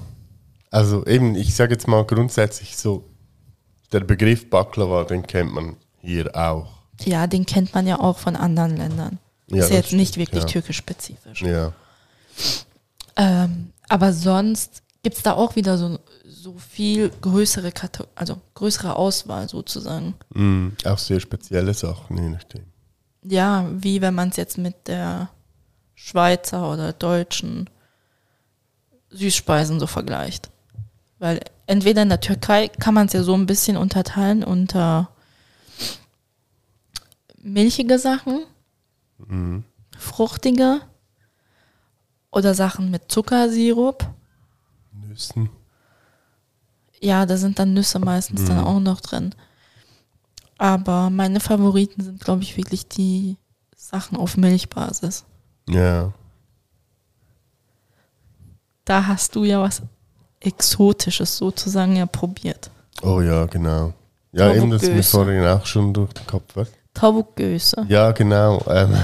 also 0.71 1.05
eben, 1.07 1.35
ich 1.35 1.55
sage 1.55 1.73
jetzt 1.73 1.89
mal 1.89 2.05
grundsätzlich 2.05 2.77
so, 2.77 3.05
der 3.93 4.01
Begriff 4.01 4.51
Baklava, 4.51 5.05
den 5.05 5.27
kennt 5.27 5.53
man 5.53 5.77
hier 6.01 6.35
auch. 6.37 6.83
Ja, 7.05 7.27
den 7.27 7.47
kennt 7.47 7.75
man 7.75 7.87
ja 7.87 8.01
auch 8.01 8.19
von 8.19 8.37
anderen 8.37 8.77
Ländern. 8.77 9.19
Ja, 9.47 9.65
ist 9.65 9.71
ja 9.71 9.77
jetzt 9.77 9.93
nicht 9.93 10.17
wirklich 10.17 10.43
ja. 10.43 10.49
türkisch-spezifisch. 10.49 11.43
Ja, 11.43 11.73
Ähm, 13.17 13.73
aber 13.89 14.13
sonst 14.13 14.83
gibt 15.03 15.17
es 15.17 15.23
da 15.23 15.33
auch 15.33 15.57
wieder 15.57 15.79
so, 15.79 15.99
so 16.25 16.55
viel 16.59 17.11
größere, 17.21 17.73
Kato 17.73 18.05
also 18.15 18.37
größere 18.55 18.95
Auswahl 18.95 19.49
sozusagen. 19.49 20.15
Hm, 20.35 20.77
auch 20.85 20.99
sehr 20.99 21.21
spezielle 21.21 21.73
Sachen, 21.75 22.17
je 22.17 22.29
nachdem. 22.29 22.65
Ja, 23.25 23.69
wie 23.73 24.01
wenn 24.01 24.15
man 24.15 24.29
es 24.29 24.37
jetzt 24.37 24.59
mit 24.59 24.87
der 24.87 25.31
Schweizer 25.95 26.71
oder 26.73 26.93
deutschen 26.93 27.69
Süßspeisen 29.11 29.81
so 29.81 29.87
vergleicht. 29.87 30.51
Weil 31.19 31.41
entweder 31.67 32.03
in 32.03 32.09
der 32.11 32.21
Türkei 32.21 32.69
kann 32.69 32.95
man 32.95 33.07
es 33.07 33.13
ja 33.13 33.23
so 33.23 33.35
ein 33.35 33.47
bisschen 33.47 33.77
unterteilen 33.77 34.45
unter 34.45 35.11
milchige 37.41 37.99
Sachen, 37.99 38.45
Mhm. 39.19 39.65
fruchtige 39.99 40.81
oder 42.31 42.55
Sachen 42.55 42.91
mit 42.91 43.11
Zuckersirup. 43.11 44.07
Nüssen. 44.93 45.51
Ja, 47.01 47.27
da 47.27 47.37
sind 47.37 47.59
dann 47.59 47.75
Nüsse 47.75 47.99
meistens 47.99 48.45
dann 48.45 48.59
auch 48.65 48.81
noch 48.81 49.01
drin. 49.01 49.35
Aber 50.57 51.11
meine 51.11 51.39
Favoriten 51.41 52.03
sind, 52.03 52.21
glaube 52.21 52.43
ich, 52.43 52.57
wirklich 52.57 52.89
die 52.89 53.37
Sachen 53.77 54.17
auf 54.17 54.37
Milchbasis. 54.37 55.25
Ja. 55.69 56.13
Da 58.89 59.07
hast 59.07 59.37
du 59.37 59.45
ja 59.45 59.61
was 59.61 59.83
Exotisches 60.41 61.37
sozusagen 61.37 61.97
ja 61.97 62.07
probiert. 62.07 62.71
Oh 63.03 63.21
ja, 63.21 63.45
genau. 63.45 63.93
Ja, 64.33 64.55
eben, 64.55 64.71
das 64.71 64.83
ist 64.83 64.95
mir 64.95 65.03
vorhin 65.03 65.45
auch 65.45 65.67
schon 65.67 65.93
durch 65.93 66.13
den 66.15 66.27
Kopf. 66.27 66.57
Was? 66.57 66.69
Ja, 67.87 68.13
genau. 68.13 68.65
Ähm, 68.67 68.97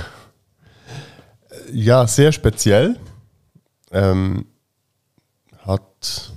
ja, 1.70 2.06
sehr 2.06 2.32
speziell. 2.32 2.98
Ähm, 3.90 4.46
hat 5.58 6.32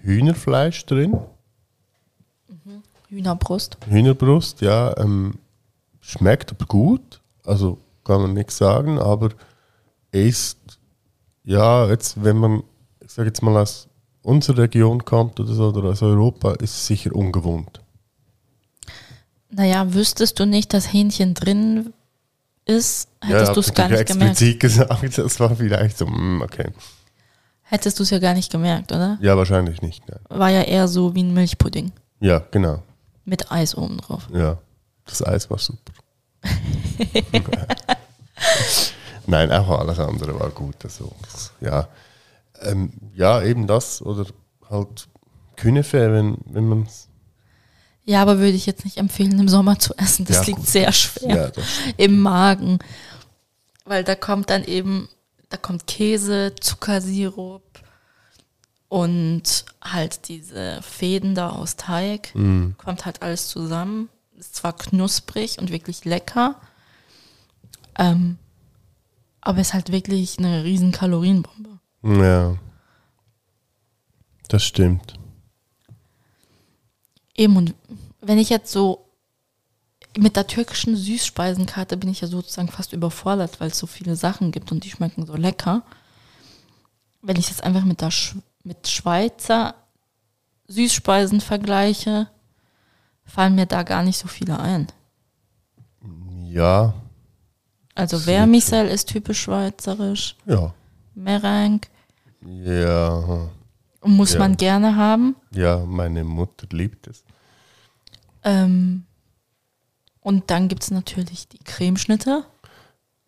Hühnerfleisch 0.00 0.86
drin, 0.86 1.18
Hühnerbrust. 3.08 3.76
Hühnerbrust, 3.86 4.62
ja. 4.62 4.96
Ähm, 4.96 5.34
schmeckt 6.00 6.50
aber 6.52 6.64
gut, 6.64 7.20
also 7.44 7.76
kann 8.04 8.22
man 8.22 8.32
nichts 8.32 8.56
sagen, 8.56 8.98
aber 8.98 9.30
ist, 10.12 10.58
ja, 11.44 11.88
jetzt, 11.88 12.22
wenn 12.22 12.36
man, 12.36 12.62
ich 13.04 13.10
sage 13.10 13.28
jetzt 13.28 13.42
mal, 13.42 13.56
aus 13.56 13.88
unserer 14.22 14.58
Region 14.58 15.04
kommt 15.04 15.40
oder 15.40 15.52
so, 15.52 15.68
oder 15.68 15.90
aus 15.90 16.02
Europa, 16.02 16.52
ist 16.52 16.70
es 16.70 16.86
sicher 16.86 17.14
ungewohnt. 17.14 17.80
Naja, 19.50 19.92
wüsstest 19.92 20.38
du 20.38 20.46
nicht, 20.46 20.72
dass 20.72 20.92
Hähnchen 20.92 21.34
drin 21.34 21.92
ist, 22.64 23.08
hättest 23.20 23.48
ja, 23.48 23.54
du 23.54 23.60
es 23.60 23.74
gar 23.74 23.88
nicht 23.88 24.06
gemerkt. 24.06 24.30
explizit 24.40 24.60
gesagt, 24.60 25.18
das 25.18 25.40
war 25.40 25.54
vielleicht 25.56 25.98
so, 25.98 26.06
mm, 26.06 26.42
okay. 26.42 26.70
Hättest 27.62 27.98
du 27.98 28.02
es 28.02 28.10
ja 28.10 28.18
gar 28.18 28.34
nicht 28.34 28.52
gemerkt, 28.52 28.92
oder? 28.92 29.18
Ja, 29.20 29.36
wahrscheinlich 29.36 29.82
nicht. 29.82 30.02
Nein. 30.08 30.20
War 30.28 30.50
ja 30.50 30.62
eher 30.62 30.88
so 30.88 31.14
wie 31.14 31.22
ein 31.22 31.34
Milchpudding 31.34 31.90
Ja, 32.20 32.42
genau. 32.50 32.82
mit 33.24 33.50
Eis 33.50 33.74
oben 33.74 33.98
drauf. 33.98 34.28
Ja, 34.32 34.58
das 35.06 35.24
Eis 35.26 35.50
war 35.50 35.58
super. 35.58 35.92
Nein, 39.26 39.52
auch 39.52 39.68
alles 39.78 39.98
andere 39.98 40.38
war 40.38 40.50
gut. 40.50 40.76
Also, 40.84 41.12
ja. 41.60 41.88
Ähm, 42.60 42.92
ja, 43.14 43.42
eben 43.42 43.66
das 43.66 44.02
oder 44.02 44.26
halt 44.68 45.08
Künefe, 45.56 46.12
wenn, 46.12 46.38
wenn 46.46 46.68
man 46.68 46.88
Ja, 48.04 48.22
aber 48.22 48.38
würde 48.38 48.50
ich 48.56 48.66
jetzt 48.66 48.84
nicht 48.84 48.96
empfehlen, 48.98 49.38
im 49.38 49.48
Sommer 49.48 49.78
zu 49.78 49.94
essen. 49.96 50.24
Das 50.26 50.36
Ja, 50.38 50.42
liegt 50.44 50.58
gut. 50.58 50.68
sehr 50.68 50.92
schwer 50.92 51.52
Ja, 51.56 51.62
im 51.96 52.20
Magen. 52.20 52.78
Weil 53.84 54.04
da 54.04 54.14
kommt 54.14 54.50
dann 54.50 54.64
eben, 54.64 55.08
da 55.48 55.56
kommt 55.56 55.86
Käse, 55.86 56.54
Zuckersirup 56.60 57.62
und 58.88 59.64
halt 59.82 60.28
diese 60.28 60.80
Fäden 60.82 61.34
da 61.34 61.50
aus 61.50 61.76
Teig. 61.76 62.34
mm, 62.34 62.72
Kommt 62.78 63.06
halt 63.06 63.22
alles 63.22 63.48
zusammen. 63.48 64.08
Ist 64.38 64.56
zwar 64.56 64.76
knusprig 64.76 65.58
und 65.58 65.70
wirklich 65.70 66.04
lecker, 66.04 66.56
ähm, 67.98 68.38
aber 69.42 69.60
ist 69.60 69.74
halt 69.74 69.92
wirklich 69.92 70.38
eine 70.38 70.64
riesen 70.64 70.92
Kalorienbombe. 70.92 71.78
ja. 72.02 72.56
Das 74.48 74.64
stimmt. 74.64 75.14
Eben, 77.34 77.56
und 77.56 77.74
wenn 78.20 78.38
ich 78.38 78.50
jetzt 78.50 78.70
so 78.70 79.06
mit 80.16 80.36
der 80.36 80.46
türkischen 80.46 80.94
Süßspeisenkarte 80.94 81.96
bin 81.96 82.10
ich 82.10 82.20
ja 82.20 82.28
sozusagen 82.28 82.68
fast 82.68 82.92
überfordert, 82.92 83.60
weil 83.60 83.68
es 83.68 83.78
so 83.78 83.86
viele 83.86 84.14
Sachen 84.14 84.52
gibt 84.52 84.70
und 84.70 84.84
die 84.84 84.90
schmecken 84.90 85.24
so 85.24 85.34
lecker. 85.36 85.82
Wenn 87.22 87.36
ich 87.36 87.48
jetzt 87.48 87.64
einfach 87.64 87.84
mit 87.84 88.00
der 88.00 88.10
Sch 88.10 88.36
mit 88.62 88.88
Schweizer 88.88 89.74
Süßspeisen 90.68 91.40
vergleiche, 91.40 92.28
fallen 93.24 93.54
mir 93.54 93.66
da 93.66 93.82
gar 93.82 94.02
nicht 94.02 94.18
so 94.18 94.28
viele 94.28 94.60
ein. 94.60 94.86
Ja, 96.44 96.94
Also 97.94 98.16
Das 98.16 98.24
Vermicell 98.24 98.88
ist 98.88 99.08
typisch 99.08 99.42
schweizerisch, 99.42 100.36
ja. 100.46 100.72
Meringue 101.14 101.88
Ja, 102.44 103.48
muss 104.02 104.32
Ja. 104.32 104.38
man 104.38 104.56
gerne 104.56 104.96
haben. 104.96 105.36
ja, 105.54 105.78
meine 105.84 106.24
Mutter 106.24 106.66
liebt 106.72 107.06
es. 107.06 107.22
Ähm, 108.44 109.04
und 110.20 110.50
dann 110.50 110.68
gibt 110.68 110.82
es 110.84 110.90
natürlich 110.90 111.48
die 111.48 111.58
Cremeschnitte. 111.58 112.44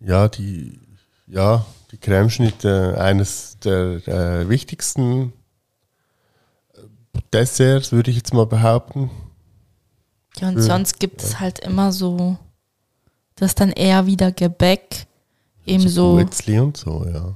Ja, 0.01 0.29
die, 0.29 0.81
ja, 1.27 1.65
die 1.93 1.99
Cremeschnitte, 1.99 2.97
eines 3.01 3.59
der 3.61 4.07
äh, 4.09 4.49
wichtigsten 4.49 5.33
äh, 6.75 6.81
Desserts, 7.33 7.93
würde 7.93 8.11
ich 8.11 8.17
jetzt 8.17 8.33
mal 8.35 8.47
behaupten. 8.47 9.11
Ja, 10.39 10.49
und 10.49 10.57
Ja, 10.57 10.62
sonst 10.62 10.99
gibt 10.99 11.23
es 11.23 11.39
halt 11.39 11.61
immer 11.61 11.93
so, 11.93 12.39
das 13.37 13.55
dann 13.55 13.70
eher 13.72 14.07
wieder 14.07 14.32
Gebäck, 14.32 15.07
eben 15.66 15.89
so, 15.89 16.12
Guetzli 16.14 16.59
und 16.59 16.76
so, 16.76 17.07
ja. 17.12 17.35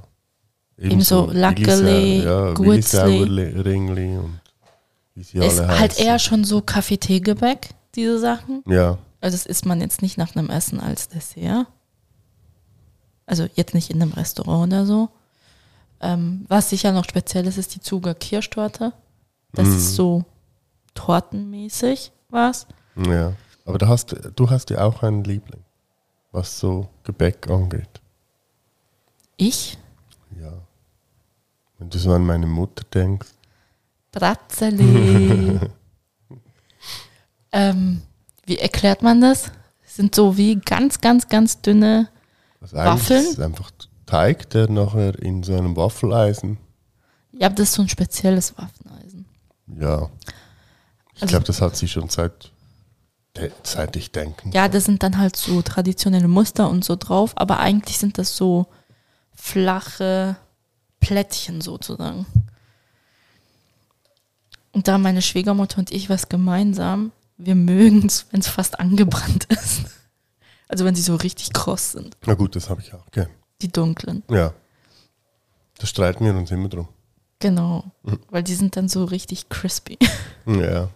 Eben 0.77 1.01
so 1.01 1.29
Lackeli, 1.31 2.23
ja, 2.23 2.53
Guetzli. 2.53 3.23
Ringli 3.61 4.17
und 4.17 4.39
wie 5.15 5.23
sie 5.23 5.39
ist 5.39 5.59
alle 5.59 5.67
halt 5.79 5.91
heißen. 5.91 6.05
eher 6.05 6.19
schon 6.19 6.43
so 6.45 6.61
Kaffee-Tee-Gebäck, 6.61 7.69
diese 7.95 8.17
Sachen. 8.19 8.63
Ja, 8.65 8.97
Also 9.19 9.35
das 9.35 9.45
isst 9.45 9.65
man 9.65 9.81
jetzt 9.81 10.01
nicht 10.01 10.17
nach 10.17 10.35
einem 10.35 10.49
Essen 10.49 10.79
als 10.79 11.09
Dessert. 11.09 11.67
Also 13.25 13.47
jetzt 13.55 13.73
nicht 13.73 13.89
in 13.89 14.01
einem 14.01 14.13
Restaurant 14.13 14.71
oder 14.71 14.85
so. 14.85 15.09
Ähm, 16.01 16.45
was 16.47 16.69
sicher 16.69 16.93
noch 16.93 17.03
speziell 17.03 17.45
ist, 17.45 17.57
ist 17.57 17.75
die 17.75 17.81
Zuger 17.81 18.13
Kirschtorte. 18.15 18.93
Das 19.51 19.67
Mhm. 19.67 19.75
ist 19.75 19.95
so 19.95 20.23
tortenmäßig 20.93 22.11
was. 22.29 22.67
ja. 22.95 23.33
Aber 23.65 23.77
da 23.77 23.87
hast, 23.87 24.15
du 24.35 24.49
hast 24.49 24.69
ja 24.71 24.81
auch 24.83 25.03
einen 25.03 25.23
Liebling, 25.23 25.61
was 26.31 26.59
so 26.59 26.89
Gebäck 27.03 27.49
angeht. 27.49 27.89
Ich, 29.37 29.77
Ja. 30.39 30.53
Wenn 31.77 31.89
du 31.89 31.97
so 31.97 32.11
an 32.13 32.25
meine 32.25 32.45
Mutter 32.47 32.83
denkst. 32.93 33.29
Bratzeli. 34.11 35.59
ähm, 37.51 38.01
wie 38.45 38.57
erklärt 38.57 39.01
man 39.01 39.21
das? 39.21 39.51
Sind 39.85 40.13
so 40.15 40.35
wie 40.37 40.55
ganz, 40.55 40.99
ganz, 41.01 41.27
ganz 41.27 41.61
dünne. 41.61 42.09
Eigentlich 42.61 42.73
Waffeln? 42.73 43.23
ist 43.23 43.31
es 43.33 43.39
einfach 43.39 43.71
Teig, 44.05 44.49
der 44.49 44.69
nachher 44.69 45.17
in 45.19 45.43
so 45.43 45.55
einem 45.55 45.75
Waffeleisen. 45.75 46.57
Ja, 47.31 47.47
das 47.49 47.69
ist 47.69 47.73
so 47.75 47.81
ein 47.83 47.89
spezielles 47.89 48.57
Waffeneisen. 48.57 49.25
Ja. 49.79 50.09
Ich 51.15 51.21
Also- 51.21 51.31
glaube, 51.31 51.45
das 51.45 51.61
hat 51.61 51.75
sie 51.77 51.87
schon 51.87 52.09
seit, 52.09 52.51
ich 53.95 54.11
denken. 54.11 54.51
Ja, 54.51 54.67
das 54.67 54.85
sind 54.85 55.03
dann 55.03 55.17
halt 55.17 55.35
so 55.35 55.61
traditionelle 55.61 56.27
Muster 56.27 56.69
und 56.69 56.83
so 56.83 56.95
drauf, 56.95 57.31
aber 57.35 57.59
eigentlich 57.59 57.97
sind 57.97 58.17
das 58.17 58.35
so 58.35 58.67
flache 59.33 60.35
Plättchen 60.99 61.61
sozusagen. 61.61 62.25
Und 64.71 64.87
da 64.87 64.97
meine 64.97 65.21
Schwiegermutter 65.21 65.79
und 65.79 65.91
ich 65.91 66.09
was 66.09 66.29
gemeinsam, 66.29 67.11
wir 67.37 67.55
mögen 67.55 68.05
es, 68.05 68.25
wenn 68.31 68.41
es 68.41 68.47
fast 68.47 68.79
angebrannt 68.79 69.45
ist. 69.49 69.85
Also 70.67 70.85
wenn 70.85 70.95
sie 70.95 71.01
so 71.01 71.15
richtig 71.15 71.53
kross 71.53 71.93
sind, 71.93 72.15
Na 72.25 72.33
gut, 72.35 72.55
das 72.55 72.69
habe 72.69 72.81
ich 72.81 72.93
auch 72.93 73.09
gern. 73.11 73.29
die 73.61 73.71
dunklen. 73.71 74.23
Ja. 74.29 74.53
Da 75.79 75.87
streiten 75.87 76.25
wir 76.25 76.35
uns 76.35 76.51
immer 76.51 76.67
drum. 76.69 76.87
Genau, 77.39 77.85
weil 78.29 78.43
die 78.43 78.53
sind 78.53 78.75
dann 78.75 78.89
so 78.89 79.05
richtig 79.05 79.47
crispy. 79.47 79.97
Ja. 80.45 80.89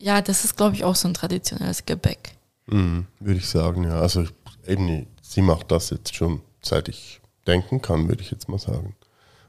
Ja, 0.00 0.22
das 0.22 0.44
ist, 0.44 0.56
glaube 0.56 0.76
ich, 0.76 0.84
auch 0.84 0.94
so 0.94 1.08
ein 1.08 1.14
traditionelles 1.14 1.84
Gebäck. 1.84 2.34
Mhm, 2.66 3.06
würde 3.18 3.38
ich 3.38 3.48
sagen, 3.48 3.84
ja. 3.84 4.00
Also 4.00 4.26
eben, 4.66 5.06
sie 5.22 5.42
macht 5.42 5.70
das 5.70 5.90
jetzt 5.90 6.14
schon, 6.14 6.42
seit 6.62 6.88
ich 6.88 7.20
denken 7.46 7.82
kann, 7.82 8.08
würde 8.08 8.22
ich 8.22 8.30
jetzt 8.30 8.48
mal 8.48 8.58
sagen. 8.58 8.94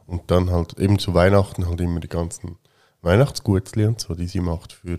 Und 0.07 0.31
dann 0.31 0.49
halt 0.49 0.79
eben 0.79 0.97
zu 0.97 1.13
Weihnachten 1.13 1.67
halt 1.67 1.79
immer 1.81 1.99
die 1.99 2.07
ganzen 2.07 2.57
Weihnachtsgutzli 3.01 3.85
und 3.85 4.01
so, 4.01 4.15
die 4.15 4.27
sie 4.27 4.39
macht 4.39 4.73
für 4.73 4.97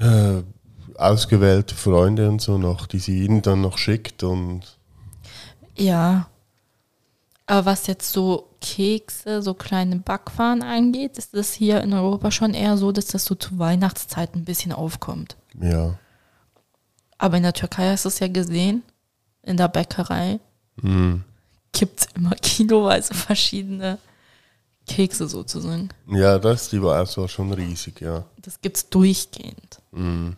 äh, 0.00 0.42
ausgewählte 0.96 1.74
Freunde 1.74 2.28
und 2.28 2.40
so 2.40 2.58
noch, 2.58 2.86
die 2.86 2.98
sie 3.00 3.24
ihnen 3.24 3.42
dann 3.42 3.60
noch 3.60 3.78
schickt 3.78 4.22
und 4.22 4.78
Ja. 5.76 6.28
Aber 7.46 7.66
was 7.66 7.88
jetzt 7.88 8.12
so 8.12 8.49
Kekse, 8.60 9.42
so 9.42 9.54
kleine 9.54 9.96
Backwaren 9.96 10.62
angeht, 10.62 11.16
ist 11.18 11.34
das 11.34 11.52
hier 11.52 11.80
in 11.80 11.92
Europa 11.92 12.30
schon 12.30 12.54
eher 12.54 12.76
so, 12.76 12.92
dass 12.92 13.06
das 13.06 13.24
so 13.24 13.34
zur 13.34 13.58
Weihnachtszeit 13.58 14.34
ein 14.34 14.44
bisschen 14.44 14.72
aufkommt. 14.72 15.36
ja. 15.60 15.98
Aber 17.18 17.36
in 17.36 17.42
der 17.42 17.52
Türkei 17.52 17.90
hast 17.90 18.06
du 18.06 18.08
es 18.08 18.18
ja 18.18 18.28
gesehen, 18.28 18.82
in 19.42 19.56
der 19.58 19.68
Bäckerei 19.68 20.40
Mhm. 20.80 21.22
gibt 21.72 22.00
es 22.00 22.08
immer 22.14 22.30
kiloweise 22.36 23.12
verschiedene 23.12 23.98
Kekse 24.86 25.28
sozusagen. 25.28 25.90
Ja, 26.08 26.38
das, 26.38 26.70
die 26.70 26.82
war 26.82 26.96
also 26.96 27.28
schon 27.28 27.52
riesig, 27.52 28.00
ja. 28.00 28.24
Das 28.38 28.60
gibt 28.62 28.78
es 28.78 28.88
durchgehend. 28.88 29.82
Mhm. 29.92 30.36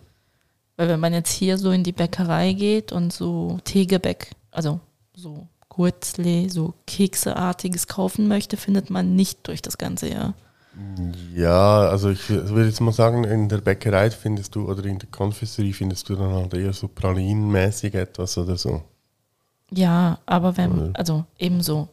Weil 0.76 0.88
wenn 0.88 0.98
man 0.98 1.12
jetzt 1.12 1.30
hier 1.30 1.56
so 1.56 1.70
in 1.70 1.84
die 1.84 1.92
Bäckerei 1.92 2.52
geht 2.52 2.90
und 2.90 3.12
so 3.12 3.60
Teegebäck, 3.62 4.32
also 4.50 4.80
so 5.14 5.46
Gurzle, 5.72 6.50
so 6.50 6.74
Kekseartiges 6.86 7.86
kaufen 7.86 8.28
möchte, 8.28 8.58
findet 8.58 8.90
man 8.90 9.16
nicht 9.16 9.48
durch 9.48 9.62
das 9.62 9.78
ganze 9.78 10.08
Jahr. 10.10 10.34
Ja, 11.34 11.88
also 11.88 12.10
ich 12.10 12.28
würde 12.28 12.66
jetzt 12.66 12.80
mal 12.80 12.92
sagen, 12.92 13.24
in 13.24 13.48
der 13.48 13.58
Bäckerei 13.58 14.10
findest 14.10 14.54
du 14.54 14.70
oder 14.70 14.84
in 14.84 14.98
der 14.98 15.08
Konfiserie 15.10 15.72
findest 15.72 16.08
du 16.08 16.16
dann 16.16 16.32
halt 16.32 16.54
eher 16.54 16.72
so 16.74 16.88
pralinenmäßig 16.88 17.94
etwas 17.94 18.36
oder 18.38 18.56
so. 18.56 18.82
Ja, 19.70 20.18
aber 20.26 20.56
wenn, 20.56 20.86
also 20.94 21.24
ebenso 21.38 21.88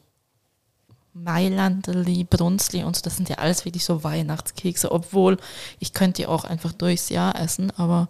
Mailandli, 1.13 2.23
Brunsli 2.23 2.84
und 2.84 2.95
so, 2.95 3.01
das 3.01 3.17
sind 3.17 3.30
ja 3.30 3.38
alles 3.38 3.65
wirklich 3.65 3.86
so 3.86 4.03
Weihnachtskekse, 4.03 4.91
obwohl 4.91 5.38
ich 5.80 5.93
könnte 5.93 6.21
die 6.21 6.27
auch 6.27 6.43
einfach 6.43 6.73
durchs 6.73 7.09
Jahr 7.09 7.36
essen, 7.39 7.71
aber 7.77 8.09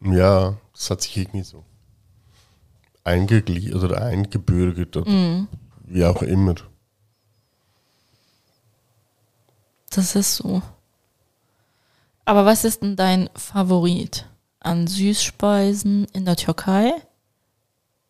Ja, 0.00 0.56
das 0.72 0.90
hat 0.90 1.02
sich 1.02 1.16
irgendwie 1.18 1.42
so 1.42 1.64
eingegliedert 3.06 3.82
oder 3.82 4.02
eingebürgert 4.02 4.96
oder 4.96 5.10
Mhm. 5.10 5.48
wie 5.84 6.04
auch 6.04 6.22
immer. 6.22 6.54
das 9.90 10.14
ist 10.14 10.36
so. 10.36 10.60
Aber 12.26 12.44
was 12.44 12.64
ist 12.64 12.82
denn 12.82 12.96
dein 12.96 13.30
Favorit 13.34 14.28
an 14.60 14.86
Süßspeisen 14.86 16.04
in 16.12 16.24
der 16.26 16.36
Türkei 16.36 16.92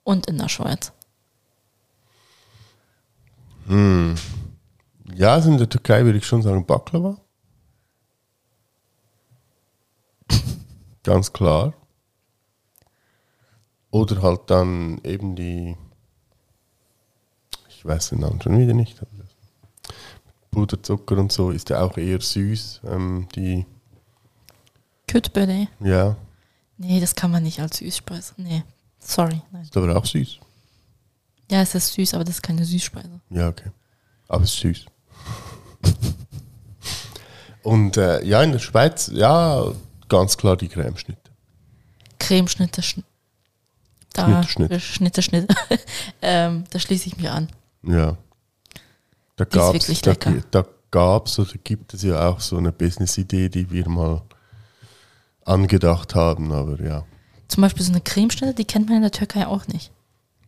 und 0.02 0.26
in 0.26 0.38
der 0.38 0.48
Schweiz? 0.48 0.92
Hm. 3.68 4.16
Ja, 5.14 5.34
also 5.34 5.50
in 5.50 5.58
der 5.58 5.68
Türkei 5.68 6.04
würde 6.04 6.18
ich 6.18 6.26
schon 6.26 6.42
sagen 6.42 6.66
Baklava. 6.66 7.18
Ganz 11.04 11.32
klar. 11.32 11.74
Oder 13.96 14.20
halt 14.20 14.42
dann 14.48 15.00
eben 15.04 15.36
die, 15.36 15.74
ich 17.70 17.82
weiß 17.82 18.10
den 18.10 18.20
Namen 18.20 18.42
schon 18.42 18.58
wieder 18.58 18.74
nicht, 18.74 19.00
Puderzucker 20.50 21.16
und 21.16 21.32
so 21.32 21.50
ist 21.50 21.70
ja 21.70 21.80
auch 21.80 21.96
eher 21.96 22.20
süß. 22.20 22.82
Ähm, 22.84 23.26
die, 23.34 23.64
Kütböde? 25.06 25.68
ja, 25.80 26.16
Nee, 26.76 27.00
das 27.00 27.14
kann 27.14 27.30
man 27.30 27.42
nicht 27.42 27.58
als 27.58 27.78
Süßspeise. 27.78 28.34
Nee, 28.36 28.64
sorry. 28.98 29.40
Nein. 29.50 29.62
ist 29.62 29.74
aber 29.74 29.96
auch 29.96 30.04
süß. 30.04 30.40
Ja, 31.50 31.62
es 31.62 31.74
ist 31.74 31.94
süß, 31.94 32.12
aber 32.12 32.24
das 32.24 32.34
ist 32.34 32.42
keine 32.42 32.66
Süßspeise. 32.66 33.20
Ja, 33.30 33.48
okay. 33.48 33.70
Aber 34.28 34.44
es 34.44 34.52
ist 34.52 34.60
süß. 34.60 34.86
Und 37.62 37.96
äh, 37.96 38.22
ja, 38.24 38.42
in 38.42 38.52
der 38.52 38.58
Schweiz, 38.58 39.10
ja, 39.14 39.72
ganz 40.06 40.36
klar 40.36 40.58
die 40.58 40.68
Cremeschnitte. 40.68 41.30
Cremeschnitte, 42.18 42.82
schn 42.82 43.02
da, 44.16 44.42
Schnitte, 44.42 44.80
Schnitte. 44.80 44.80
Schnitte, 44.80 45.22
Schnitte. 45.22 45.54
ähm, 46.22 46.64
da 46.70 46.78
schließe 46.78 47.08
ich 47.08 47.16
mich 47.16 47.28
an. 47.28 47.48
Ja. 47.82 48.16
Da 49.36 49.44
ist 49.44 49.52
gab's, 49.52 49.74
wirklich 49.74 50.00
da, 50.00 50.10
lecker. 50.12 50.34
da 50.50 50.64
gab 50.90 51.26
es 51.26 51.38
oder 51.38 51.52
gibt 51.62 51.94
es 51.94 52.02
ja 52.02 52.28
auch 52.28 52.40
so 52.40 52.56
eine 52.56 52.72
Business-Idee, 52.72 53.48
die 53.48 53.70
wir 53.70 53.88
mal 53.88 54.22
angedacht 55.44 56.14
haben, 56.14 56.52
aber 56.52 56.80
ja. 56.82 57.04
Zum 57.48 57.60
Beispiel 57.60 57.84
so 57.84 57.92
eine 57.92 58.00
Cremeschnitte, 58.00 58.54
die 58.54 58.64
kennt 58.64 58.86
man 58.88 58.96
in 58.96 59.02
der 59.02 59.12
Türkei 59.12 59.46
auch 59.46 59.66
nicht. 59.68 59.92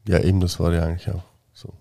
Ja, 0.06 0.18
eben, 0.20 0.40
das 0.40 0.58
war 0.58 0.72
ja 0.72 0.84
eigentlich 0.84 1.08
auch 1.10 1.22
so. 1.52 1.72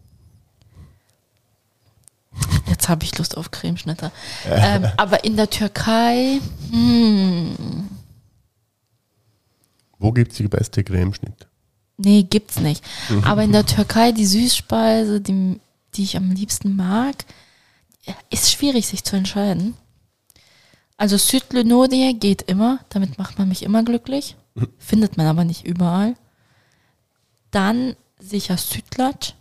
Jetzt 2.67 2.89
habe 2.89 3.03
ich 3.03 3.17
Lust 3.17 3.37
auf 3.37 3.51
Cremeschnitte. 3.51 4.11
ähm, 4.49 4.85
aber 4.97 5.23
in 5.23 5.37
der 5.37 5.49
Türkei, 5.49 6.39
hm, 6.71 7.87
Wo 9.97 10.11
gibt 10.11 10.31
es 10.31 10.37
die 10.37 10.47
beste 10.47 10.83
Cremeschnitte? 10.83 11.47
Nee, 11.97 12.23
gibt's 12.23 12.59
nicht. 12.59 12.83
Aber 13.23 13.43
in 13.43 13.51
der 13.51 13.65
Türkei, 13.65 14.11
die 14.11 14.25
Süßspeise, 14.25 15.21
die, 15.21 15.59
die 15.95 16.03
ich 16.03 16.17
am 16.17 16.31
liebsten 16.31 16.75
mag, 16.75 17.25
ist 18.29 18.51
schwierig, 18.51 18.87
sich 18.87 19.03
zu 19.03 19.15
entscheiden. 19.15 19.75
Also 20.95 21.17
Sütlü 21.17 21.63
Nuriye 21.63 22.13
geht 22.13 22.43
immer, 22.43 22.79
damit 22.89 23.17
macht 23.17 23.37
man 23.37 23.47
mich 23.49 23.63
immer 23.63 23.83
glücklich. 23.83 24.35
Findet 24.79 25.17
man 25.17 25.27
aber 25.27 25.43
nicht 25.43 25.65
überall. 25.65 26.15
Dann 27.51 27.95
sicher 28.19 28.57
Sütlaç, 28.57 29.35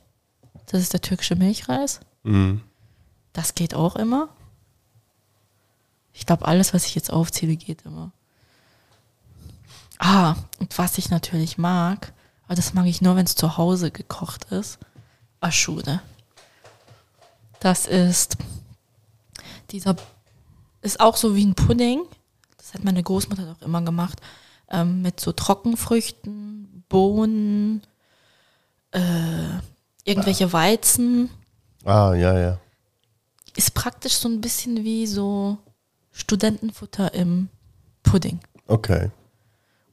das 0.67 0.83
ist 0.83 0.93
der 0.93 1.01
türkische 1.01 1.37
Milchreis. 1.37 2.01
Mhm. 2.25 2.61
Das 3.33 3.55
geht 3.55 3.75
auch 3.75 3.97
immer. 3.97 4.29
Ich 6.13 6.27
glaube, 6.27 6.47
alles, 6.47 6.75
was 6.75 6.87
ich 6.87 6.95
jetzt 6.95 7.13
aufzähle, 7.13 7.57
geht 7.57 7.83
immer. 7.83 8.13
Ah, 9.99 10.37
und 10.59 10.77
was 10.79 10.99
ich 10.99 11.11
natürlich 11.11 11.59
mag, 11.59 12.13
aber 12.47 12.55
das 12.55 12.75
mag 12.75 12.87
ich 12.87 13.03
nur, 13.03 13.17
wenn 13.17 13.27
es 13.27 13.35
zu 13.35 13.57
Hause 13.57 13.91
gekocht 13.91 14.47
ist, 14.53 14.79
Aschure. 15.41 16.01
Das 17.61 17.87
ist 17.87 18.37
dieser, 19.71 19.97
ist 20.83 21.01
auch 21.01 21.17
so 21.17 21.35
wie 21.35 21.45
ein 21.45 21.55
Pudding. 21.55 22.03
Das 22.57 22.75
hat 22.75 22.85
meine 22.85 23.03
Großmutter 23.03 23.55
doch 23.55 23.67
immer 23.67 23.83
gemacht, 23.83 24.21
ähm, 24.71 25.03
mit 25.03 25.21
so 25.21 25.33
Trockenfrüchten, 25.33 26.85
Bohnen, 26.89 27.83
äh, 28.93 29.59
irgendwelche 30.05 30.53
Weizen. 30.53 31.31
Ah, 31.85 32.15
ja, 32.15 32.39
ja. 32.39 32.59
Ist 33.57 33.75
praktisch 33.75 34.15
so 34.15 34.29
ein 34.29 34.41
bisschen 34.41 34.85
wie 34.85 35.07
so 35.07 35.59
Studentenfutter 36.13 37.13
im 37.15 37.49
Pudding. 38.03 38.41
Okay. 38.67 39.11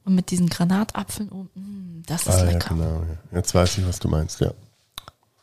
Und 0.04 0.14
mit 0.14 0.30
diesen 0.30 0.48
Granatapfeln 0.48 1.30
oben, 1.30 1.50
das 2.06 2.22
ist 2.22 2.28
Ah, 2.28 2.44
ja, 2.44 2.50
lecker. 2.52 2.68
genau. 2.74 3.02
Ja. 3.32 3.38
Jetzt 3.38 3.54
weiß 3.54 3.78
ich, 3.78 3.86
was 3.86 3.98
du 3.98 4.08
meinst, 4.08 4.40
ja. 4.40 4.52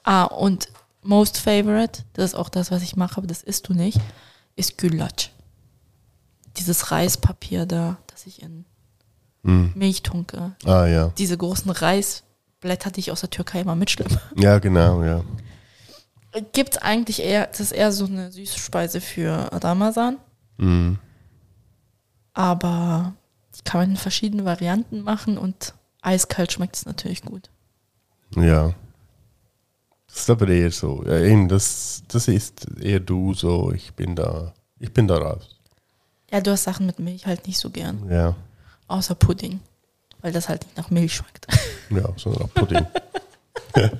Ah, 0.03 0.23
und 0.25 0.69
most 1.03 1.37
favorite, 1.37 2.03
das 2.13 2.25
ist 2.31 2.35
auch 2.35 2.49
das, 2.49 2.71
was 2.71 2.81
ich 2.83 2.95
mache, 2.95 3.17
aber 3.17 3.27
das 3.27 3.43
isst 3.43 3.67
du 3.69 3.73
nicht, 3.73 3.99
ist 4.55 4.77
Güllaç. 4.77 5.29
Dieses 6.57 6.91
Reispapier 6.91 7.65
da, 7.65 7.97
das 8.07 8.25
ich 8.25 8.41
in 8.41 8.65
Hm. 9.43 9.71
Milch 9.75 10.03
tunke. 10.03 10.55
Ah, 10.65 10.85
ja. 10.85 11.07
Diese 11.17 11.35
großen 11.37 11.71
Reisblätter, 11.71 12.91
die 12.91 12.99
ich 12.99 13.11
aus 13.11 13.21
der 13.21 13.29
Türkei 13.31 13.61
immer 13.61 13.75
mitschleppe. 13.75 14.21
Ja, 14.35 14.59
genau, 14.59 15.03
ja. 15.03 15.23
Gibt 16.53 16.75
es 16.75 16.81
eigentlich 16.81 17.21
eher, 17.23 17.47
das 17.47 17.59
ist 17.59 17.71
eher 17.71 17.91
so 17.91 18.05
eine 18.05 18.31
Süßspeise 18.31 19.01
für 19.01 19.49
Ramazan, 19.51 20.17
Mhm. 20.57 20.99
aber 22.33 23.13
die 23.57 23.63
kann 23.63 23.81
man 23.81 23.89
in 23.91 23.97
verschiedenen 23.97 24.45
Varianten 24.45 25.01
machen 25.01 25.37
und 25.37 25.73
eiskalt 26.01 26.51
schmeckt 26.51 26.75
es 26.75 26.85
natürlich 26.85 27.21
gut. 27.23 27.49
Ja. 28.35 28.73
Das 30.07 30.17
ist 30.21 30.29
aber 30.29 30.47
eher 30.47 30.71
so. 30.71 31.03
Ja, 31.05 31.19
eben, 31.19 31.47
das, 31.47 32.03
das 32.07 32.27
ist 32.27 32.67
eher 32.79 32.99
du 32.99 33.33
so. 33.33 33.71
Ich 33.71 33.93
bin 33.93 34.15
da, 34.15 34.53
ich 34.79 34.91
bin 34.91 35.07
da 35.07 35.17
raus. 35.17 35.57
Ja, 36.31 36.41
du 36.41 36.51
hast 36.51 36.63
Sachen 36.63 36.85
mit 36.85 36.99
Milch 36.99 37.25
halt 37.25 37.47
nicht 37.47 37.59
so 37.59 37.69
gern, 37.69 38.09
Ja. 38.09 38.35
außer 38.87 39.15
Pudding, 39.15 39.59
weil 40.21 40.31
das 40.31 40.47
halt 40.49 40.63
nicht 40.65 40.77
nach 40.77 40.89
Milch 40.89 41.15
schmeckt. 41.15 41.47
Ja, 41.89 42.07
so 42.15 42.29
ein 42.31 42.47
Pudding. 42.49 42.85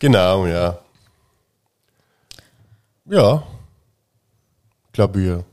genau, 0.00 0.44
ja. 0.46 0.76
Ja. 3.04 3.44
Ich 4.86 4.92
glaube, 4.92 5.20
wir. 5.20 5.44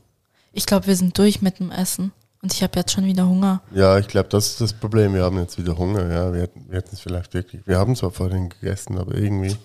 Ich 0.52 0.66
glaube, 0.66 0.88
wir 0.88 0.96
sind 0.96 1.16
durch 1.16 1.40
mit 1.40 1.60
dem 1.60 1.70
Essen. 1.70 2.10
Und 2.40 2.52
ich 2.52 2.62
habe 2.62 2.78
jetzt 2.78 2.92
schon 2.92 3.04
wieder 3.04 3.26
Hunger. 3.26 3.62
Ja, 3.72 3.98
ich 3.98 4.06
glaube, 4.06 4.28
das 4.28 4.46
ist 4.46 4.60
das 4.60 4.72
Problem. 4.72 5.14
Wir 5.14 5.24
haben 5.24 5.38
jetzt 5.38 5.58
wieder 5.58 5.76
Hunger. 5.76 6.08
Ja, 6.08 6.32
wir 6.32 6.42
hätten, 6.42 6.66
wir 6.68 6.78
hätten 6.78 6.90
es 6.92 7.00
vielleicht 7.00 7.34
wirklich. 7.34 7.66
Wir 7.66 7.78
haben 7.78 7.96
zwar 7.96 8.12
vorhin 8.12 8.48
gegessen, 8.48 8.96
aber 8.96 9.16
irgendwie. 9.16 9.56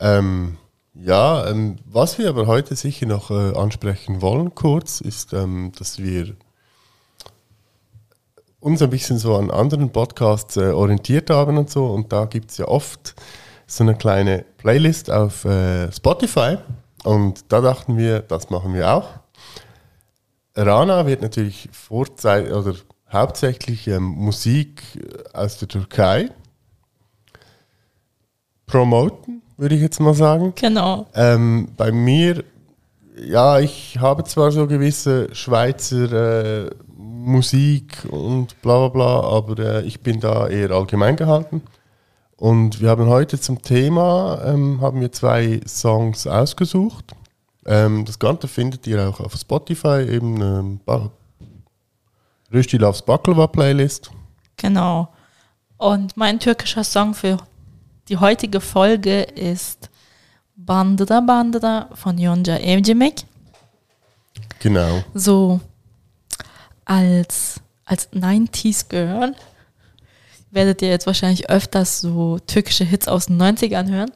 Ähm, 0.00 0.56
ja, 0.94 1.46
ähm, 1.46 1.76
was 1.84 2.18
wir 2.18 2.30
aber 2.30 2.46
heute 2.46 2.74
sicher 2.74 3.06
noch 3.06 3.30
äh, 3.30 3.54
ansprechen 3.54 4.22
wollen, 4.22 4.54
kurz, 4.54 5.02
ist, 5.02 5.34
ähm, 5.34 5.72
dass 5.78 5.98
wir 5.98 6.36
uns 8.60 8.80
ein 8.80 8.90
bisschen 8.90 9.18
so 9.18 9.36
an 9.36 9.50
anderen 9.50 9.90
Podcasts 9.90 10.56
äh, 10.56 10.70
orientiert 10.70 11.28
haben 11.28 11.58
und 11.58 11.68
so. 11.68 11.86
Und 11.86 12.12
da 12.12 12.24
gibt 12.24 12.50
es 12.50 12.56
ja 12.56 12.66
oft 12.66 13.14
so 13.66 13.84
eine 13.84 13.94
kleine 13.94 14.46
Playlist 14.56 15.10
auf 15.10 15.44
äh, 15.44 15.92
Spotify. 15.92 16.56
Und 17.04 17.44
da 17.52 17.60
dachten 17.60 17.98
wir, 17.98 18.20
das 18.20 18.48
machen 18.48 18.72
wir 18.72 18.90
auch. 18.90 19.06
Rana 20.56 21.06
wird 21.06 21.22
natürlich 21.22 21.68
vorzeit 21.72 22.50
oder 22.50 22.74
hauptsächlich 23.12 23.86
ähm, 23.88 24.04
Musik 24.04 24.82
äh, 24.96 25.36
aus 25.36 25.58
der 25.58 25.68
Türkei 25.68 26.30
promoten, 28.66 29.42
würde 29.56 29.74
ich 29.74 29.80
jetzt 29.80 30.00
mal 30.00 30.14
sagen. 30.14 30.52
Genau. 30.56 31.06
Ähm, 31.14 31.68
bei 31.76 31.92
mir, 31.92 32.42
ja, 33.16 33.60
ich 33.60 33.98
habe 34.00 34.24
zwar 34.24 34.50
so 34.50 34.66
gewisse 34.66 35.34
Schweizer 35.34 36.66
äh, 36.66 36.70
Musik 36.96 38.06
und 38.10 38.60
bla 38.62 38.88
bla 38.88 39.20
bla, 39.20 39.20
aber 39.36 39.58
äh, 39.58 39.82
ich 39.82 40.00
bin 40.00 40.20
da 40.20 40.48
eher 40.48 40.70
allgemein 40.70 41.16
gehalten. 41.16 41.62
Und 42.36 42.80
wir 42.80 42.90
haben 42.90 43.06
heute 43.06 43.40
zum 43.40 43.62
Thema, 43.62 44.42
ähm, 44.44 44.80
haben 44.80 45.00
wir 45.00 45.10
zwei 45.10 45.60
Songs 45.66 46.26
ausgesucht. 46.26 47.14
Ähm, 47.66 48.04
das 48.04 48.18
Ganze 48.18 48.48
findet 48.48 48.86
ihr 48.86 49.08
auch 49.08 49.20
auf 49.20 49.34
Spotify, 49.34 50.06
eben 50.08 50.40
ähm, 50.40 50.80
Ba- 50.84 51.10
Rüsti 52.52 52.76
Loves 52.76 53.02
Baklava 53.02 53.46
Playlist. 53.48 54.10
Genau. 54.56 55.08
Und 55.76 56.16
mein 56.16 56.38
türkischer 56.38 56.84
Song 56.84 57.12
für 57.12 57.38
die 58.08 58.16
heutige 58.16 58.60
Folge 58.60 59.22
ist 59.22 59.90
Bandada 60.54 61.20
Bandada 61.20 61.90
von 61.94 62.16
Yonca 62.18 62.56
Evcimik. 62.56 63.24
Genau. 64.60 65.02
So 65.12 65.60
als, 66.84 67.60
als 67.84 68.10
90s 68.12 68.88
Girl 68.88 69.34
werdet 70.50 70.80
ihr 70.82 70.88
jetzt 70.88 71.06
wahrscheinlich 71.06 71.50
öfters 71.50 72.00
so 72.00 72.38
türkische 72.38 72.84
Hits 72.84 73.08
aus 73.08 73.26
den 73.26 73.42
90ern 73.42 73.90
hören. 73.90 74.12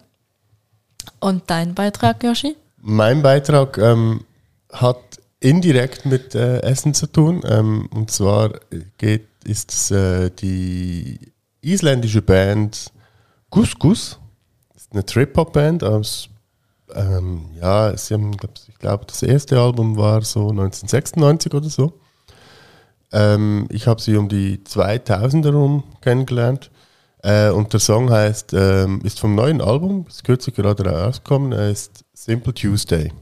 Und 1.18 1.42
dein 1.50 1.74
Beitrag, 1.74 2.22
Yoshi? 2.22 2.56
Mein 2.80 3.22
Beitrag 3.22 3.78
ähm, 3.78 4.24
hat 4.72 4.98
indirekt 5.40 6.06
mit 6.06 6.34
äh, 6.34 6.60
Essen 6.60 6.94
zu 6.94 7.06
tun. 7.06 7.42
Ähm, 7.44 7.88
und 7.94 8.10
zwar 8.10 8.52
geht, 8.98 9.28
ist 9.44 9.72
es 9.72 9.90
äh, 9.90 10.30
die 10.30 11.32
isländische 11.62 12.22
Band 12.22 12.92
Gus 13.50 13.78
Gus. 13.78 14.18
Das 14.72 14.82
ist 14.82 14.92
eine 14.92 15.04
Trip-Hop-Band 15.04 15.84
aus, 15.84 16.30
ähm, 16.94 17.50
ja, 17.60 17.96
sie 17.96 18.14
haben, 18.14 18.36
glaub, 18.36 18.52
ich 18.68 18.78
glaube, 18.78 19.04
das 19.06 19.22
erste 19.22 19.58
Album 19.58 19.96
war 19.96 20.22
so 20.22 20.50
1996 20.50 21.54
oder 21.54 21.68
so. 21.68 22.00
Ähm, 23.12 23.66
ich 23.70 23.86
habe 23.86 24.00
sie 24.00 24.16
um 24.16 24.28
die 24.28 24.58
2000er 24.58 25.52
rum 25.52 25.84
kennengelernt. 26.00 26.70
Äh, 27.22 27.50
und 27.50 27.72
der 27.72 27.80
Song 27.80 28.10
heißt, 28.10 28.52
ähm, 28.54 29.00
ist 29.04 29.20
vom 29.20 29.34
neuen 29.34 29.60
Album, 29.60 30.06
ist 30.08 30.24
kürzlich 30.24 30.54
gerade 30.54 30.86
rausgekommen, 30.86 31.52
ist 31.52 32.04
Simple 32.14 32.54
Tuesday. 32.54 33.12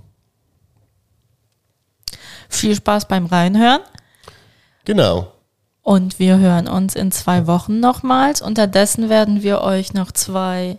Viel 2.49 2.75
Spaß 2.75 3.09
beim 3.09 3.27
Reinhören. 3.27 3.83
Genau. 4.85 5.33
Und 5.83 6.19
wir 6.19 6.39
hören 6.39 6.69
uns 6.69 6.95
in 6.95 7.11
zwei 7.13 7.47
Wochen 7.47 7.81
nochmals. 7.81 8.43
Unterdessen 8.43 9.09
werden 9.09 9.43
wir 9.43 9.63
euch 9.63 9.95
noch 9.95 10.13
zwei 10.13 10.79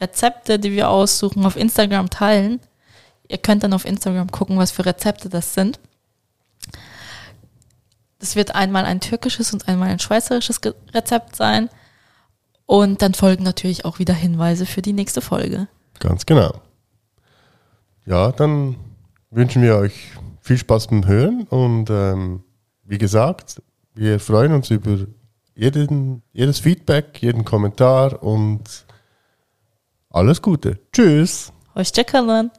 Rezepte, 0.00 0.58
die 0.58 0.72
wir 0.72 0.90
aussuchen, 0.90 1.44
auf 1.44 1.56
Instagram 1.56 2.10
teilen. 2.10 2.60
Ihr 3.28 3.38
könnt 3.38 3.62
dann 3.62 3.72
auf 3.72 3.84
Instagram 3.84 4.30
gucken, 4.30 4.58
was 4.58 4.70
für 4.70 4.84
Rezepte 4.84 5.28
das 5.28 5.54
sind. 5.54 5.80
Das 8.18 8.36
wird 8.36 8.54
einmal 8.54 8.84
ein 8.84 9.00
türkisches 9.00 9.52
und 9.52 9.68
einmal 9.68 9.90
ein 9.90 9.98
schweizerisches 9.98 10.60
Rezept 10.92 11.36
sein. 11.36 11.68
Und 12.66 13.02
dann 13.02 13.14
folgen 13.14 13.44
natürlich 13.44 13.84
auch 13.84 13.98
wieder 13.98 14.14
Hinweise 14.14 14.66
für 14.66 14.82
die 14.82 14.92
nächste 14.92 15.20
Folge. 15.20 15.68
Ganz 16.00 16.26
genau. 16.26 16.60
Ja, 18.06 18.32
dann 18.32 18.76
wünschen 19.30 19.62
wir 19.62 19.76
euch 19.76 20.12
viel 20.40 20.58
Spaß 20.58 20.88
beim 20.88 21.06
Hören 21.06 21.44
und 21.48 21.90
ähm, 21.90 22.42
wie 22.84 22.98
gesagt, 22.98 23.62
wir 23.94 24.20
freuen 24.20 24.52
uns 24.52 24.70
über 24.70 25.06
jeden, 25.54 26.22
jedes 26.32 26.58
Feedback, 26.58 27.22
jeden 27.22 27.44
Kommentar 27.44 28.22
und 28.22 28.84
alles 30.10 30.42
Gute. 30.42 30.78
Tschüss. 30.92 31.50
Hoşçakalın. 31.74 32.50